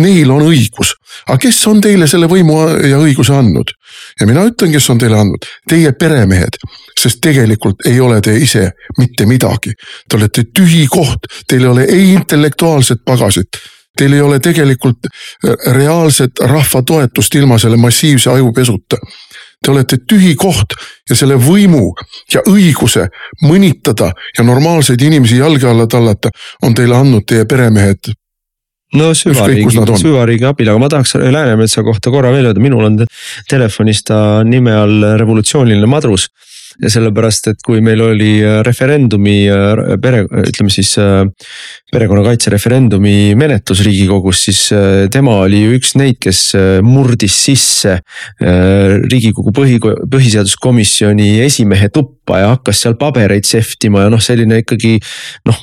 Neil 0.00 0.30
on 0.30 0.44
õigus, 0.46 0.92
aga 1.26 1.38
kes 1.42 1.56
on 1.66 1.80
teile 1.82 2.06
selle 2.06 2.28
võimu 2.30 2.60
ja 2.86 3.00
õiguse 3.02 3.34
andnud? 3.34 3.72
ja 4.20 4.26
mina 4.26 4.44
ütlen, 4.46 4.70
kes 4.70 4.86
on 4.92 5.00
teile 5.02 5.18
andnud, 5.18 5.46
teie 5.68 5.90
peremehed, 5.98 6.60
sest 6.98 7.18
tegelikult 7.24 7.82
ei 7.90 7.98
ole 8.00 8.20
te 8.22 8.36
ise 8.38 8.68
mitte 8.98 9.26
midagi. 9.26 9.74
Te 10.06 10.16
olete 10.16 10.44
tühi 10.54 10.86
koht, 10.86 11.26
teil 11.48 11.66
ei 11.66 11.72
ole 11.72 11.88
ei 11.90 12.12
intellektuaalset 12.14 13.02
pagasit 13.04 13.58
Teil 13.96 14.12
ei 14.12 14.20
ole 14.20 14.38
tegelikult 14.40 15.08
reaalset 15.74 16.38
rahva 16.46 16.82
toetust 16.86 17.34
ilma 17.34 17.58
selle 17.58 17.76
massiivse 17.76 18.30
ajupesuta 18.30 18.96
Te 19.60 19.70
olete 19.74 19.98
tühi 20.08 20.32
koht 20.40 20.72
ja 21.10 21.16
selle 21.18 21.36
võimu 21.36 21.90
ja 22.32 22.40
õiguse 22.48 23.06
mõnitada 23.44 24.08
ja 24.38 24.44
normaalseid 24.46 25.02
inimesi 25.04 25.36
jalge 25.36 25.68
alla 25.68 25.86
tallata 25.90 26.32
on 26.64 26.74
teile 26.74 26.96
andnud 26.96 27.26
teie 27.28 27.44
peremehed. 27.44 28.14
No 28.96 29.12
süvariigi, 29.14 29.84
süvariigi 30.00 30.46
abil, 30.48 30.70
aga 30.72 30.80
ma 30.82 30.88
tahaks 30.90 31.14
Läänemetsa 31.14 31.84
kohta 31.86 32.10
korra 32.10 32.32
veel 32.34 32.48
öelda, 32.48 32.62
minul 32.62 32.88
on 32.88 32.96
telefonis 33.50 34.02
ta 34.08 34.40
nime 34.42 34.72
all 34.74 35.04
revolutsiooniline 35.20 35.86
madrus 35.86 36.26
sellepärast, 36.88 37.50
et 37.52 37.62
kui 37.64 37.82
meil 37.84 38.00
oli 38.04 38.38
äh, 38.40 38.60
referendumi 38.66 39.36
äh, 39.50 39.96
pere, 40.00 40.24
ütleme 40.46 40.72
siis 40.72 40.94
äh, 41.00 41.24
perekonnakaitse 41.92 42.52
referendumi 42.52 43.34
menetlus 43.38 43.82
riigikogus, 43.84 44.44
siis 44.46 44.60
tema 45.10 45.40
oli 45.42 45.64
ju 45.64 45.74
üks 45.74 45.96
neid, 45.98 46.20
kes 46.22 46.52
murdis 46.86 47.34
sisse 47.48 47.96
riigikogu 48.38 49.50
põhi, 49.56 49.80
põhiseaduskomisjoni 49.82 51.32
esimehe 51.42 51.90
tuppa 51.90 52.19
ja 52.38 52.52
hakkas 52.54 52.82
seal 52.84 52.94
pabereid 53.00 53.44
sehvtima 53.48 54.04
ja 54.06 54.12
noh, 54.12 54.22
selline 54.22 54.60
ikkagi 54.62 54.98
noh, 55.48 55.58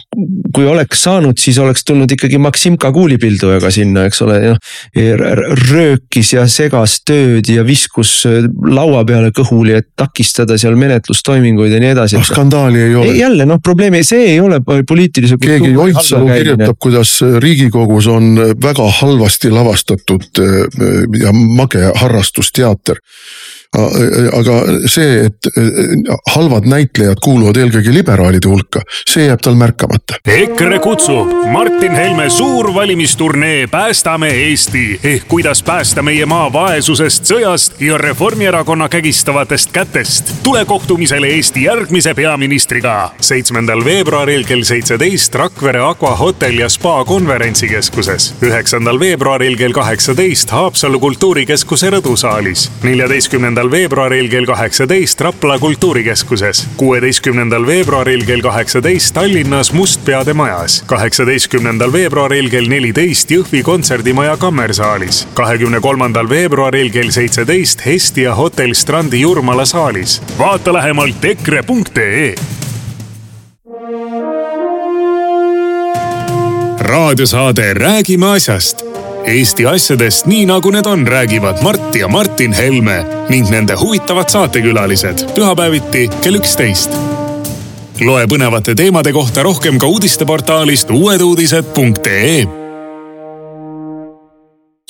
kui 0.54 0.68
oleks 0.68 1.04
saanud, 1.08 1.38
siis 1.40 1.58
oleks 1.62 1.86
tulnud 1.88 2.12
ikkagi 2.12 2.38
Maksimka 2.42 2.92
kuulipildujaga 2.92 3.72
sinna, 3.72 4.08
eks 4.10 4.22
ole, 4.26 4.40
noh. 4.54 4.60
röökis 5.70 6.34
ja 6.34 6.48
segas 6.52 7.00
tööd 7.08 7.50
ja 7.52 7.64
viskus 7.68 8.24
laua 8.68 9.04
peale 9.08 9.32
kõhuli, 9.36 9.78
et 9.78 9.92
takistada 9.98 10.58
seal 10.58 10.76
menetlust 10.76 11.28
menetlustoiminguid 11.28 11.72
ja 11.72 11.80
nii 11.80 11.92
edasi. 11.92 12.16
noh 12.18 12.26
skandaali 12.26 12.82
ei 12.82 12.96
ole. 12.96 13.16
jälle 13.18 13.46
noh, 13.46 13.60
probleemi, 13.64 14.04
see 14.04 14.32
ei 14.34 14.40
ole 14.40 14.60
poliitilise. 14.88 15.38
keegi 15.42 15.76
Oidsalu 15.78 16.28
kirjutab, 16.28 16.78
kuidas 16.80 17.20
riigikogus 17.40 18.08
on 18.08 18.36
väga 18.62 18.90
halvasti 19.02 19.52
lavastatud 19.52 20.42
eh, 20.44 20.56
ja 21.24 21.34
mage 21.34 21.92
harrastusteater 21.96 22.98
aga 23.76 24.58
see, 24.88 25.26
et 25.28 25.50
halvad 26.34 26.66
näitlejad 26.70 27.20
kuuluvad 27.24 27.58
eelkõige 27.60 27.94
liberaalide 27.94 28.50
hulka, 28.50 28.82
see 29.10 29.28
jääb 29.28 29.42
tal 29.44 29.58
märkamata. 29.60 30.20
EKRE 30.28 30.80
kutsub 30.80 31.34
Martin 31.52 31.96
Helme 31.96 32.30
suur 32.30 32.74
valimisturnee 32.74 33.68
Päästame 33.68 34.30
Eesti 34.30 35.00
ehk 35.04 35.28
kuidas 35.28 35.64
päästa 35.64 36.02
meie 36.02 36.26
maa 36.26 36.48
vaesusest, 36.54 37.28
sõjast 37.28 37.82
ja 37.82 37.98
Reformierakonna 37.98 38.90
kägistavatest 38.90 39.72
kätest. 39.72 40.34
tule 40.44 40.66
kohtumisele 40.66 41.28
Eesti 41.28 41.64
järgmise 41.64 42.14
peaministriga 42.14 43.12
seitsmendal 43.22 43.84
veebruaril 43.86 44.44
kell 44.46 44.64
seitseteist 44.64 45.36
Rakvere 45.36 45.80
Aqua 45.80 46.16
hotell 46.16 46.60
ja 46.60 46.70
spa 46.70 47.06
konverentsikeskuses. 47.06 48.34
üheksandal 48.42 49.00
veebruaril 49.00 49.58
kell 49.58 49.72
kaheksateist 49.72 50.50
Haapsalu 50.50 51.00
kultuurikeskuse 51.00 51.90
rõdusaalis. 51.90 52.72
neljateistkümnendal 52.84 53.57
neljandal 53.58 53.72
veebruaril 53.72 54.28
kell 54.30 54.46
kaheksateist 54.46 55.22
Rapla 55.22 55.56
kultuurikeskuses, 55.60 56.68
kuueteistkümnendal 56.78 57.66
veebruaril 57.66 58.26
kell 58.26 58.42
kaheksateist 58.42 59.14
Tallinnas 59.14 59.72
Mustpeade 59.74 60.34
majas, 60.34 60.84
kaheksateistkümnendal 60.86 61.90
veebruaril 61.92 62.52
kell 62.54 62.70
neliteist 62.70 63.32
Jõhvi 63.34 63.64
kontserdimaja 63.66 64.38
kammersaalis, 64.38 65.24
kahekümne 65.34 65.80
kolmandal 65.82 66.30
veebruaril 66.30 66.92
kell 66.94 67.10
seitseteist 67.10 67.82
Hestia 67.86 68.36
hotell 68.36 68.78
Strandi 68.78 69.22
Jurmala 69.22 69.66
saalis. 69.66 70.22
vaata 70.38 70.74
lähemalt 70.74 71.26
EKRE.ee 71.26 72.36
raadiosaade 76.80 77.74
Räägime 77.74 78.26
asjast 78.26 78.86
Eesti 79.28 79.66
asjadest 79.68 80.24
nii 80.32 80.46
nagu 80.48 80.72
need 80.72 80.88
on, 80.88 81.02
räägivad 81.08 81.60
Mart 81.64 81.96
ja 82.00 82.08
Martin 82.08 82.54
Helme 82.56 83.02
ning 83.30 83.50
nende 83.52 83.76
huvitavad 83.76 84.30
saatekülalised. 84.32 85.26
pühapäeviti 85.36 86.08
kell 86.22 86.40
üksteist. 86.40 86.96
loe 88.00 88.24
põnevate 88.32 88.76
teemade 88.76 89.12
kohta 89.12 89.44
rohkem 89.44 89.80
ka 89.80 89.88
uudisteportaalist 89.88 90.92
uueduudised.ee 90.92 92.48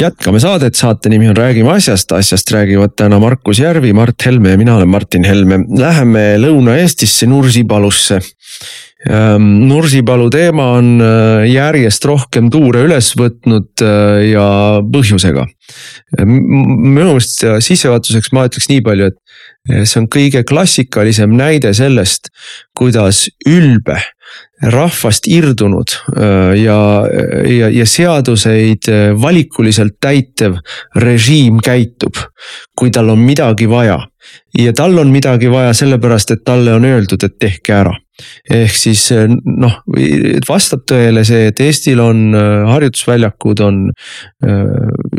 jätkame 0.01 0.39
saadet, 0.39 0.75
saate 0.75 1.09
nimi 1.09 1.29
on 1.29 1.37
Räägime 1.37 1.71
asjast, 1.73 2.11
asjast 2.11 2.51
räägivad 2.51 2.93
täna 2.95 3.19
Markus 3.19 3.59
Järvi, 3.59 3.93
Mart 3.93 4.25
Helme 4.25 4.49
ja 4.49 4.57
mina 4.57 4.75
olen 4.75 4.89
Martin 4.89 5.23
Helme. 5.23 5.59
Läheme 5.77 6.37
Lõuna-Eestisse 6.37 7.25
Nursipalusse 7.25 8.19
Nursipalu 9.05 10.25
teema 10.33 10.71
on 10.79 10.95
äh, 11.05 11.43
järjest 11.51 12.05
rohkem 12.09 12.47
tuure 12.49 12.81
üles 12.87 13.11
võtnud 13.13 13.83
äh, 13.85 14.31
ja 14.31 14.47
põhjusega. 14.81 15.45
minu 16.25 17.11
meelest 17.11 17.43
sissejuhatuseks 17.61 18.31
ma 18.33 18.47
ütleks 18.47 18.71
nii 18.71 18.81
palju, 18.81 19.11
et 19.11 19.17
äh, 19.69 19.83
see 19.85 20.01
on 20.01 20.07
kõige 20.09 20.41
klassikalisem 20.49 21.35
näide 21.37 21.75
sellest, 21.77 22.31
kuidas 22.73 23.27
ülbe 23.45 23.99
rahvast 24.73 25.29
irdunud 25.29 25.93
ja, 26.57 26.79
ja, 27.47 27.69
ja 27.71 27.85
seaduseid 27.87 28.89
valikuliselt 29.21 29.95
täitev 30.03 30.57
režiim 30.99 31.61
käitub, 31.63 32.17
kui 32.75 32.91
tal 32.91 33.13
on 33.13 33.21
midagi 33.23 33.69
vaja. 33.69 34.01
ja 34.57 34.73
tal 34.73 34.97
on 34.99 35.13
midagi 35.13 35.47
vaja 35.53 35.71
sellepärast, 35.77 36.33
et 36.33 36.43
talle 36.43 36.73
on 36.73 36.89
öeldud, 36.89 37.23
et 37.23 37.39
tehke 37.39 37.77
ära 37.77 37.95
ehk 38.53 38.75
siis 38.77 39.03
eh, 39.15 39.25
noh, 39.29 39.79
vastab 40.47 40.85
tõele 40.89 41.23
see, 41.27 41.47
et 41.51 41.61
Eestil 41.63 42.01
on 42.03 42.27
eh, 42.37 42.67
harjutusväljakud 42.71 43.63
on 43.65 43.81
eh, 43.91 44.77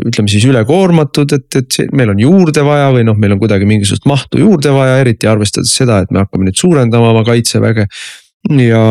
ütleme 0.09 0.31
siis 0.31 0.47
ülekoormatud, 0.49 1.35
et, 1.37 1.59
et 1.61 1.81
meil 1.95 2.13
on 2.13 2.23
juurde 2.23 2.63
vaja 2.67 2.89
või 2.95 3.05
noh, 3.07 3.19
meil 3.19 3.35
on 3.35 3.41
kuidagi 3.41 3.67
mingisugust 3.69 4.07
mahtu 4.09 4.41
juurde 4.41 4.73
vaja, 4.75 4.99
eriti 5.03 5.29
arvestades 5.29 5.75
seda, 5.75 6.01
et 6.03 6.11
me 6.15 6.23
hakkame 6.23 6.49
nüüd 6.49 6.59
suurendama 6.59 7.13
oma 7.13 7.23
kaitseväge 7.27 7.87
ja, 8.49 8.83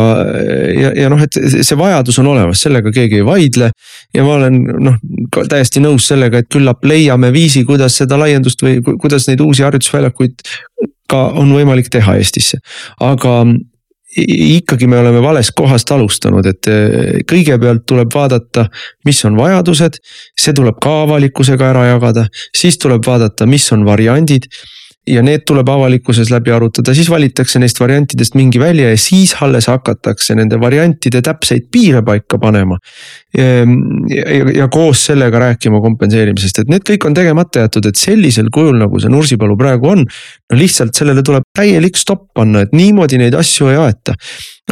ja, 0.77 0.93
ja 1.03 1.09
noh, 1.11 1.21
et 1.25 1.39
see 1.65 1.79
vajadus 1.79 2.19
on 2.23 2.29
olemas, 2.35 2.63
sellega 2.65 2.93
keegi 2.95 3.23
ei 3.23 3.27
vaidle. 3.27 3.71
ja 4.15 4.25
ma 4.25 4.37
olen 4.37 4.61
noh, 4.85 4.99
täiesti 5.39 5.83
nõus 5.83 6.09
sellega, 6.11 6.43
et 6.43 6.51
küllap 6.53 6.85
leiame 6.85 7.33
viisi, 7.35 7.65
kuidas 7.69 7.97
seda 8.03 8.19
laiendust 8.21 8.63
või 8.65 8.81
kuidas 8.85 9.29
neid 9.29 9.41
uusi 9.45 9.65
harjutusväljakuid 9.67 10.45
ka 11.09 11.25
on 11.41 11.53
võimalik 11.57 11.89
teha 11.93 12.19
Eestisse, 12.21 12.61
aga 13.01 13.41
ikkagi 14.17 14.87
me 14.89 14.99
oleme 14.99 15.21
valest 15.23 15.53
kohast 15.57 15.91
alustanud, 15.93 16.47
et 16.49 16.71
eh, 16.73 17.21
kõigepealt 17.29 17.85
tuleb 17.89 18.15
vaadata, 18.15 18.69
mis 19.05 19.21
on 19.29 19.37
vajadused, 19.37 20.01
see 20.39 20.57
tuleb 20.57 20.81
ka 20.83 21.03
avalikkusega 21.05 21.71
ära 21.75 21.87
jagada, 21.93 22.27
siis 22.57 22.81
tuleb 22.81 23.05
vaadata, 23.07 23.47
mis 23.47 23.69
on 23.77 23.85
variandid 23.89 24.49
ja 25.09 25.23
need 25.25 25.45
tuleb 25.49 25.69
avalikkuses 25.73 26.31
läbi 26.33 26.53
arutada, 26.53 26.93
siis 26.97 27.09
valitakse 27.11 27.61
neist 27.63 27.81
variantidest 27.81 28.37
mingi 28.39 28.61
välja 28.61 28.91
ja 28.93 28.99
siis 29.01 29.35
alles 29.43 29.69
hakatakse 29.71 30.37
nende 30.39 30.59
variantide 30.61 31.23
täpseid 31.25 31.69
piire 31.73 32.03
paika 32.05 32.39
panema. 32.43 32.79
Ehm, 33.39 33.77
ja, 34.13 34.25
ja, 34.37 34.51
ja 34.63 34.69
koos 34.73 35.07
sellega 35.09 35.41
rääkima 35.43 35.81
kompenseerimisest, 35.85 36.63
et 36.63 36.73
need 36.73 36.85
kõik 36.89 37.09
on 37.09 37.17
tegemata 37.17 37.65
jäetud, 37.65 37.89
et 37.89 38.01
sellisel 38.01 38.53
kujul, 38.55 38.77
nagu 38.81 39.01
see 39.01 39.13
Nursipalu 39.13 39.57
praegu 39.61 39.93
on. 39.95 40.05
No 40.53 40.59
lihtsalt 40.59 40.97
sellele 40.97 41.25
tuleb 41.25 41.45
täielik 41.57 41.99
stopp 41.99 42.31
panna, 42.35 42.65
et 42.65 42.73
niimoodi 42.77 43.21
neid 43.21 43.37
asju 43.39 43.73
ei 43.73 43.81
aeta 43.89 44.17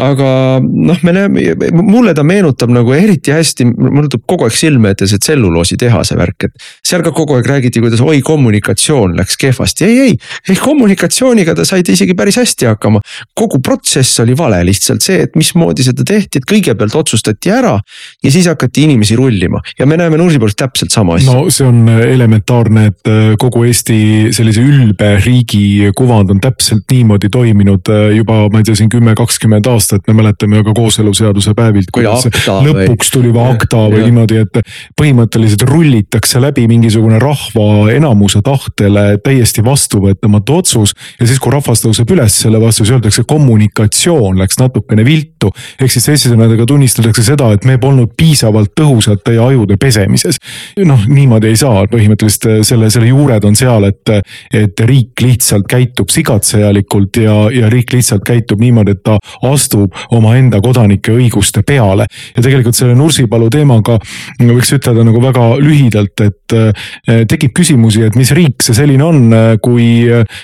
aga 0.02 0.28
noh, 0.60 0.98
me 1.06 1.12
näeme, 1.14 1.44
mulle 1.76 2.12
ta 2.16 2.24
meenutab 2.26 2.72
nagu 2.72 2.92
eriti 2.96 3.32
hästi, 3.32 3.66
mul 3.72 4.08
tuleb 4.10 4.24
kogu 4.28 4.46
aeg 4.46 4.56
silme 4.56 4.92
ette 4.92 5.08
see 5.08 5.20
tselluloositehase 5.22 6.18
värk, 6.18 6.48
et. 6.48 6.66
seal 6.84 7.04
ka 7.06 7.12
kogu 7.16 7.36
aeg 7.38 7.48
räägiti, 7.48 7.80
kuidas 7.84 8.02
oi 8.04 8.20
kommunikatsioon 8.24 9.16
läks 9.16 9.38
kehvasti, 9.40 9.86
ei, 9.88 9.98
ei, 10.06 10.16
ei 10.50 10.58
kommunikatsiooniga 10.60 11.56
ta 11.56 11.64
said 11.68 11.88
isegi 11.92 12.16
päris 12.18 12.36
hästi 12.40 12.68
hakkama. 12.70 13.00
kogu 13.36 13.60
protsess 13.64 14.20
oli 14.24 14.36
vale, 14.36 14.60
lihtsalt 14.68 15.04
see, 15.04 15.22
et 15.24 15.36
mismoodi 15.38 15.86
seda 15.86 16.04
tehti, 16.06 16.42
et 16.42 16.48
kõigepealt 16.48 16.96
otsustati 16.98 17.52
ära 17.52 17.76
ja 18.24 18.32
siis 18.32 18.48
hakati 18.50 18.84
inimesi 18.86 19.16
rullima 19.16 19.62
ja 19.78 19.88
me 19.88 19.96
näeme 19.96 20.20
Nursipalus 20.20 20.56
täpselt 20.58 20.92
sama 20.92 21.16
asja. 21.16 21.32
no 21.32 21.48
see 21.50 21.66
on 21.66 21.88
elementaarne, 21.88 22.86
et 22.92 23.10
äh, 23.10 23.32
kogu 23.40 23.64
Eesti 23.66 24.34
sellise 24.36 24.64
ülbe 24.64 25.14
riigi 25.24 25.65
kuvand 25.96 26.30
on 26.30 26.40
täpselt 26.40 26.84
niimoodi 26.90 27.28
toiminud 27.32 27.88
äh, 27.92 28.16
juba, 28.16 28.38
ma 28.52 28.60
ei 28.60 28.66
tea, 28.66 28.76
siin 28.78 28.90
kümme, 28.92 29.14
kakskümmend 29.18 29.66
aastat 29.70 30.06
me 30.08 30.14
mäletame 30.18 30.60
ju 30.60 30.66
ka 30.66 30.74
kooseluseaduse 30.76 31.54
päevilt, 31.56 31.90
kuidas 31.94 32.26
lõpuks 32.46 33.12
tuli 33.14 33.32
või 33.34 33.54
akta 33.54 33.84
või 33.92 34.02
ja. 34.02 34.08
niimoodi, 34.10 34.40
et 34.44 34.60
põhimõtteliselt 35.00 35.64
rullitakse 35.68 36.40
läbi 36.42 36.66
mingisugune 36.70 37.20
rahva 37.22 37.90
enamuse 37.94 38.42
tahtele 38.44 39.06
täiesti 39.24 39.64
vastuvõetamatu 39.64 40.58
otsus. 40.60 40.94
ja 41.20 41.26
siis, 41.26 41.40
kui 41.42 41.54
rahvas 41.54 41.84
tõuseb 41.84 42.12
üles 42.14 42.40
selle 42.44 42.60
vastu, 42.62 42.84
siis 42.84 42.96
öeldakse 42.96 43.24
kommunikatsioon 43.28 44.38
läks 44.42 44.60
natukene 44.60 45.04
viltu. 45.04 45.52
ehk 45.80 45.92
siis 45.92 46.10
teisisõnadega 46.10 46.66
tunnistatakse 46.66 47.24
seda, 47.26 47.52
et 47.56 47.64
me 47.64 47.78
polnud 47.78 48.12
piisavalt 48.16 48.74
tõhusad 48.78 49.22
teie 49.24 49.40
ajude 49.42 49.76
pesemises. 49.80 50.40
noh, 50.84 51.06
niimoodi 51.08 51.52
ei 51.52 51.56
saa, 51.56 51.86
põhimõtteliselt 51.90 52.64
selle, 52.66 52.90
selle 52.90 53.10
juured 53.10 53.44
on 53.44 53.56
seal, 53.56 53.88
et, 53.88 54.14
et 54.52 54.86
riik 54.86 55.22
lihtsalt 55.22 55.55
käitub 55.68 56.10
sigatsejalikult 56.12 57.16
ja, 57.22 57.36
ja 57.54 57.70
riik 57.72 57.92
lihtsalt 57.94 58.24
käitub 58.26 58.60
niimoodi, 58.60 58.96
et 58.96 59.02
ta 59.06 59.16
astub 59.48 59.94
omaenda 60.14 60.60
kodanike 60.60 61.14
õiguste 61.16 61.62
peale. 61.66 62.06
ja 62.36 62.42
tegelikult 62.42 62.76
selle 62.76 62.94
Nursipalu 62.98 63.48
teemaga 63.50 63.98
võiks 64.40 64.72
ütelda 64.76 65.04
nagu 65.06 65.22
väga 65.22 65.46
lühidalt, 65.62 66.20
et 66.24 66.56
eh, 66.56 67.24
tekib 67.28 67.54
küsimusi, 67.56 68.04
et 68.06 68.16
mis 68.18 68.32
riik 68.36 68.64
see 68.64 68.76
selline 68.76 69.04
on, 69.04 69.22
eh, 69.32 69.56
kui 69.62 69.88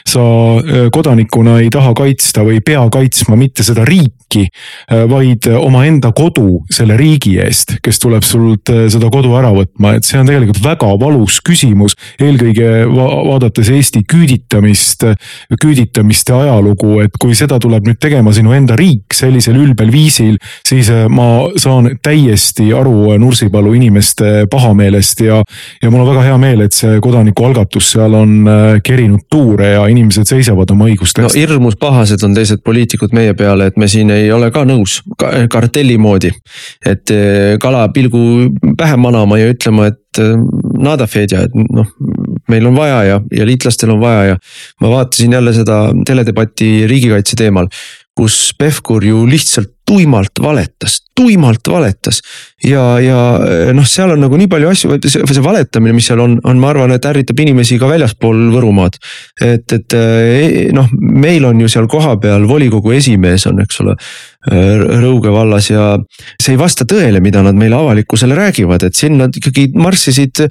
sa 0.09 0.25
eh, 0.61 0.89
kodanikuna 0.93 1.61
ei 1.63 1.71
taha 1.73 1.95
kaitsta 1.99 2.47
või 2.47 2.59
ei 2.61 2.65
pea 2.65 2.83
kaitsma 2.93 3.39
mitte 3.39 3.67
seda 3.67 3.87
riiki, 3.89 4.22
vaid 5.11 5.47
omaenda 5.57 6.13
kodu 6.17 6.63
selle 6.73 6.97
riigi 6.99 7.37
eest, 7.43 7.77
kes 7.85 8.01
tuleb 8.03 8.25
sult 8.27 8.71
seda 8.93 9.11
kodu 9.13 9.35
ära 9.39 9.53
võtma, 9.55 9.95
et 9.97 10.07
see 10.07 10.21
on 10.21 10.29
tegelikult 10.29 10.63
väga 10.65 10.91
valus 11.01 11.39
küsimus. 11.45 11.97
eelkõige 12.21 12.87
vaadates 12.93 13.71
Eesti 13.73 14.03
küüditamist, 14.09 15.05
küüditamiste 15.61 16.35
ajalugu, 16.37 17.01
et 17.05 17.17
kui 17.21 17.35
seda 17.39 17.59
tuleb 17.63 17.87
nüüd 17.89 18.01
tegema 18.03 18.33
sinu 18.35 18.55
enda 18.57 18.77
riik 18.79 19.15
sellisel 19.17 19.59
ülbel 19.61 19.93
viisil, 19.93 20.39
siis 20.67 20.91
äh, 20.93 21.07
ma 21.13 21.49
saan 21.61 21.93
täiesti 22.03 22.71
aru 22.77 23.13
Nursipalu 23.19 23.75
inimeste 23.79 24.47
pahameelest 24.51 25.25
ja, 25.27 25.41
ja 25.83 25.91
mul 25.91 26.05
on 26.05 26.11
väga 26.13 26.27
hea 26.29 26.39
meel, 26.41 26.65
et 26.67 26.77
see 26.77 27.01
kodanikualgatus 27.03 27.93
seal 27.95 28.17
on 28.19 28.37
äh, 28.49 28.63
kerinud 28.85 29.27
tuure 29.31 29.75
ja 29.75 29.87
inimesed 29.91 30.29
seisavad 30.29 30.71
oma 30.75 30.89
õiguste 30.91 31.23
eest. 31.23 31.37
no 31.37 31.41
hirmus 31.41 31.79
pahased 31.81 32.23
on 32.27 32.37
teised 32.37 32.63
poliitikud 32.65 33.15
meie 33.17 33.35
peale, 33.39 33.71
et 33.71 33.81
me 33.81 33.89
siin 33.91 34.11
ei 34.15 34.22
ole 34.33 34.51
ka 34.55 34.65
nõus 34.69 35.01
kartelli 35.51 35.99
moodi. 35.99 36.31
et 36.87 37.11
äh, 37.11 37.59
kala 37.63 37.89
pilgu 37.95 38.53
pähe 38.79 38.97
manama 38.97 39.39
ja 39.41 39.51
ütlema, 39.51 39.91
et 39.91 39.99
nada 40.83 41.07
Fedja, 41.09 41.47
et 41.47 41.55
noh, 41.55 41.89
meil 42.53 42.67
on 42.69 42.77
vaja 42.77 42.99
ja, 43.09 43.21
ja 43.33 43.47
liitlastel 43.49 43.95
on 43.95 44.01
vaja 44.01 44.25
ja. 44.33 44.37
ma 44.81 44.91
vaatasin 44.93 45.33
jälle 45.33 45.55
seda 45.57 45.87
teledebatti 46.07 46.87
riigikaitse 46.91 47.39
teemal 47.39 47.71
kus 48.19 48.53
Pevkur 48.59 49.05
ju 49.05 49.25
lihtsalt 49.29 49.82
tuimalt 49.93 50.41
valetas, 50.41 51.03
tuimalt 51.15 51.69
valetas. 51.69 52.23
ja, 52.65 52.83
ja 53.01 53.19
noh, 53.77 53.85
seal 53.89 54.15
on 54.15 54.23
nagu 54.25 54.39
nii 54.41 54.49
palju 54.49 54.71
asju, 54.71 54.97
see, 55.05 55.25
see 55.29 55.45
valetamine, 55.45 55.93
mis 55.97 56.09
seal 56.09 56.23
on, 56.25 56.39
on, 56.49 56.61
ma 56.63 56.71
arvan, 56.73 56.95
et 56.97 57.09
ärritab 57.09 57.43
inimesi 57.45 57.77
ka 57.81 57.91
väljaspool 57.91 58.47
Võrumaad. 58.55 58.97
et, 59.45 59.77
et 59.77 59.99
eh, 59.99 60.71
noh, 60.73 60.89
meil 60.97 61.45
on 61.49 61.61
ju 61.61 61.69
seal 61.73 61.91
kohapeal 61.93 62.49
volikogu 62.49 62.95
esimees 62.97 63.45
on, 63.51 63.61
eks 63.67 63.83
ole. 63.85 63.99
Rõuge 64.43 65.31
vallas 65.31 65.69
ja 65.71 65.93
see 66.35 66.57
ei 66.57 66.59
vasta 66.59 66.83
tõele, 66.89 67.21
mida 67.23 67.45
nad 67.47 67.55
meile 67.55 67.77
avalikkusele 67.79 68.35
räägivad, 68.35 68.83
et 68.89 68.99
siin 68.99 69.15
nad 69.21 69.37
ikkagi 69.39 69.69
marssisid, 69.79 70.43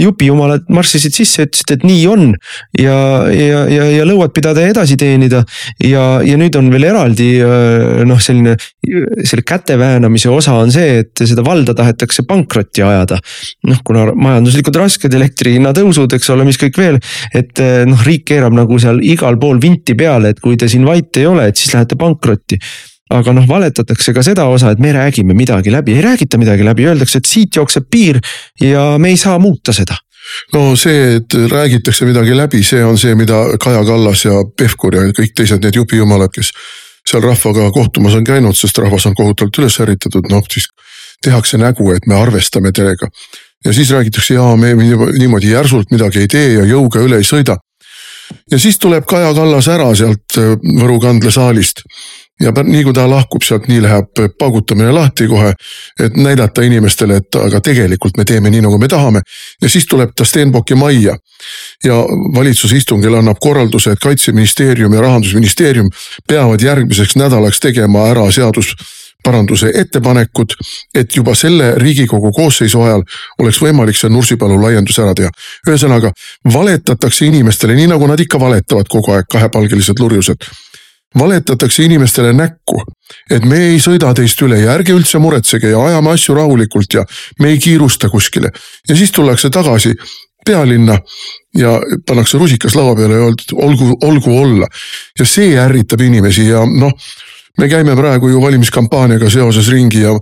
jupijumalad 0.00 0.64
marssisid 0.72 1.12
sisse, 1.12 1.44
ütlesid, 1.44 1.74
et 1.76 1.84
nii 1.84 2.06
on. 2.08 2.32
ja, 2.80 2.96
ja, 3.28 3.60
ja, 3.68 3.90
ja 3.98 4.08
lõuad 4.08 4.32
pidada 4.32 4.64
ja 4.64 4.72
edasi 4.72 4.96
teenida 4.96 5.42
ja, 5.84 6.06
ja 6.24 6.40
nüüd 6.40 6.56
on 6.56 6.72
veel 6.72 6.88
eraldi 6.88 7.28
noh, 8.08 8.20
selline 8.22 8.56
selle 8.88 9.44
käte 9.44 9.76
väänamise 9.78 10.32
osa 10.32 10.56
on 10.62 10.72
see, 10.72 11.02
et 11.02 11.28
seda 11.28 11.44
valda 11.44 11.76
tahetakse 11.76 12.24
pankrotti 12.28 12.82
ajada. 12.86 13.20
noh, 13.68 13.84
kuna 13.84 14.08
majanduslikud 14.16 14.80
rasked, 14.80 15.12
elektri 15.14 15.58
hinna 15.58 15.74
tõusud, 15.76 16.16
eks 16.16 16.32
ole, 16.32 16.48
mis 16.48 16.60
kõik 16.60 16.80
veel. 16.80 17.00
et 17.36 17.60
noh, 17.88 18.08
riik 18.08 18.24
keerab 18.32 18.56
nagu 18.56 18.80
seal 18.80 19.04
igal 19.04 19.36
pool 19.36 19.60
vinti 19.60 19.92
peale, 19.98 20.32
et 20.32 20.40
kui 20.40 20.56
te 20.56 20.68
siin 20.68 20.88
vait 20.88 21.20
ei 21.20 21.28
ole, 21.28 21.50
et 21.50 21.60
siis 21.60 21.76
lähete 21.76 21.98
pankrotti 22.00 22.56
aga 23.10 23.32
noh, 23.32 23.46
valetatakse 23.48 24.12
ka 24.16 24.22
seda 24.26 24.48
osa, 24.52 24.72
et 24.72 24.82
me 24.82 24.92
räägime 24.92 25.36
midagi 25.36 25.72
läbi, 25.72 25.96
ei 25.96 26.04
räägita 26.04 26.40
midagi 26.40 26.66
läbi, 26.66 26.88
öeldakse, 26.90 27.22
et 27.22 27.30
siit 27.30 27.56
jookseb 27.56 27.88
piir 27.90 28.20
ja 28.60 28.90
me 28.98 29.14
ei 29.14 29.16
saa 29.20 29.38
muuta 29.38 29.72
seda 29.72 29.96
no 30.52 30.74
see, 30.76 31.16
et 31.18 31.34
räägitakse 31.50 32.06
midagi 32.08 32.36
läbi, 32.36 32.62
see 32.66 32.82
on 32.84 32.98
see, 33.00 33.14
mida 33.18 33.40
Kaja 33.60 33.84
Kallas 33.86 34.24
ja 34.26 34.42
Pevkur 34.56 34.98
ja 34.98 35.06
kõik 35.16 35.34
teised 35.36 35.64
need 35.64 35.78
jupijumalad, 35.78 36.32
kes 36.34 36.52
seal 37.08 37.24
rahvaga 37.24 37.70
kohtumas 37.72 38.16
on 38.18 38.26
käinud, 38.26 38.56
sest 38.56 38.78
rahvas 38.82 39.06
on 39.08 39.16
kohutavalt 39.16 39.60
üles 39.62 39.78
ärritatud, 39.80 40.28
noh 40.32 40.44
siis 40.52 40.68
tehakse 41.24 41.58
nägu, 41.60 41.88
et 41.94 42.06
me 42.06 42.18
arvestame 42.18 42.72
teiega. 42.72 43.08
ja 43.64 43.72
siis 43.72 43.90
räägitakse, 43.90 44.34
jaa, 44.34 44.56
me 44.56 44.74
niimoodi 44.74 45.50
järsult 45.50 45.90
midagi 45.90 46.20
ei 46.24 46.28
tee 46.28 46.52
ja 46.52 46.66
jõuga 46.68 47.02
üle 47.02 47.18
ei 47.18 47.26
sõida. 47.26 47.56
ja 48.50 48.58
siis 48.58 48.78
tuleb 48.78 49.06
Kaja 49.06 49.34
Kallas 49.34 49.68
ära 49.68 49.94
sealt 49.94 50.36
Võru 50.80 51.00
kandlesaalist 51.00 51.82
ja 52.40 52.52
nii 52.64 52.84
kui 52.84 52.94
ta 52.94 53.06
lahkub 53.10 53.42
sealt, 53.42 53.68
nii 53.68 53.80
läheb 53.82 54.20
paugutamine 54.38 54.92
lahti 54.92 55.26
kohe. 55.28 55.52
et 56.00 56.16
näidata 56.16 56.62
inimestele, 56.62 57.16
et 57.16 57.34
aga 57.34 57.60
tegelikult 57.60 58.16
me 58.16 58.24
teeme 58.24 58.50
nii, 58.50 58.60
nagu 58.60 58.78
me 58.78 58.88
tahame. 58.88 59.20
ja 59.62 59.68
siis 59.68 59.86
tuleb 59.86 60.10
ta 60.16 60.24
Stenbocki 60.24 60.74
majja. 60.74 61.16
ja 61.84 61.94
valitsuse 62.34 62.76
istungil 62.76 63.14
annab 63.14 63.36
korralduse, 63.40 63.90
et 63.90 63.98
kaitseministeerium 63.98 64.94
ja 64.94 65.00
rahandusministeerium 65.00 65.90
peavad 66.28 66.60
järgmiseks 66.62 67.16
nädalaks 67.16 67.60
tegema 67.60 68.06
ära 68.08 68.30
seadus 68.30 68.74
paranduse 69.24 69.72
ettepanekud, 69.74 70.54
et 70.94 71.16
juba 71.16 71.34
selle 71.34 71.72
riigikogu 71.74 72.30
koosseisu 72.32 72.82
ajal 72.82 73.02
oleks 73.38 73.58
võimalik 73.62 73.98
see 73.98 74.10
Nursipalu 74.10 74.60
laiendus 74.62 74.98
ära 74.98 75.14
teha. 75.14 75.30
ühesõnaga 75.68 76.12
valetatakse 76.52 77.26
inimestele, 77.26 77.74
nii 77.74 77.90
nagu 77.94 78.06
nad 78.06 78.20
ikka 78.20 78.40
valetavad 78.40 78.88
kogu 78.88 79.12
aeg, 79.12 79.26
kahepalgelised 79.30 79.98
lurjused 80.00 80.46
valetatakse 81.18 81.84
inimestele 81.84 82.32
näkku, 82.36 82.82
et 83.30 83.44
me 83.48 83.58
ei 83.70 83.78
sõida 83.80 84.12
teist 84.14 84.42
üle 84.44 84.60
ja 84.60 84.74
ärge 84.76 84.92
üldse 84.92 85.20
muretsege 85.22 85.72
ja 85.72 85.80
ajame 85.90 86.12
asju 86.12 86.36
rahulikult 86.36 86.94
ja 86.94 87.04
me 87.40 87.52
ei 87.54 87.58
kiirusta 87.58 88.10
kuskile. 88.12 88.50
ja 88.88 88.96
siis 88.96 89.12
tullakse 89.12 89.50
tagasi 89.50 89.94
pealinna 90.46 90.98
ja 91.56 91.80
pannakse 92.06 92.38
rusikas 92.38 92.76
laua 92.76 92.96
peale 92.96 93.14
ja 93.14 93.24
öeldakse 93.24 93.56
olgu, 93.56 93.96
olgu 94.02 94.38
olla. 94.40 94.66
ja 95.18 95.24
see 95.24 95.56
ärritab 95.58 96.00
inimesi 96.00 96.48
ja 96.48 96.64
noh, 96.66 96.92
me 97.58 97.68
käime 97.68 97.96
praegu 97.96 98.28
ju 98.28 98.42
valimiskampaaniaga 98.42 99.30
seoses 99.30 99.68
ringi 99.72 100.02
ja, 100.02 100.14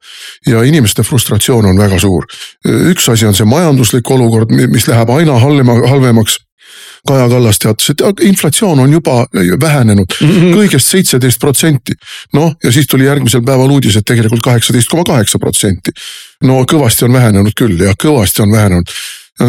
ja 0.47 0.63
inimeste 0.63 1.03
frustratsioon 1.03 1.67
on 1.67 1.79
väga 1.79 1.99
suur. 1.99 2.27
üks 2.65 3.11
asi 3.13 3.27
on 3.27 3.35
see 3.35 3.47
majanduslik 3.47 4.11
olukord, 4.11 4.51
mis 4.51 4.89
läheb 4.89 5.11
aina 5.11 5.39
halvema, 5.39 5.81
halvemaks 5.89 6.39
Kaja 7.07 7.29
Kallas 7.29 7.59
teatas, 7.63 7.91
et 7.91 8.25
inflatsioon 8.27 8.81
on 8.81 8.93
juba 8.93 9.27
vähenenud 9.61 10.17
mm 10.21 10.31
-hmm. 10.31 10.57
kõigest 10.57 10.91
seitseteist 10.91 11.41
protsenti. 11.41 11.93
noh, 12.33 12.57
ja 12.65 12.73
siis 12.73 12.87
tuli 12.87 13.05
järgmisel 13.05 13.43
päeval 13.43 13.71
uudis, 13.71 13.97
et 13.97 14.05
tegelikult 14.05 14.43
kaheksateist 14.43 14.89
koma 14.89 15.05
kaheksa 15.05 15.39
protsenti. 15.39 15.91
no 16.43 16.65
kõvasti 16.73 17.05
on 17.05 17.13
vähenenud 17.13 17.53
küll 17.61 17.81
ja 17.81 17.93
kõvasti 18.03 18.43
on 18.43 18.53
vähenenud 18.53 18.91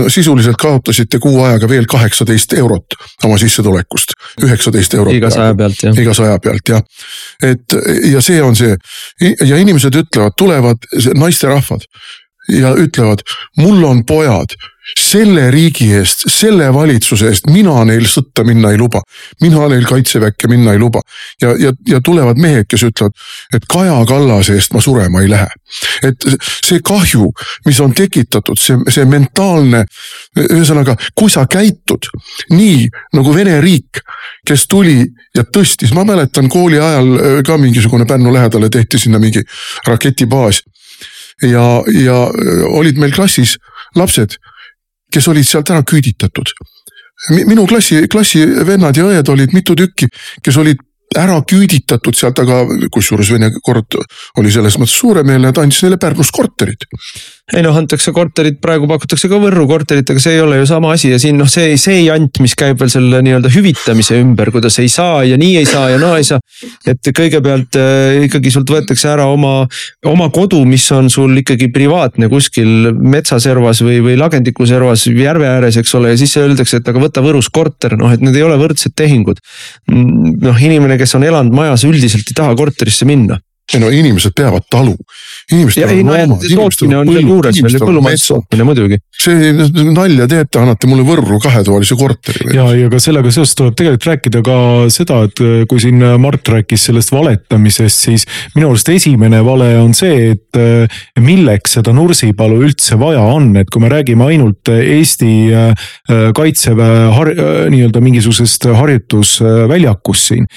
sisuliselt 0.08 0.56
kaotasite 0.60 1.20
kuu 1.20 1.44
ajaga 1.44 1.70
veel 1.70 1.86
kaheksateist 1.90 2.54
eurot 2.54 2.98
oma 3.24 3.38
sissetulekust, 3.38 4.14
üheksateist 4.44 4.94
eurot. 4.94 5.14
iga 5.14 5.30
saja 5.30 5.56
pealt 5.56 5.84
jah. 5.84 6.00
iga 6.00 6.14
saja 6.14 6.40
pealt 6.44 6.70
jah, 6.70 6.82
et 7.44 7.78
ja 8.12 8.22
see 8.22 8.42
on 8.44 8.56
see 8.56 8.76
ja 9.46 9.58
inimesed 9.58 9.96
ütlevad, 9.96 10.36
tulevad 10.38 10.90
naisterahvad 11.16 11.88
ja 12.48 12.74
ütlevad, 12.76 13.24
mul 13.58 13.84
on 13.84 14.06
pojad 14.06 14.56
selle 14.96 15.50
riigi 15.52 15.90
eest, 15.98 16.24
selle 16.32 16.70
valitsuse 16.74 17.28
eest 17.28 17.50
mina 17.52 17.82
neil 17.88 18.06
sõtta 18.08 18.46
minna 18.48 18.72
ei 18.72 18.78
luba. 18.80 19.02
mina 19.42 19.68
neil 19.68 19.86
kaitseväkke 19.86 20.48
minna 20.48 20.72
ei 20.72 20.80
luba. 20.80 21.02
ja, 21.42 21.50
ja, 21.60 21.74
ja 21.88 22.02
tulevad 22.02 22.38
mehed, 22.38 22.66
kes 22.70 22.84
ütlevad, 22.88 23.14
et 23.54 23.66
Kaja 23.70 23.98
Kallase 24.08 24.56
eest 24.56 24.74
ma 24.74 24.82
surema 24.82 25.22
ei 25.22 25.30
lähe. 25.30 25.48
et 26.04 26.28
see 26.66 26.80
kahju, 26.80 27.32
mis 27.66 27.80
on 27.80 27.94
tekitatud, 27.94 28.60
see, 28.60 28.78
see 28.90 29.06
mentaalne, 29.06 29.84
ühesõnaga, 30.48 30.96
kui 31.16 31.30
sa 31.30 31.46
käitud 31.46 32.08
nii 32.50 32.88
nagu 33.14 33.36
Vene 33.36 33.60
riik, 33.62 34.00
kes 34.48 34.68
tuli 34.72 35.02
ja 35.36 35.44
tõstis, 35.44 35.94
ma 35.94 36.06
mäletan 36.08 36.50
kooli 36.50 36.80
ajal 36.80 37.14
äh, 37.18 37.38
ka 37.46 37.58
mingisugune 37.62 38.08
Pärnu 38.08 38.34
lähedale 38.34 38.70
tehti 38.70 39.00
sinna 39.00 39.20
mingi 39.20 39.44
raketibaas. 39.88 40.64
Ja, 41.42 41.66
ja 41.94 42.18
olid 42.74 42.98
meil 42.98 43.14
klassis 43.16 43.58
lapsed 43.96 44.38
kes 45.14 45.28
olid 45.32 45.48
sealt 45.48 45.72
ära 45.72 45.84
küüditatud. 45.88 46.52
minu 47.48 47.66
klassi, 47.68 48.04
klassivennad 48.12 48.98
ja 48.98 49.08
õed 49.10 49.30
olid 49.34 49.54
mitu 49.56 49.76
tükki, 49.76 50.06
kes 50.44 50.58
olid 50.62 50.84
ära 51.18 51.40
küüditatud 51.50 52.16
sealt, 52.16 52.40
aga 52.44 52.60
kusjuures 52.94 53.32
Vene 53.34 53.50
kord 53.64 53.98
oli 54.38 54.52
selles 54.54 54.78
mõttes 54.78 55.00
suuremeelne, 55.00 55.50
et 55.50 55.58
andis 55.58 55.82
neile 55.84 55.98
Pärnus 55.98 56.30
korterid 56.36 56.86
ei 57.56 57.64
noh, 57.64 57.76
antakse 57.80 58.12
korterit, 58.12 58.58
praegu 58.60 58.90
pakutakse 58.90 59.30
ka 59.32 59.38
Võrru 59.40 59.64
korterit, 59.70 60.10
aga 60.12 60.20
see 60.20 60.34
ei 60.36 60.42
ole 60.44 60.58
ju 60.60 60.66
sama 60.68 60.90
asi 60.92 61.14
ja 61.14 61.20
siin 61.22 61.38
noh, 61.40 61.48
see, 61.48 61.78
see 61.80 62.02
jant, 62.04 62.42
mis 62.44 62.58
käib 62.60 62.82
veel 62.82 62.92
selle 62.92 63.22
nii-öelda 63.24 63.52
hüvitamise 63.54 64.18
ümber, 64.20 64.52
kuidas 64.52 64.76
ei 64.84 64.90
saa 64.92 65.22
ja 65.24 65.38
nii 65.40 65.54
ei 65.62 65.70
saa 65.70 65.86
ja 65.94 66.02
naa 66.02 66.18
ei 66.20 66.28
saa. 66.28 66.44
et 66.92 67.08
kõigepealt 67.16 67.80
äh, 67.80 68.26
ikkagi 68.28 68.52
sult 68.52 68.74
võetakse 68.76 69.08
ära 69.14 69.30
oma, 69.32 69.62
oma 70.12 70.28
kodu, 70.36 70.60
mis 70.68 70.90
on 70.92 71.08
sul 71.14 71.40
ikkagi 71.40 71.72
privaatne 71.72 72.28
kuskil 72.34 72.92
metsaservas 73.16 73.80
või, 73.86 74.02
või 74.04 74.20
lagendiku 74.20 74.68
servas 74.68 75.08
järve 75.08 75.48
ääres, 75.48 75.80
eks 75.80 75.96
ole, 75.96 76.12
ja 76.12 76.20
siis 76.20 76.36
öeldakse, 76.44 76.82
et 76.82 76.92
aga 76.92 77.08
võta 77.08 77.24
Võrus 77.24 77.48
korter, 77.48 77.96
noh, 77.96 78.12
et 78.12 78.24
need 78.24 78.36
ei 78.36 78.44
ole 78.44 78.60
võrdsed 78.60 78.92
tehingud. 78.92 79.40
noh, 79.88 80.64
inimene, 80.68 81.00
kes 81.00 81.16
on 81.16 81.24
elanud 81.24 81.56
majas, 81.56 81.88
üldiselt 81.88 82.28
ei 82.28 82.42
taha 82.44 82.60
korterisse 82.60 83.08
minna 83.08 83.40
ei 83.74 83.82
no 83.84 83.90
inimesed 83.92 84.32
peavad 84.38 84.64
talu, 84.72 84.94
see 89.20 89.52
nalja 89.92 90.28
teete, 90.32 90.62
annate 90.62 90.88
mulle 90.88 91.04
Võrru 91.08 91.40
kahetoalise 91.44 91.98
korteri. 92.00 92.54
ja, 92.56 92.70
ja 92.78 92.88
ka 92.92 93.00
sellega 93.04 93.32
seoses 93.34 93.58
tuleb 93.60 93.76
tegelikult 93.76 94.08
rääkida 94.08 94.42
ka 94.46 94.58
seda, 94.94 95.20
et 95.28 95.42
äh, 95.44 95.66
kui 95.68 95.82
siin 95.84 96.00
äh, 96.04 96.16
Mart 96.22 96.48
rääkis 96.48 96.88
sellest 96.88 97.12
valetamisest, 97.12 98.06
siis 98.08 98.24
minu 98.56 98.72
arust 98.72 98.88
esimene 98.94 99.44
vale 99.46 99.74
on 99.82 99.92
see, 99.98 100.32
et 100.38 100.62
äh, 100.62 101.04
milleks 101.20 101.76
seda 101.80 101.92
Nursipalu 101.96 102.62
üldse 102.70 102.96
vaja 103.02 103.26
on, 103.36 103.52
et 103.60 103.72
kui 103.74 103.84
me 103.84 103.92
räägime 103.92 104.30
ainult 104.32 104.72
Eesti 104.72 105.30
kaitseväe 106.36 107.08
har-, 107.14 107.34
nii-öelda 107.72 108.00
mingisugusest 108.04 108.68
harjutusväljakust 108.78 110.32
siin. 110.32 110.48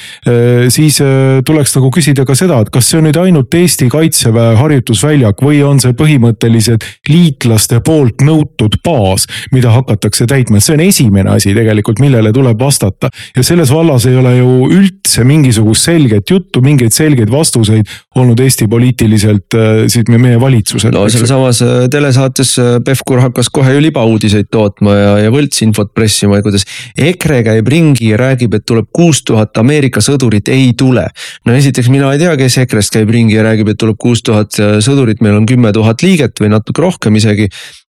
siis 0.72 0.98
tuleks 1.46 1.74
nagu 1.76 1.90
küsida 1.94 2.24
ka 2.28 2.36
seda, 2.38 2.60
et 2.62 2.70
kas 2.74 2.90
see 2.90 2.99
on 3.00 3.08
nüüd 3.08 3.16
ainult 3.16 3.54
Eesti 3.56 3.88
kaitseväe 3.90 4.54
harjutusväljak 4.58 5.40
või 5.44 5.62
on 5.64 5.80
see 5.80 5.94
põhimõtteliselt 5.96 6.84
liitlaste 7.08 7.80
poolt 7.84 8.20
nõutud 8.24 8.76
baas, 8.84 9.26
mida 9.54 9.72
hakatakse 9.72 10.26
täitma, 10.28 10.60
see 10.60 10.76
on 10.76 10.82
esimene 10.84 11.32
asi 11.32 11.54
tegelikult, 11.56 12.02
millele 12.02 12.32
tuleb 12.36 12.60
vastata. 12.60 13.08
ja 13.36 13.42
selles 13.46 13.72
vallas 13.72 14.06
ei 14.06 14.16
ole 14.20 14.36
ju 14.36 14.68
üldse 14.68 15.24
mingisugust 15.24 15.88
selget 15.88 16.30
juttu, 16.30 16.60
mingeid 16.60 16.92
selgeid 16.92 17.32
vastuseid 17.32 17.88
olnud 18.20 18.40
Eesti 18.40 18.68
poliitiliselt 18.68 19.56
äh, 19.56 19.86
siit 19.88 20.08
meie 20.12 20.40
valitsusel. 20.40 20.92
no 20.92 21.06
sealsamas 21.08 21.62
äh, 21.62 21.88
telesaates 21.90 22.58
äh, 22.58 22.70
Pevkur 22.84 23.22
hakkas 23.24 23.48
kohe 23.48 23.74
ju 23.74 23.82
libauudiseid 23.82 24.50
tootma 24.52 24.96
ja, 24.96 25.16
ja 25.24 25.32
võltsinfot 25.32 25.94
pressima, 25.94 26.42
kuidas 26.44 26.66
EKRE 26.98 27.42
käib 27.48 27.72
ringi 27.72 28.12
ja 28.12 28.20
räägib, 28.20 28.58
et 28.58 28.66
tuleb 28.68 28.90
kuus 28.92 29.22
tuhat 29.24 29.56
Ameerika 29.62 30.04
sõdurit, 30.04 30.52
ei 30.52 30.72
tule. 30.76 31.06
no 31.46 31.56
esiteks 31.56 31.88
mina 31.88 32.12
ei 32.12 32.20
tea, 32.20 32.36
kes 32.36 32.60
EKRE-st 32.64 32.89
käib 32.94 33.10
ringi 33.14 33.36
ja 33.36 33.44
räägib, 33.46 33.72
et 33.72 33.80
tuleb 33.80 33.98
kuus 34.00 34.22
tuhat 34.26 34.56
sõdurit, 34.84 35.22
meil 35.24 35.38
on 35.38 35.46
kümme 35.48 35.72
tuhat 35.76 36.02
liiget 36.02 36.40
või 36.42 36.52
natuke 36.54 36.82
rohkem 36.82 37.16
isegi 37.20 37.48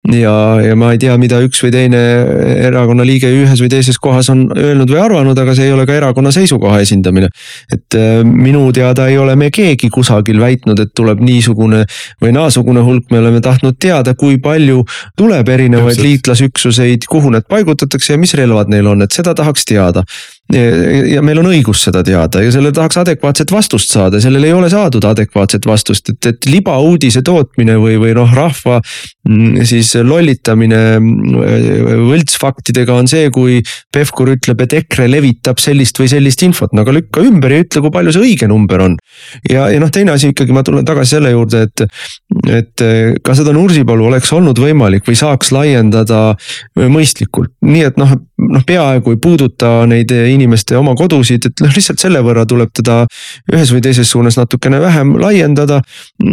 ja, 0.09 0.61
ja 0.65 0.75
ma 0.75 0.91
ei 0.95 0.99
tea, 1.01 1.13
mida 1.21 1.37
üks 1.45 1.59
või 1.61 1.69
teine 1.75 1.99
erakonna 2.65 3.05
liige 3.05 3.29
ühes 3.29 3.59
või 3.61 3.69
teises 3.69 3.99
kohas 4.01 4.31
on 4.33 4.47
öelnud 4.57 4.89
või 4.89 4.97
arvanud, 4.97 5.37
aga 5.37 5.53
see 5.57 5.67
ei 5.69 5.75
ole 5.75 5.85
ka 5.85 5.93
erakonna 5.93 6.31
seisukoha 6.33 6.79
esindamine. 6.81 7.29
et 7.71 7.97
äh, 7.97 8.23
minu 8.25 8.71
teada 8.73 9.07
ei 9.07 9.19
ole 9.21 9.35
me 9.35 9.51
keegi 9.53 9.91
kusagil 9.93 10.41
väitnud, 10.41 10.79
et 10.79 10.93
tuleb 10.97 11.21
niisugune 11.21 11.83
või 12.23 12.33
naasugune 12.33 12.81
hulk, 12.81 13.11
me 13.11 13.21
oleme 13.21 13.41
tahtnud 13.41 13.77
teada, 13.77 14.15
kui 14.17 14.39
palju 14.41 14.81
tuleb 15.17 15.49
erinevaid 15.49 16.01
liitlasüksuseid, 16.01 17.05
kuhu 17.09 17.29
need 17.29 17.45
paigutatakse 17.49 18.15
ja 18.15 18.21
mis 18.21 18.33
relvad 18.33 18.73
neil 18.73 18.89
on, 18.89 19.05
et 19.05 19.13
seda 19.13 19.35
tahaks 19.37 19.69
teada. 19.69 20.03
Ja 20.51 21.21
meil 21.23 21.39
on 21.39 21.47
õigus 21.47 21.79
seda 21.85 22.01
teada 22.03 22.41
ja 22.43 22.49
sellele 22.51 22.73
tahaks 22.75 22.97
adekvaatset 22.99 23.53
vastust 23.53 23.93
saada, 23.93 24.19
sellele 24.19 24.49
ei 24.49 24.55
ole 24.57 24.67
saadud 24.73 25.05
adekvaatset 25.07 25.63
vastust, 25.65 26.09
et, 26.11 26.27
et 26.27 26.49
libauudise 26.49 27.21
tootmine 27.23 27.77
või, 27.79 27.95
või 28.01 28.11
noh, 28.17 28.33
rahva 28.35 28.81
mm, 28.81 29.61
siis 29.91 30.07
lollitamine 30.07 30.79
mm, 30.99 32.05
võltsfaktidega 32.07 32.95
on 32.95 33.09
see, 33.11 33.29
kui 33.33 33.59
Pevkur 33.93 34.33
ütleb, 34.35 34.63
et 34.65 34.75
EKRE 34.81 35.07
levitab 35.11 35.61
sellist 35.61 35.99
või 36.01 36.09
sellist 36.11 36.43
infot, 36.45 36.73
no 36.73 36.85
aga 36.85 36.95
lükka 36.95 37.23
ümber 37.25 37.55
ja 37.55 37.65
ütle, 37.65 37.83
kui 37.83 37.93
palju 37.93 38.15
see 38.15 38.25
õige 38.29 38.49
number 38.51 38.85
on. 38.87 38.97
ja, 39.49 39.67
ja 39.73 39.81
noh, 39.81 39.91
teine 39.93 40.15
asi 40.15 40.31
ikkagi, 40.31 40.55
ma 40.55 40.63
tulen 40.67 40.87
tagasi 40.87 41.17
selle 41.17 41.33
juurde, 41.33 41.65
et, 41.67 41.85
et 42.51 42.85
ka 43.25 43.37
seda 43.37 43.53
Nursipalu 43.55 44.07
oleks 44.09 44.31
olnud 44.35 44.59
võimalik 44.61 45.07
või 45.07 45.17
saaks 45.19 45.51
laiendada 45.55 46.21
mõistlikult, 46.79 47.53
nii 47.65 47.87
et 47.89 47.99
noh, 48.01 48.15
noh 48.49 48.63
peaaegu 48.65 49.13
ei 49.13 49.19
puuduta 49.21 49.69
neid 49.89 50.11
inimeste 50.11 50.77
oma 50.77 50.93
kodusid, 50.97 51.45
et 51.49 51.61
noh, 51.63 51.71
lihtsalt 51.75 52.01
selle 52.01 52.21
võrra 52.25 52.45
tuleb 52.49 52.71
teda 52.73 53.03
ühes 53.53 53.71
või 53.73 53.83
teises 53.85 54.09
suunas 54.09 54.37
natukene 54.39 54.79
vähem 54.81 55.13
laiendada. 55.21 55.81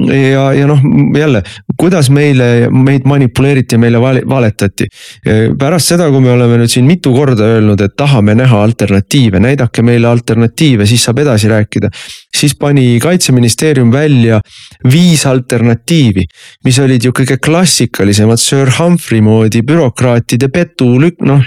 ja, 0.08 0.48
ja 0.56 0.66
noh, 0.68 0.80
jälle, 1.16 1.42
kuidas 1.78 2.10
meile, 2.14 2.68
meid 2.72 3.06
manipuleeriti 3.08 3.76
ja 3.76 3.82
meile 3.82 4.00
valetati. 4.00 4.88
pärast 5.58 5.92
seda, 5.94 6.08
kui 6.10 6.20
me 6.24 6.32
oleme 6.32 6.60
nüüd 6.62 6.72
siin 6.72 6.86
mitu 6.88 7.12
korda 7.12 7.44
öelnud, 7.56 7.80
et 7.84 7.96
tahame 7.96 8.34
näha 8.38 8.62
alternatiive, 8.62 9.40
näidake 9.40 9.82
meile 9.82 10.08
alternatiive, 10.08 10.86
siis 10.86 11.04
saab 11.04 11.18
edasi 11.24 11.48
rääkida. 11.48 11.90
siis 12.36 12.54
pani 12.54 12.98
kaitseministeerium 13.02 13.92
välja 13.92 14.40
viis 14.92 15.26
alternatiivi, 15.26 16.24
mis 16.64 16.78
olid 16.78 17.04
ju 17.04 17.12
kõige 17.12 17.38
klassikalisemad 17.42 18.38
Sir 18.38 18.70
Humphrey 18.78 19.20
moodi 19.20 19.62
bürokraatide 19.66 20.48
petulükk, 20.48 21.20
noh 21.26 21.42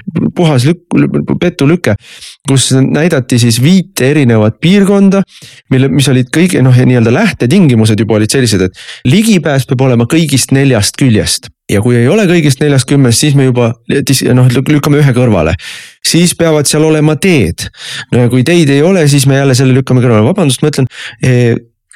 puhas 0.51 0.67
lükk, 0.67 1.39
petulüke 1.41 1.95
kus 2.49 2.71
näidati 2.75 3.39
siis 3.39 3.61
viite 3.63 4.11
erinevat 4.11 4.59
piirkonda, 4.61 5.21
mille, 5.71 5.89
mis 5.93 6.09
olid 6.11 6.29
kõige 6.33 6.61
noh, 6.65 6.75
nii-öelda 6.75 7.13
lähtetingimused 7.13 7.99
juba 8.01 8.17
olid 8.19 8.33
sellised, 8.33 8.67
et 8.67 9.09
ligipääs 9.09 9.67
peab 9.69 9.85
olema 9.87 10.07
kõigist 10.09 10.53
neljast 10.55 10.99
küljest 10.99 11.51
ja 11.71 11.81
kui 11.83 11.95
ei 11.95 12.09
ole 12.11 12.25
kõigist 12.29 12.61
neljast 12.63 12.89
kümnest, 12.89 13.21
siis 13.23 13.37
me 13.37 13.47
juba 13.47 13.71
noh, 14.35 14.51
lükkame 14.51 14.99
ühe 14.99 15.15
kõrvale. 15.15 15.55
siis 16.05 16.33
peavad 16.35 16.67
seal 16.67 16.83
olema 16.83 17.15
teed. 17.15 17.69
no 18.11 18.25
ja 18.25 18.29
kui 18.29 18.43
teid 18.43 18.69
ei 18.69 18.81
ole, 18.81 19.07
siis 19.07 19.27
me 19.27 19.39
jälle 19.39 19.55
selle 19.55 19.75
lükkame 19.77 20.03
kõrvale, 20.03 20.27
vabandust, 20.27 20.61
ma 20.61 20.73
ütlen 20.73 20.89
eh, 21.23 21.55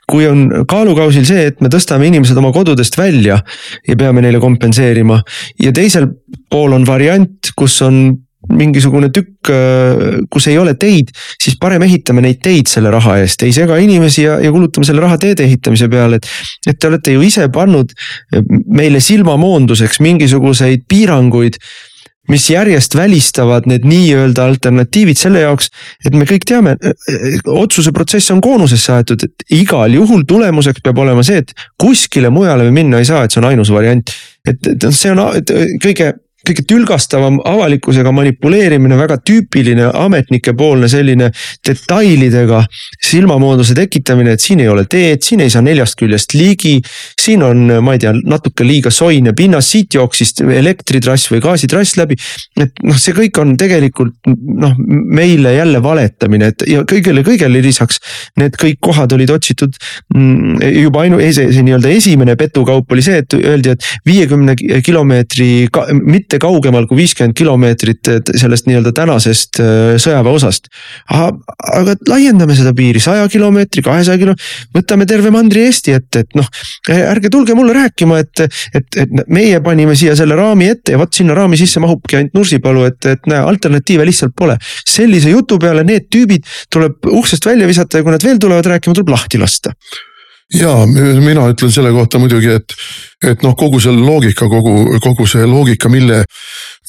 kui 0.09 0.27
on 0.29 0.45
kaalukausil 0.69 1.25
see, 1.25 1.47
et 1.49 1.61
me 1.65 1.71
tõstame 1.73 2.07
inimesed 2.07 2.37
oma 2.37 2.53
kodudest 2.53 2.97
välja 2.97 3.39
ja 3.87 3.97
peame 3.97 4.21
neile 4.21 4.39
kompenseerima 4.39 5.19
ja 5.61 5.73
teisel 5.73 6.07
pool 6.51 6.77
on 6.77 6.85
variant, 6.87 7.51
kus 7.57 7.81
on 7.81 8.05
mingisugune 8.53 9.09
tükk, 9.15 9.49
äh, 9.49 10.19
kus 10.31 10.49
ei 10.51 10.59
ole 10.61 10.75
teid, 10.79 11.11
siis 11.41 11.57
parem 11.61 11.85
ehitame 11.87 12.23
neid 12.25 12.41
teid 12.43 12.69
selle 12.71 12.91
raha 12.93 13.17
eest, 13.23 13.43
ei 13.47 13.55
sega 13.55 13.79
inimesi 13.81 14.25
ja, 14.27 14.37
ja 14.43 14.53
kulutame 14.53 14.87
selle 14.87 15.03
raha 15.05 15.17
teede 15.21 15.47
ehitamise 15.47 15.89
peale, 15.91 16.21
et. 16.21 16.29
et 16.67 16.79
te 16.79 16.89
olete 16.89 17.15
ju 17.15 17.25
ise 17.25 17.47
pannud 17.53 17.91
meile 18.75 18.99
silmamoonduseks 19.03 20.01
mingisuguseid 20.03 20.87
piiranguid 20.89 21.59
mis 22.29 22.49
järjest 22.49 22.95
välistavad 22.97 23.67
need 23.69 23.85
nii-öelda 23.85 24.45
alternatiivid 24.49 25.17
selle 25.19 25.43
jaoks, 25.43 25.69
et 26.05 26.15
me 26.17 26.25
kõik 26.25 26.47
teame, 26.47 26.75
otsuse 27.53 27.93
protsess 27.93 28.33
on 28.33 28.41
koonusesse 28.41 28.93
aetud, 28.95 29.25
et 29.27 29.45
igal 29.53 29.93
juhul 29.93 30.25
tulemuseks 30.27 30.81
peab 30.85 31.03
olema 31.05 31.23
see, 31.25 31.43
et 31.43 31.53
kuskile 31.81 32.31
mujale 32.33 32.65
me 32.65 32.73
minna 32.79 33.01
ei 33.01 33.09
saa, 33.09 33.25
et 33.25 33.33
see 33.33 33.43
on 33.43 33.49
ainus 33.51 33.69
variant. 33.73 34.15
et, 34.47 34.67
et 34.73 34.87
see 34.93 35.11
on 35.13 35.21
et 35.37 35.53
kõige 35.81 36.13
kõige 36.45 36.65
tülgastavam 36.69 37.39
avalikkusega 37.45 38.11
manipuleerimine, 38.15 38.97
väga 38.99 39.17
tüüpiline 39.25 39.89
ametnikepoolne 39.97 40.89
selline 40.91 41.31
detailidega 41.67 42.61
silmamooduse 43.03 43.75
tekitamine, 43.77 44.35
et 44.35 44.43
siin 44.43 44.61
ei 44.63 44.69
ole 44.71 44.85
teed, 44.89 45.23
siin 45.25 45.43
ei 45.45 45.51
saa 45.53 45.63
neljast 45.65 45.97
küljest 45.99 46.35
ligi. 46.37 46.77
siin 47.21 47.43
on, 47.43 47.65
ma 47.81 47.95
ei 47.95 48.01
tea, 48.03 48.13
natuke 48.25 48.65
liiga 48.67 48.91
soine 48.93 49.33
pinnas, 49.37 49.69
siit 49.71 49.97
jooksis 49.97 50.35
elektritrass 50.41 51.31
või 51.31 51.41
gaasitrass 51.43 51.97
läbi. 51.97 52.17
et 52.61 52.83
noh, 52.83 52.97
see 52.99 53.15
kõik 53.17 53.39
on 53.41 53.55
tegelikult 53.57 54.29
noh, 54.29 54.75
meile 54.87 55.55
jälle 55.55 55.81
valetamine, 55.83 56.51
et 56.53 56.65
ja 56.69 56.83
kõigele, 56.87 57.23
kõigele 57.25 57.61
lisaks 57.63 57.99
need 58.39 58.57
kõik 58.59 58.79
kohad 58.85 59.13
olid 59.15 59.31
otsitud 59.33 59.75
mm, 60.13 60.61
juba 60.83 61.05
ainu-, 61.05 61.21
see, 61.25 61.49
see 61.53 61.65
nii-öelda 61.65 61.91
esimene 61.95 62.35
petukaup 62.39 62.91
oli 62.91 63.05
see, 63.05 63.21
et 63.23 63.37
öeldi, 63.39 63.75
et 63.75 63.89
viiekümne 64.05 64.55
kilomeetri, 64.85 65.49
mitte 66.05 66.34
kaugemal 66.41 66.87
kui 66.89 67.01
viiskümmend 67.01 67.35
kilomeetrit 67.37 68.11
sellest 68.35 68.69
nii-öelda 68.69 68.93
tänasest 68.95 69.59
äh, 69.63 69.95
sõjaväeosast. 70.01 70.69
aga 71.09 71.95
laiendame 72.09 72.55
seda 72.57 72.73
piiri 72.75 73.01
saja 73.03 73.27
kilomeetri, 73.31 73.83
kahesaja 73.85 74.21
kilo, 74.21 74.35
võtame 74.75 75.07
terve 75.09 75.31
Mandri-Eesti 75.33 75.95
ette, 75.95 76.25
et 76.25 76.39
noh, 76.39 76.49
ärge 76.95 77.31
tulge 77.33 77.55
mulle 77.57 77.75
rääkima, 77.75 78.19
et, 78.23 78.45
et, 78.73 78.99
et 79.03 79.15
meie 79.27 79.61
panime 79.65 79.95
siia 79.97 80.15
selle 80.17 80.37
raami 80.39 80.71
ette 80.73 80.95
ja 80.95 81.01
vot 81.01 81.13
sinna 81.13 81.37
raami 81.37 81.59
sisse 81.59 81.83
mahubki 81.83 82.19
ainult 82.19 82.35
Nursipalu, 82.37 82.87
et, 82.89 82.99
et 83.11 83.31
näe, 83.31 83.43
alternatiive 83.43 84.07
lihtsalt 84.07 84.35
pole. 84.37 84.57
sellise 84.87 85.31
jutu 85.33 85.59
peale 85.61 85.85
need 85.87 86.09
tüübid 86.13 86.45
tuleb 86.73 87.07
uksest 87.11 87.45
välja 87.45 87.67
visata 87.67 87.99
ja 87.99 88.05
kui 88.05 88.13
nad 88.15 88.23
veel 88.23 88.41
tulevad 88.41 88.75
rääkima, 88.75 88.95
tuleb 88.97 89.15
lahti 89.15 89.41
lasta 89.41 89.73
ja 90.53 90.85
mina 91.25 91.47
ütlen 91.49 91.71
selle 91.73 91.91
kohta 91.91 92.19
muidugi, 92.21 92.51
et, 92.59 92.73
et 93.25 93.43
noh, 93.43 93.55
kogu 93.57 93.79
see 93.81 93.93
loogika, 93.95 94.47
kogu, 94.49 94.99
kogu 95.03 95.25
see 95.29 95.45
loogika, 95.49 95.89
mille, 95.89 96.21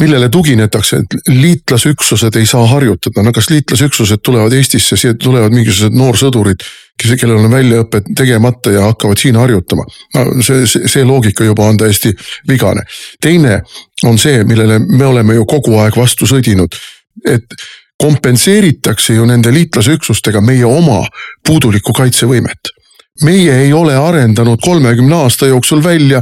millele 0.00 0.28
tuginetakse, 0.32 1.00
et 1.02 1.16
liitlasüksused 1.32 2.36
ei 2.36 2.46
saa 2.46 2.66
harjutada, 2.68 3.24
no 3.24 3.32
kas 3.36 3.48
liitlasüksused 3.50 4.20
tulevad 4.24 4.52
Eestisse, 4.56 4.98
siia 5.00 5.16
tulevad 5.20 5.56
mingisugused 5.56 5.96
noorsõdurid, 5.96 6.66
kes, 7.00 7.16
kellel 7.20 7.40
on 7.46 7.56
väljaõpe 7.56 8.02
tegemata 8.16 8.74
ja 8.76 8.84
hakkavad 8.90 9.20
siin 9.20 9.40
harjutama. 9.40 9.88
no 10.14 10.44
see, 10.44 10.66
see, 10.68 10.92
see 10.92 11.08
loogika 11.08 11.44
juba 11.44 11.70
on 11.70 11.80
täiesti 11.80 12.12
vigane. 12.48 12.84
teine 13.20 13.62
on 14.04 14.18
see, 14.18 14.44
millele 14.44 14.78
me 14.84 15.06
oleme 15.06 15.40
ju 15.40 15.48
kogu 15.48 15.78
aeg 15.80 15.96
vastu 15.96 16.28
sõdinud, 16.28 16.76
et 17.24 17.60
kompenseeritakse 17.96 19.14
ju 19.16 19.24
nende 19.24 19.48
liitlasüksustega 19.52 20.40
meie 20.44 20.64
oma 20.68 21.00
puudulikku 21.46 21.92
kaitsevõimet 21.96 22.75
meie 23.24 23.54
ei 23.64 23.72
ole 23.72 23.96
arendanud 23.96 24.60
kolmekümne 24.62 25.14
aasta 25.14 25.46
jooksul 25.46 25.82
välja 25.84 26.20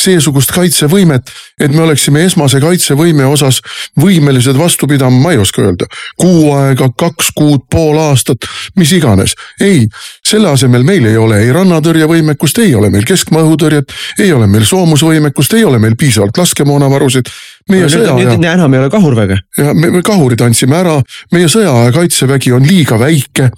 seesugust 0.00 0.52
kaitsevõimet, 0.52 1.30
et 1.60 1.72
me 1.72 1.84
oleksime 1.84 2.24
esmase 2.26 2.60
kaitsevõime 2.60 3.26
osas 3.26 3.60
võimelised 4.00 4.58
vastu 4.58 4.88
pidama, 4.90 5.20
ma 5.22 5.32
ei 5.32 5.40
oska 5.40 5.62
öelda, 5.62 5.86
kuu 6.20 6.50
aega, 6.56 6.88
kaks 6.98 7.30
kuud, 7.38 7.64
pool 7.70 7.98
aastat, 8.02 8.48
mis 8.76 8.92
iganes. 8.92 9.34
ei, 9.60 9.86
selle 10.26 10.50
asemel 10.50 10.84
meil 10.84 11.06
ei 11.06 11.16
ole 11.16 11.40
ei 11.44 11.52
rannatõrjevõimekust, 11.54 12.58
ei 12.58 12.74
ole 12.74 12.90
meil 12.90 13.06
keskmaa 13.06 13.44
õhutõrjet, 13.46 13.94
ei 14.18 14.32
ole 14.32 14.46
meil 14.50 14.66
soomusvõimekust, 14.68 15.54
ei 15.54 15.64
ole 15.64 15.78
meil 15.78 15.96
piisavalt 15.98 16.38
laskemoonavarusid. 16.38 17.30
Meie 17.70 17.88
sõjaaja. 17.88 18.36
enam 18.52 18.74
ei 18.74 18.82
ole 18.82 18.90
kahurväge. 18.92 19.38
ja 19.58 19.74
me, 19.74 19.90
me 19.90 20.02
kahurid 20.04 20.40
andsime 20.44 20.76
ära, 20.76 20.98
meie 21.32 21.48
sõjaaja 21.48 21.92
kaitsevägi 21.96 22.52
on 22.52 22.66
liiga 22.68 22.98
väike 23.00 23.50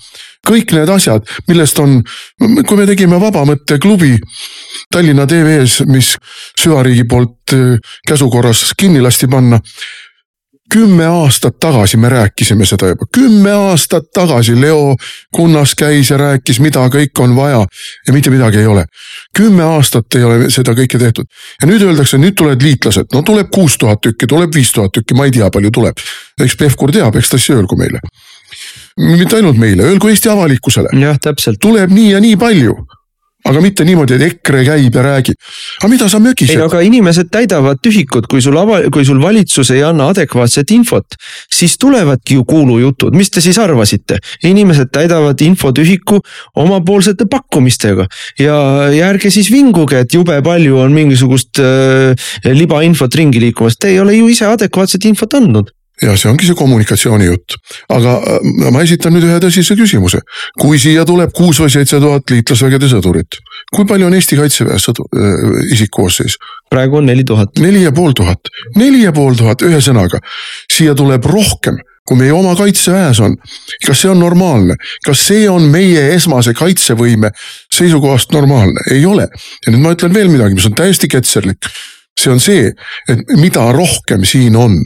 kõik 0.46 0.74
need 0.76 0.90
asjad, 0.92 1.26
millest 1.50 1.78
on, 1.82 1.98
kui 2.38 2.78
me 2.78 2.86
tegime 2.88 3.18
Vaba 3.20 3.44
Mõtte 3.48 3.80
klubi 3.82 4.14
Tallinna 4.92 5.26
TV-s, 5.28 5.86
mis 5.90 6.12
süvariigi 6.58 7.06
poolt 7.10 7.54
äh, 7.56 7.94
käsukorras 8.06 8.68
kinni 8.78 9.02
lasti 9.02 9.28
panna. 9.30 9.58
Kümme 10.72 11.06
aastat 11.06 11.58
tagasi 11.60 11.96
me 11.96 12.08
rääkisime 12.08 12.66
seda 12.66 12.88
juba, 12.92 13.06
kümme 13.14 13.52
aastat 13.52 14.10
tagasi 14.14 14.60
Leo 14.60 14.94
Kunnas 15.34 15.74
käis 15.74 16.10
ja 16.10 16.18
rääkis, 16.20 16.60
mida 16.60 16.86
kõik 16.92 17.22
on 17.22 17.36
vaja 17.36 17.62
ja 18.06 18.12
mitte 18.12 18.30
midagi 18.30 18.58
ei 18.58 18.66
ole. 18.66 18.84
kümme 19.36 19.62
aastat 19.62 20.14
ei 20.14 20.24
ole 20.24 20.50
seda 20.50 20.74
kõike 20.74 20.98
tehtud 20.98 21.26
ja 21.62 21.68
nüüd 21.70 21.82
öeldakse, 21.82 22.18
nüüd 22.18 22.34
tulevad 22.34 22.62
liitlased, 22.62 23.12
no 23.12 23.22
tuleb 23.22 23.50
kuus 23.54 23.78
tuhat 23.78 24.00
tükki, 24.00 24.26
tuleb 24.26 24.54
viis 24.54 24.72
tuhat 24.72 24.92
tükki, 24.92 25.14
ma 25.14 25.24
ei 25.24 25.30
tea, 25.30 25.50
palju 25.50 25.70
tuleb. 25.70 26.02
eks 26.40 26.56
Pevkur 26.56 26.92
teab, 26.92 27.16
eks 27.16 27.30
ta 27.30 27.38
siis 27.38 27.56
öelgu 27.56 27.78
meile 27.78 28.02
mitte 28.96 29.36
ainult 29.36 29.58
meile, 29.60 29.82
öelgu 29.82 30.08
Eesti 30.08 30.28
avalikkusele. 30.28 30.88
jah, 31.00 31.18
täpselt. 31.20 31.60
tuleb 31.60 31.90
nii 31.90 32.10
ja 32.10 32.20
nii 32.20 32.36
palju 32.36 32.76
aga 33.46 33.62
mitte 33.62 33.84
niimoodi, 33.86 34.16
et 34.16 34.24
EKRE 34.26 34.62
käib 34.66 34.96
ja 34.98 35.04
räägib. 35.04 35.38
aga 35.80 35.90
mida 35.90 36.08
sa 36.10 36.20
mögised? 36.22 36.54
ei 36.54 36.60
no 36.60 36.66
aga 36.70 36.82
inimesed 36.86 37.30
täidavad 37.32 37.80
tühikut, 37.84 38.28
kui 38.30 38.42
sul 38.44 38.56
ava-, 38.58 38.82
kui 38.92 39.04
sul 39.06 39.20
valitsus 39.22 39.70
ei 39.74 39.82
anna 39.86 40.08
adekvaatset 40.12 40.72
infot, 40.76 41.18
siis 41.52 41.76
tulevadki 41.82 42.38
ju 42.40 42.44
kuulujutud, 42.48 43.16
mis 43.16 43.30
te 43.30 43.44
siis 43.44 43.58
arvasite? 43.62 44.18
inimesed 44.46 44.90
täidavad 44.94 45.40
infotühiku 45.42 46.20
omapoolsete 46.62 47.28
pakkumistega 47.30 48.06
ja, 48.40 48.56
ja 48.94 49.10
ärge 49.12 49.30
siis 49.30 49.50
vinguge, 49.52 50.02
et 50.04 50.14
jube 50.14 50.38
palju 50.42 50.82
on 50.82 50.94
mingisugust 50.96 51.62
äh, 51.62 52.28
libainfot 52.46 53.14
ringi 53.14 53.42
liikumas, 53.42 53.78
te 53.78 53.94
ei 53.94 54.00
ole 54.00 54.16
ju 54.18 54.30
ise 54.32 54.48
adekvaatset 54.50 55.08
infot 55.10 55.38
andnud 55.38 55.75
ja 56.02 56.16
see 56.16 56.30
ongi 56.30 56.48
see 56.48 56.58
kommunikatsiooni 56.58 57.28
jutt. 57.28 57.56
aga 57.92 58.18
äh, 58.20 58.70
ma 58.72 58.82
esitan 58.84 59.14
nüüd 59.16 59.24
ühe 59.28 59.38
tõsise 59.40 59.76
küsimuse. 59.78 60.20
kui 60.60 60.78
siia 60.78 61.04
tuleb 61.08 61.32
kuus 61.36 61.60
või 61.62 61.72
seitse 61.72 62.00
tuhat 62.02 62.30
liitlasvägede 62.30 62.90
sõdurit, 62.92 63.40
kui 63.74 63.88
palju 63.88 64.06
on 64.10 64.14
Eesti 64.14 64.36
kaitseväes 64.36 64.88
sõdu- 64.88 65.08
äh,, 65.16 65.72
isikkoosseis? 65.72 66.36
praegu 66.70 67.00
on 67.00 67.06
neli 67.06 67.24
tuhat. 67.24 67.58
neli 67.58 67.82
ja 67.82 67.92
pool 67.92 68.12
tuhat, 68.12 68.52
neli 68.76 69.02
ja 69.04 69.12
pool 69.12 69.34
tuhat, 69.34 69.62
ühesõnaga 69.62 70.20
siia 70.72 70.94
tuleb 70.94 71.24
rohkem 71.24 71.80
kui 72.06 72.20
meie 72.20 72.32
oma 72.32 72.54
kaitseväes 72.54 73.20
on. 73.20 73.34
kas 73.86 74.02
see 74.02 74.10
on 74.10 74.20
normaalne, 74.20 74.76
kas 75.04 75.24
see 75.26 75.48
on 75.50 75.66
meie 75.72 76.12
esmase 76.14 76.54
kaitsevõime 76.54 77.32
seisukohast 77.74 78.32
normaalne, 78.36 78.84
ei 78.94 79.04
ole. 79.06 79.28
ja 79.66 79.72
nüüd 79.72 79.82
ma 79.82 79.96
ütlen 79.96 80.14
veel 80.14 80.30
midagi, 80.30 80.54
mis 80.54 80.68
on 80.68 80.76
täiesti 80.78 81.08
ketserlik. 81.10 81.66
see 82.16 82.32
on 82.32 82.40
see, 82.40 82.70
et 83.08 83.36
mida 83.40 83.66
rohkem 83.72 84.24
siin 84.24 84.56
on 84.56 84.80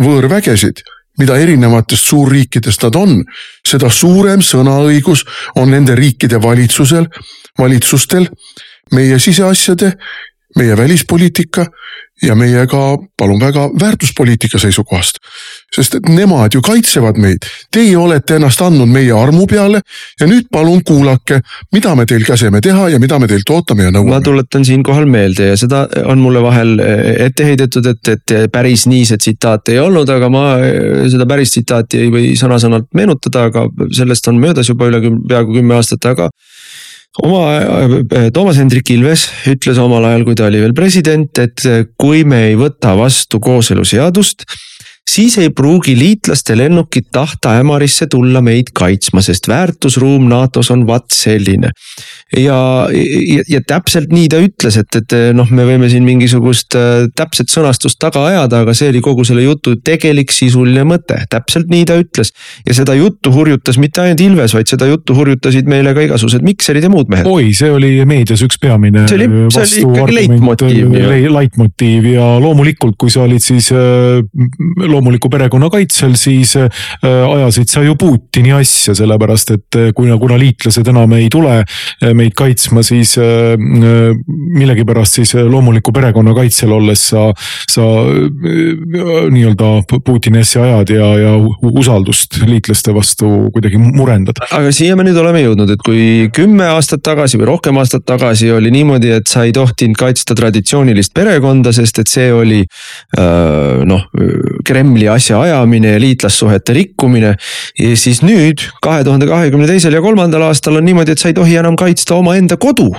võõrvägesid, 0.00 0.82
mida 1.18 1.38
erinevatest 1.40 2.10
suurriikidest 2.10 2.82
nad 2.86 2.96
on, 3.00 3.18
seda 3.66 3.90
suurem 3.90 4.42
sõnaõigus 4.44 5.24
on 5.56 5.72
nende 5.72 5.96
riikide 5.96 6.40
valitsusel, 6.42 7.08
valitsustel 7.58 8.28
meie 8.94 9.18
siseasjade, 9.18 9.96
meie 10.56 10.76
välispoliitika 10.76 11.66
ja 12.22 12.34
meie 12.34 12.66
ka 12.66 12.96
palun 13.18 13.40
väga 13.40 13.68
väärtuspoliitika 13.80 14.58
seisukohast. 14.58 15.18
sest 15.74 15.94
et 15.94 16.08
nemad 16.08 16.54
ju 16.54 16.62
kaitsevad 16.62 17.18
meid, 17.20 17.44
teie 17.72 17.96
olete 17.98 18.38
ennast 18.38 18.60
andnud 18.64 18.88
meie 18.88 19.12
armu 19.12 19.46
peale 19.46 19.80
ja 20.20 20.26
nüüd 20.26 20.48
palun 20.52 20.80
kuulake, 20.84 21.40
mida 21.72 21.94
me 21.94 22.06
teil 22.06 22.24
käseme 22.24 22.60
teha 22.64 22.88
ja 22.88 22.98
mida 22.98 23.18
me 23.18 23.28
teilt 23.28 23.50
ootame 23.50 23.84
ja 23.84 23.90
nõuame. 23.92 24.14
ma 24.14 24.20
tuletan 24.20 24.64
siinkohal 24.64 25.04
meelde 25.04 25.50
ja 25.50 25.56
seda 25.60 25.86
on 26.04 26.24
mulle 26.24 26.42
vahel 26.42 26.78
eh, 26.80 27.26
ette 27.26 27.44
heidetud, 27.44 27.86
et, 27.92 28.08
et 28.08 28.36
päris 28.52 28.86
nii 28.86 29.04
see 29.04 29.20
tsitaat 29.20 29.68
ei 29.74 29.78
olnud, 29.82 30.08
aga 30.08 30.32
ma 30.32 30.46
eh, 30.64 31.04
seda 31.12 31.28
päris 31.28 31.52
tsitaati 31.52 32.00
ei 32.00 32.10
või 32.14 32.32
sõna-sõnalt 32.40 32.88
meenutada, 32.96 33.50
aga 33.50 33.68
sellest 33.92 34.32
on 34.32 34.40
möödas 34.40 34.72
juba 34.72 34.88
üle 34.88 35.02
peaaegu 35.28 35.60
kümme 35.60 35.76
aastat, 35.76 36.08
aga 36.14 36.30
oma, 37.24 37.42
äh, 37.56 38.28
Toomas 38.34 38.60
Hendrik 38.60 38.90
Ilves 38.90 39.28
ütles 39.48 39.80
omal 39.82 40.04
ajal, 40.08 40.26
kui 40.26 40.36
ta 40.38 40.48
oli 40.50 40.62
veel 40.62 40.76
president, 40.76 41.38
et 41.42 41.66
kui 41.98 42.24
me 42.28 42.46
ei 42.50 42.56
võta 42.60 42.96
vastu 42.98 43.40
kooseluseadust, 43.40 44.46
siis 45.10 45.38
ei 45.38 45.50
pruugi 45.54 45.94
liitlaste 45.98 46.56
lennukid 46.58 47.08
tahta 47.14 47.56
Ämarisse 47.60 48.08
tulla 48.10 48.42
meid 48.44 48.72
kaitsma, 48.76 49.22
sest 49.24 49.48
väärtusruum 49.48 50.28
NATO-s 50.30 50.72
on 50.74 50.86
vaat 50.88 51.14
selline. 51.14 51.70
Ja, 52.34 52.88
ja, 52.90 53.42
ja 53.46 53.60
täpselt 53.62 54.10
nii 54.10 54.26
ta 54.30 54.40
ütles, 54.42 54.74
et, 54.80 54.98
et 54.98 55.14
noh, 55.36 55.46
me 55.54 55.62
võime 55.68 55.86
siin 55.90 56.02
mingisugust 56.02 56.74
äh, 56.74 57.06
täpset 57.14 57.52
sõnastust 57.52 58.00
taga 58.02 58.24
ajada, 58.26 58.64
aga 58.64 58.74
see 58.74 58.90
oli 58.90 59.02
kogu 59.04 59.22
selle 59.26 59.44
jutu 59.44 59.76
tegelik 59.86 60.34
sisuline 60.34 60.82
mõte, 60.88 61.20
täpselt 61.30 61.70
nii 61.70 61.84
ta 61.86 61.94
ütles. 62.00 62.32
ja 62.66 62.74
seda 62.74 62.96
juttu 62.98 63.30
hurjutas 63.30 63.78
mitte 63.78 64.02
ainult 64.02 64.24
Ilves, 64.26 64.56
vaid 64.56 64.66
seda 64.66 64.88
juttu 64.90 65.14
hurjutasid 65.14 65.70
meile 65.70 65.92
ka 65.94 66.02
igasugused 66.02 66.42
mikserid 66.46 66.88
ja 66.88 66.90
muud 66.90 67.12
mehed. 67.12 67.28
oi, 67.30 67.52
see 67.54 67.70
oli 67.70 67.92
meedias 68.08 68.42
üks 68.42 68.58
peamine. 68.58 69.06
see 69.06 69.20
oli, 69.20 69.46
see 69.54 69.62
oli 69.62 69.86
ikkagi 69.86 70.18
leitmotiiv. 70.18 70.98
leitmotiiv 71.36 72.10
ja 72.10 72.32
loomulikult, 72.42 72.98
kui 72.98 73.14
sa 73.14 73.22
olid 73.28 73.44
siis 73.44 73.70
äh, 73.70 74.18
loomuliku 74.82 75.30
perekonna 75.30 75.70
kaitsel, 75.70 76.18
siis 76.18 76.56
ajasid 77.06 77.70
sa 77.70 77.86
ju 77.86 77.94
Putini 77.96 78.50
asja, 78.56 78.96
sellepärast 78.98 79.54
et 79.54 79.78
kuna, 79.94 80.18
kuna 80.20 80.36
liitlased 80.40 80.90
enam 80.90 81.14
ei 81.16 81.30
tule 81.32 81.60
meid 82.16 82.34
kaitsma, 82.36 82.82
siis 82.86 83.16
millegipärast 84.56 85.20
siis 85.20 85.34
loomuliku 85.36 85.92
perekonna 85.94 86.34
kaitsel 86.36 86.72
olles 86.76 87.02
sa, 87.12 87.28
sa 87.70 87.86
nii-öelda 89.32 89.70
Putini 90.04 90.40
asja 90.42 90.62
ajad 90.64 90.92
ja, 90.94 91.08
ja 91.20 91.32
usaldust 91.62 92.40
liitlaste 92.46 92.94
vastu 92.94 93.50
kuidagi 93.54 93.78
murendad. 93.80 94.40
aga 94.50 94.72
siia 94.74 94.96
me 94.96 95.06
nüüd 95.06 95.18
oleme 95.20 95.42
jõudnud, 95.44 95.72
et 95.72 95.82
kui 95.86 96.28
kümme 96.34 96.66
aastat 96.74 97.04
tagasi 97.06 97.40
või 97.40 97.50
rohkem 97.52 97.80
aastat 97.80 98.06
tagasi 98.08 98.50
oli 98.54 98.72
niimoodi, 98.74 99.12
et 99.18 99.30
sa 99.30 99.46
ei 99.46 99.54
tohtinud 99.56 99.98
kaitsta 99.98 100.36
traditsioonilist 100.38 101.14
perekonda, 101.16 101.72
sest 101.76 102.02
et 102.02 102.10
see 102.10 102.30
oli 102.34 102.62
noh, 103.86 104.06
Kremli 104.66 105.08
asja 105.10 105.40
ajamine 105.44 105.94
ja 105.94 106.00
liitlassuhete 106.02 106.76
rikkumine. 106.76 107.34
ja 107.78 107.96
siis 107.96 108.22
nüüd 108.22 108.62
kahe 108.82 109.04
tuhande 109.04 109.26
kahekümne 109.28 109.66
teisel 109.68 109.94
ja 109.96 110.02
kolmandal 110.04 110.48
aastal 110.48 110.76
on 110.80 110.84
niimoodi, 110.86 111.12
et 111.12 111.22
sa 111.22 111.30
ei 111.30 111.36
tohi 111.36 111.56
enam 111.56 111.76
kaitsta 111.76 112.05
omaenda 112.14 112.56
kodu. 112.56 112.90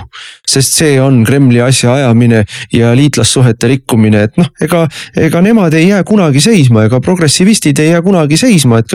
sest 0.48 0.74
see 0.74 1.00
on 1.00 1.24
Kremli 1.24 1.60
asja 1.60 1.94
ajamine 1.94 2.44
ja 2.72 2.94
liitlassuhete 2.96 3.68
rikkumine, 3.68 4.22
et 4.22 4.36
noh, 4.36 4.48
ega, 4.60 4.86
ega 5.16 5.40
nemad 5.44 5.74
ei 5.74 5.88
jää 5.88 6.04
kunagi 6.04 6.40
seisma 6.40 6.84
ega 6.84 7.00
progressivistid 7.00 7.78
ei 7.78 7.90
jää 7.90 8.02
kunagi 8.02 8.36
seisma, 8.36 8.78
et 8.78 8.94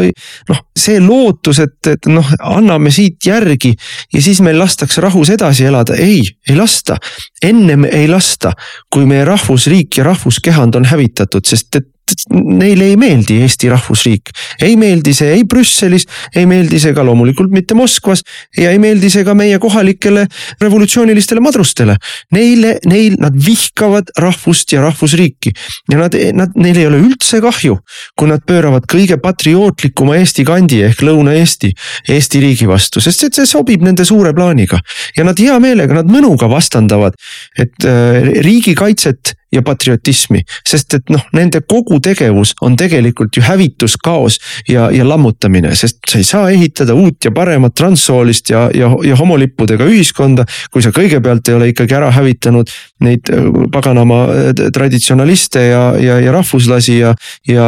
noh, 0.49 0.61
see 0.79 0.99
lootus, 1.03 1.59
et, 1.63 1.77
et 1.87 2.09
noh, 2.11 2.33
anname 2.39 2.91
siit 2.91 3.25
järgi 3.25 3.73
ja 4.13 4.21
siis 4.21 4.41
meil 4.41 4.59
lastakse 4.59 5.01
rahus 5.01 5.29
edasi 5.33 5.65
elada, 5.69 5.95
ei, 5.95 6.21
ei 6.49 6.57
lasta. 6.57 6.97
ennem 7.43 7.85
ei 7.85 8.07
lasta, 8.07 8.53
kui 8.93 9.05
meie 9.05 9.25
rahvusriik 9.25 9.97
ja 9.97 10.03
rahvuskehand 10.03 10.75
on 10.75 10.85
hävitatud, 10.85 11.45
sest 11.45 11.75
et 11.75 11.92
neile 12.33 12.89
ei 12.91 12.97
meeldi 12.99 13.39
Eesti 13.43 13.69
rahvusriik. 13.71 14.31
ei 14.61 14.75
meeldi 14.79 15.13
see 15.15 15.31
ei 15.37 15.43
Brüsselis, 15.49 16.05
ei 16.35 16.45
meeldi 16.49 16.79
see 16.79 16.93
ka 16.95 17.03
loomulikult 17.05 17.51
mitte 17.53 17.75
Moskvas 17.77 18.23
ja 18.57 18.71
ei 18.71 18.79
meeldi 18.81 19.09
see 19.11 19.25
ka 19.25 19.35
meie 19.37 19.59
kohalikele 19.59 20.25
revolutsioonilistele 20.61 21.43
madrustele. 21.43 21.97
Neile, 22.35 22.77
neil, 22.89 23.17
nad 23.21 23.35
vihkavad 23.45 24.13
rahvust 24.19 24.73
ja 24.75 24.83
rahvusriiki 24.83 25.53
ja 25.91 25.99
nad, 25.99 26.17
nad, 26.35 26.55
neil 26.59 26.81
ei 26.81 26.87
ole 26.89 27.01
üldse 27.03 27.41
kahju, 27.43 27.77
kui 28.19 28.31
nad 28.31 28.43
pööravad 28.47 28.87
kõige 28.89 29.19
patriootlikuma 29.23 30.17
Eesti 30.19 30.45
kandi 30.47 30.83
ehk 30.89 31.03
Lõuna-Eesti, 31.05 31.73
Eesti 32.13 32.43
riigi 32.43 32.67
vastu, 32.69 33.03
sest 33.03 33.23
see, 33.23 33.33
see 33.33 33.49
sobib 33.49 33.83
nende 33.85 34.05
suure 34.07 34.33
plaaniga. 34.35 34.79
ja 35.17 35.23
nad 35.23 35.39
hea 35.39 35.55
meelega, 35.63 36.01
nad 36.01 36.11
mõnuga 36.11 36.49
vastandavad, 36.51 37.15
et 37.59 37.87
äh, 37.87 38.33
riigikaitset 38.43 39.35
ja 39.53 39.61
patriotismi, 39.65 40.41
sest 40.67 40.97
et 40.97 41.11
noh, 41.13 41.21
nende 41.35 41.61
kogu 41.67 41.99
tegevus 42.03 42.53
on 42.65 42.77
tegelikult 42.79 43.37
ju 43.37 43.43
hävitus, 43.45 43.95
kaos 44.01 44.39
ja, 44.69 44.89
ja 44.93 45.05
lammutamine, 45.07 45.73
sest 45.77 46.01
sa 46.09 46.19
ei 46.19 46.27
saa 46.27 46.49
ehitada 46.53 46.95
uut 46.97 47.25
ja 47.25 47.31
paremat 47.35 47.75
transsoolist 47.77 48.49
ja, 48.53 48.65
ja, 48.75 48.89
ja 49.05 49.17
homolippudega 49.19 49.87
ühiskonda. 49.89 50.45
kui 50.71 50.81
sa 50.81 50.91
kõigepealt 50.95 51.49
ei 51.49 51.57
ole 51.57 51.69
ikkagi 51.71 51.95
ära 51.97 52.09
hävitanud 52.13 52.71
neid 53.03 53.29
äh, 53.29 53.49
paganama 53.73 54.19
äh, 54.31 54.53
traditsionaliste 54.73 55.67
ja, 55.67 55.83
ja, 55.99 56.19
ja 56.23 56.31
rahvuslasi 56.35 56.97
ja, 56.99 57.13
ja 57.47 57.67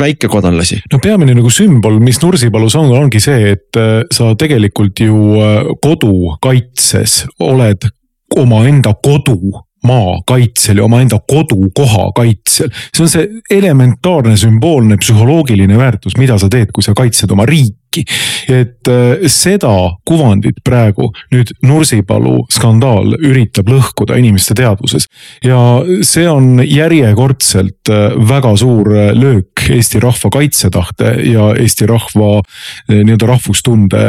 väikekodanlasi. 0.00 0.82
no 0.92 1.00
peamine 1.02 1.34
nagu 1.38 1.50
sümbol, 1.50 1.98
mis 2.02 2.20
Nursipalus 2.22 2.76
on, 2.78 2.92
ongi 2.96 3.20
see, 3.22 3.56
et 3.56 3.80
äh, 3.80 4.04
sa 4.12 4.32
tegelikult 4.38 5.02
ju 5.02 5.18
kodu 5.82 6.36
kaitses 6.42 7.22
oled 7.42 7.88
omaenda 8.38 8.94
kodu 9.02 9.62
maa 9.86 10.20
kaitsel 10.26 10.78
ja 10.78 10.84
omaenda 10.84 11.18
kodukoha 11.28 12.10
kaitsel. 12.16 12.70
see 12.96 13.04
on 13.04 13.08
see 13.08 13.28
elementaarne 13.50 14.36
sümboolne 14.36 14.96
psühholoogiline 14.96 15.78
väärtus, 15.78 16.16
mida 16.18 16.38
sa 16.38 16.48
teed, 16.48 16.72
kui 16.74 16.82
sa 16.82 16.94
kaitsed 16.94 17.30
oma 17.30 17.46
riiki 17.46 17.81
riiki. 17.92 18.04
et 18.48 18.88
äh, 18.88 19.28
seda 19.28 19.96
kuvandit 20.04 20.62
praegu 20.64 21.10
nüüd 21.32 21.52
Nursipalu 21.62 22.42
skandaal 22.50 23.14
üritab 23.20 23.68
lõhkuda 23.70 24.18
inimeste 24.18 24.54
teadvuses. 24.54 25.06
ja 25.44 25.82
see 26.02 26.28
on 26.28 26.62
järjekordselt 26.64 27.90
äh, 27.90 28.16
väga 28.16 28.56
suur 28.56 28.90
löök 29.14 29.68
Eesti 29.70 30.00
rahva 30.00 30.30
kaitsetahte 30.32 31.14
ja 31.30 31.52
Eesti 31.58 31.86
rahva 31.86 32.42
nii-öelda 32.88 33.26
rahvustunde 33.26 34.02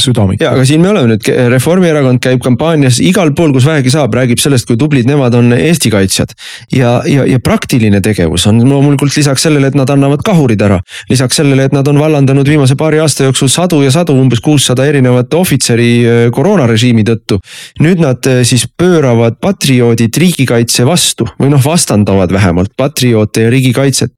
südamikku. 0.00 0.44
ja, 0.44 0.52
aga 0.52 0.64
siin 0.64 0.82
me 0.82 0.90
oleme 0.92 1.14
nüüd, 1.14 1.30
Reformierakond 1.54 2.20
käib 2.22 2.42
kampaanias 2.44 3.00
igal 3.00 3.32
pool, 3.34 3.52
kus 3.56 3.66
vähegi 3.66 3.92
saab, 3.94 4.14
räägib 4.14 4.42
sellest, 4.42 4.68
kui 4.68 4.76
tublid 4.76 5.08
nemad 5.08 5.34
on 5.38 5.52
Eesti 5.56 5.90
kaitsjad. 5.94 6.34
ja, 6.72 6.98
ja, 7.06 7.24
ja 7.26 7.40
praktiline 7.40 8.00
tegevus 8.04 8.46
on 8.50 8.60
loomulikult 8.68 9.16
lisaks 9.16 9.46
sellele, 9.48 9.72
et 9.72 9.78
nad 9.78 9.90
annavad 9.90 10.22
kahurid 10.26 10.62
ära, 10.62 10.80
lisaks 11.10 11.40
sellele, 11.40 11.68
et 11.68 11.76
nad 11.76 11.88
on 11.88 11.98
vallandanud 12.00 12.48
viimase 12.48 12.76
paari 12.78 13.00
aasta 13.02 13.27
jooksul 13.28 13.50
sadu 13.52 13.80
ja 13.84 13.92
sadu, 13.94 14.16
umbes 14.18 14.40
kuussada 14.44 14.86
erinevat 14.88 15.34
ohvitseri 15.34 15.90
äh, 16.02 16.20
koroonarežiimi 16.34 17.04
tõttu. 17.06 17.38
nüüd 17.84 18.02
nad 18.02 18.26
äh, 18.28 18.42
siis 18.48 18.66
pööravad 18.68 19.38
patrioodid 19.42 20.16
riigikaitse 20.18 20.86
vastu 20.88 21.28
või 21.38 21.52
noh, 21.52 21.62
vastandavad 21.64 22.32
vähemalt 22.34 22.74
patrioote 22.76 23.46
ja 23.46 23.52
riigikaitset. 23.52 24.14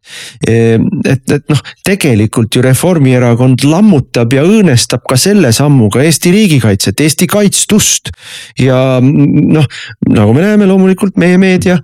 Ehm, 0.49 0.87
et, 1.05 1.25
et 1.31 1.45
noh, 1.51 1.61
tegelikult 1.87 2.57
ju 2.57 2.65
Reformierakond 2.65 3.65
lammutab 3.67 4.33
ja 4.37 4.45
õõnestab 4.47 5.05
ka 5.09 5.19
selle 5.21 5.53
sammuga 5.57 6.05
Eesti 6.05 6.33
riigikaitset, 6.35 7.01
Eesti 7.01 7.29
kaitstust. 7.31 8.11
ja 8.59 9.01
noh, 9.03 9.67
nagu 10.09 10.35
me 10.35 10.45
näeme, 10.45 10.67
loomulikult 10.71 11.19
meie 11.21 11.39
meedia 11.41 11.79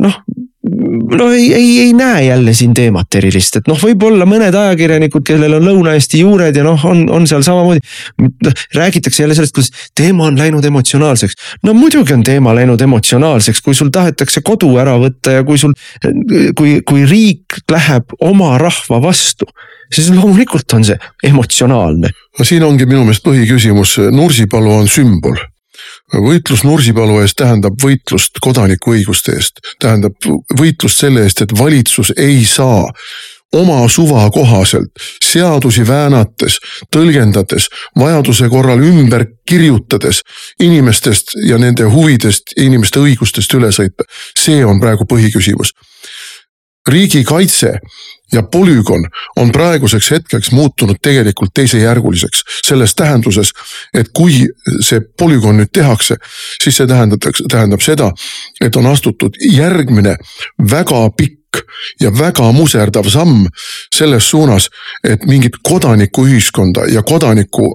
noh 0.00 0.20
no 1.18 1.30
ei, 1.32 1.54
ei, 1.54 1.80
ei 1.80 1.92
näe 1.92 2.24
jälle 2.24 2.54
siin 2.54 2.74
teemat 2.74 3.14
erilist, 3.14 3.58
et 3.60 3.68
noh, 3.68 3.78
võib-olla 3.80 4.26
mõned 4.28 4.54
ajakirjanikud, 4.56 5.24
kellel 5.26 5.58
on 5.58 5.66
Lõuna-Eesti 5.68 6.22
juured 6.22 6.56
ja 6.56 6.64
noh, 6.64 6.80
on, 6.88 7.04
on 7.12 7.28
seal 7.28 7.44
samamoodi. 7.44 7.84
noh, 8.22 8.64
räägitakse 8.74 9.22
jälle 9.22 9.36
sellest, 9.36 9.54
kuidas 9.54 9.90
teema 9.96 10.28
on 10.30 10.38
läinud 10.38 10.64
emotsionaalseks. 10.64 11.36
no 11.62 11.74
muidugi 11.76 12.16
on 12.16 12.24
teema 12.24 12.54
läinud 12.56 12.80
emotsionaalseks, 12.80 13.60
kui 13.60 13.74
sul 13.74 13.92
tahetakse 13.92 14.40
kodu 14.40 14.72
ära 14.80 14.96
võtta 15.00 15.38
ja 15.38 15.44
kui 15.44 15.60
sul, 15.60 15.76
kui, 16.56 16.80
kui 16.86 17.06
riik 17.06 17.60
läheb 17.70 18.16
oma 18.20 18.56
rahva 18.58 19.02
vastu 19.02 19.48
siis 19.92 20.08
loomulikult 20.14 20.72
on 20.72 20.84
see 20.84 20.96
emotsionaalne. 21.28 22.10
no 22.38 22.44
siin 22.44 22.64
ongi 22.64 22.86
minu 22.86 23.04
meelest 23.04 23.24
põhiküsimus, 23.26 23.98
Nursipalu 24.12 24.78
on 24.80 24.88
sümbol 24.88 25.36
võitlus 26.14 26.64
Nursipalu 26.64 27.20
eest 27.20 27.38
tähendab 27.40 27.78
võitlust 27.82 28.40
kodanikuõiguste 28.40 29.36
eest, 29.36 29.60
tähendab 29.82 30.16
võitlust 30.58 31.04
selle 31.04 31.24
eest, 31.26 31.42
et 31.42 31.58
valitsus 31.58 32.12
ei 32.16 32.44
saa 32.44 32.84
oma 33.54 33.88
suva 33.88 34.30
kohaselt 34.30 34.90
seadusi 35.24 35.86
väänates, 35.86 36.58
tõlgendades, 36.94 37.68
vajaduse 37.98 38.48
korral 38.50 38.82
ümber 38.82 39.26
kirjutades 39.48 40.22
inimestest 40.60 41.36
ja 41.46 41.58
nende 41.58 41.86
huvidest, 41.90 42.56
inimeste 42.56 43.02
õigustest 43.02 43.54
üle 43.54 43.70
sõita. 43.74 44.06
see 44.38 44.64
on 44.64 44.80
praegu 44.80 45.06
põhiküsimus. 45.06 45.72
riigikaitse 46.88 47.78
ja 48.32 48.42
polügoon 48.42 49.04
on 49.36 49.52
praeguseks 49.52 50.10
hetkeks 50.10 50.50
muutunud 50.52 50.96
tegelikult 51.02 51.54
teisejärguliseks. 51.54 52.42
selles 52.66 52.94
tähenduses, 52.94 53.52
et 53.94 54.08
kui 54.12 54.46
see 54.80 55.00
polügoon 55.18 55.56
nüüd 55.56 55.72
tehakse, 55.72 56.16
siis 56.62 56.76
see 56.76 56.86
tähendatakse, 56.86 57.44
tähendab 57.50 57.80
seda, 57.80 58.10
et 58.60 58.76
on 58.76 58.86
astutud 58.86 59.36
järgmine 59.52 60.16
väga 60.70 61.10
pikk 61.16 61.62
ja 62.00 62.10
väga 62.18 62.52
muserdav 62.52 63.08
samm 63.10 63.46
selles 63.94 64.30
suunas, 64.30 64.68
et 65.04 65.24
mingit 65.26 65.60
kodanikuühiskonda 65.62 66.88
ja 66.92 67.02
kodaniku 67.02 67.74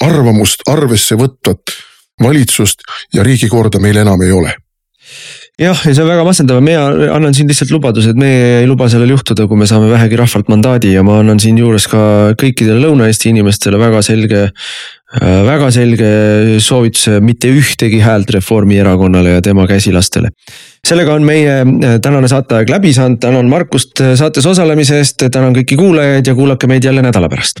arvamust 0.00 0.66
arvesse 0.66 1.14
võtvat 1.14 1.76
valitsust 2.22 2.82
ja 3.14 3.22
riigikorda 3.22 3.78
meil 3.78 3.96
enam 3.96 4.22
ei 4.22 4.32
ole 4.32 4.56
jah, 5.60 5.76
ja 5.84 5.92
see 5.92 6.02
on 6.02 6.08
väga 6.08 6.24
masendav 6.24 6.62
mina 6.64 6.86
annan 7.12 7.36
siin 7.36 7.50
lihtsalt 7.50 7.72
lubaduse, 7.74 8.12
et 8.12 8.18
meie 8.20 8.62
ei 8.62 8.68
luba 8.68 8.88
sellel 8.92 9.12
juhtuda, 9.12 9.46
kui 9.50 9.60
me 9.60 9.68
saame 9.68 9.90
vähegi 9.92 10.18
rahvalt 10.20 10.48
mandaadi 10.52 10.94
ja 10.94 11.04
ma 11.06 11.18
annan 11.20 11.40
siinjuures 11.42 11.88
ka 11.92 12.02
kõikidele 12.40 12.80
Lõuna-Eesti 12.86 13.32
inimestele 13.34 13.80
väga 13.80 14.00
selge 14.06 14.40
äh, 14.48 15.40
väga 15.48 15.68
selge 15.74 16.10
soovituse 16.64 17.20
mitte 17.24 17.52
ühtegi 17.52 18.00
häält 18.04 18.32
Reformierakonnale 18.32 19.36
ja 19.36 19.44
tema 19.44 19.68
käsilastele. 19.68 20.32
sellega 20.88 21.14
on 21.20 21.28
meie 21.28 21.60
äh, 21.60 21.98
tänane 22.02 22.32
saateaeg 22.32 22.72
läbi 22.72 22.94
saanud, 22.96 23.20
tänan 23.20 23.52
Markust 23.52 24.00
saates 24.00 24.48
osalemise 24.48 25.02
eest, 25.02 25.28
tänan 25.28 25.52
kõiki 25.58 25.76
kuulajaid 25.76 26.32
ja 26.32 26.34
kuulake 26.38 26.70
meid 26.70 26.88
jälle 26.88 27.04
nädala 27.04 27.28
pärast 27.28 27.60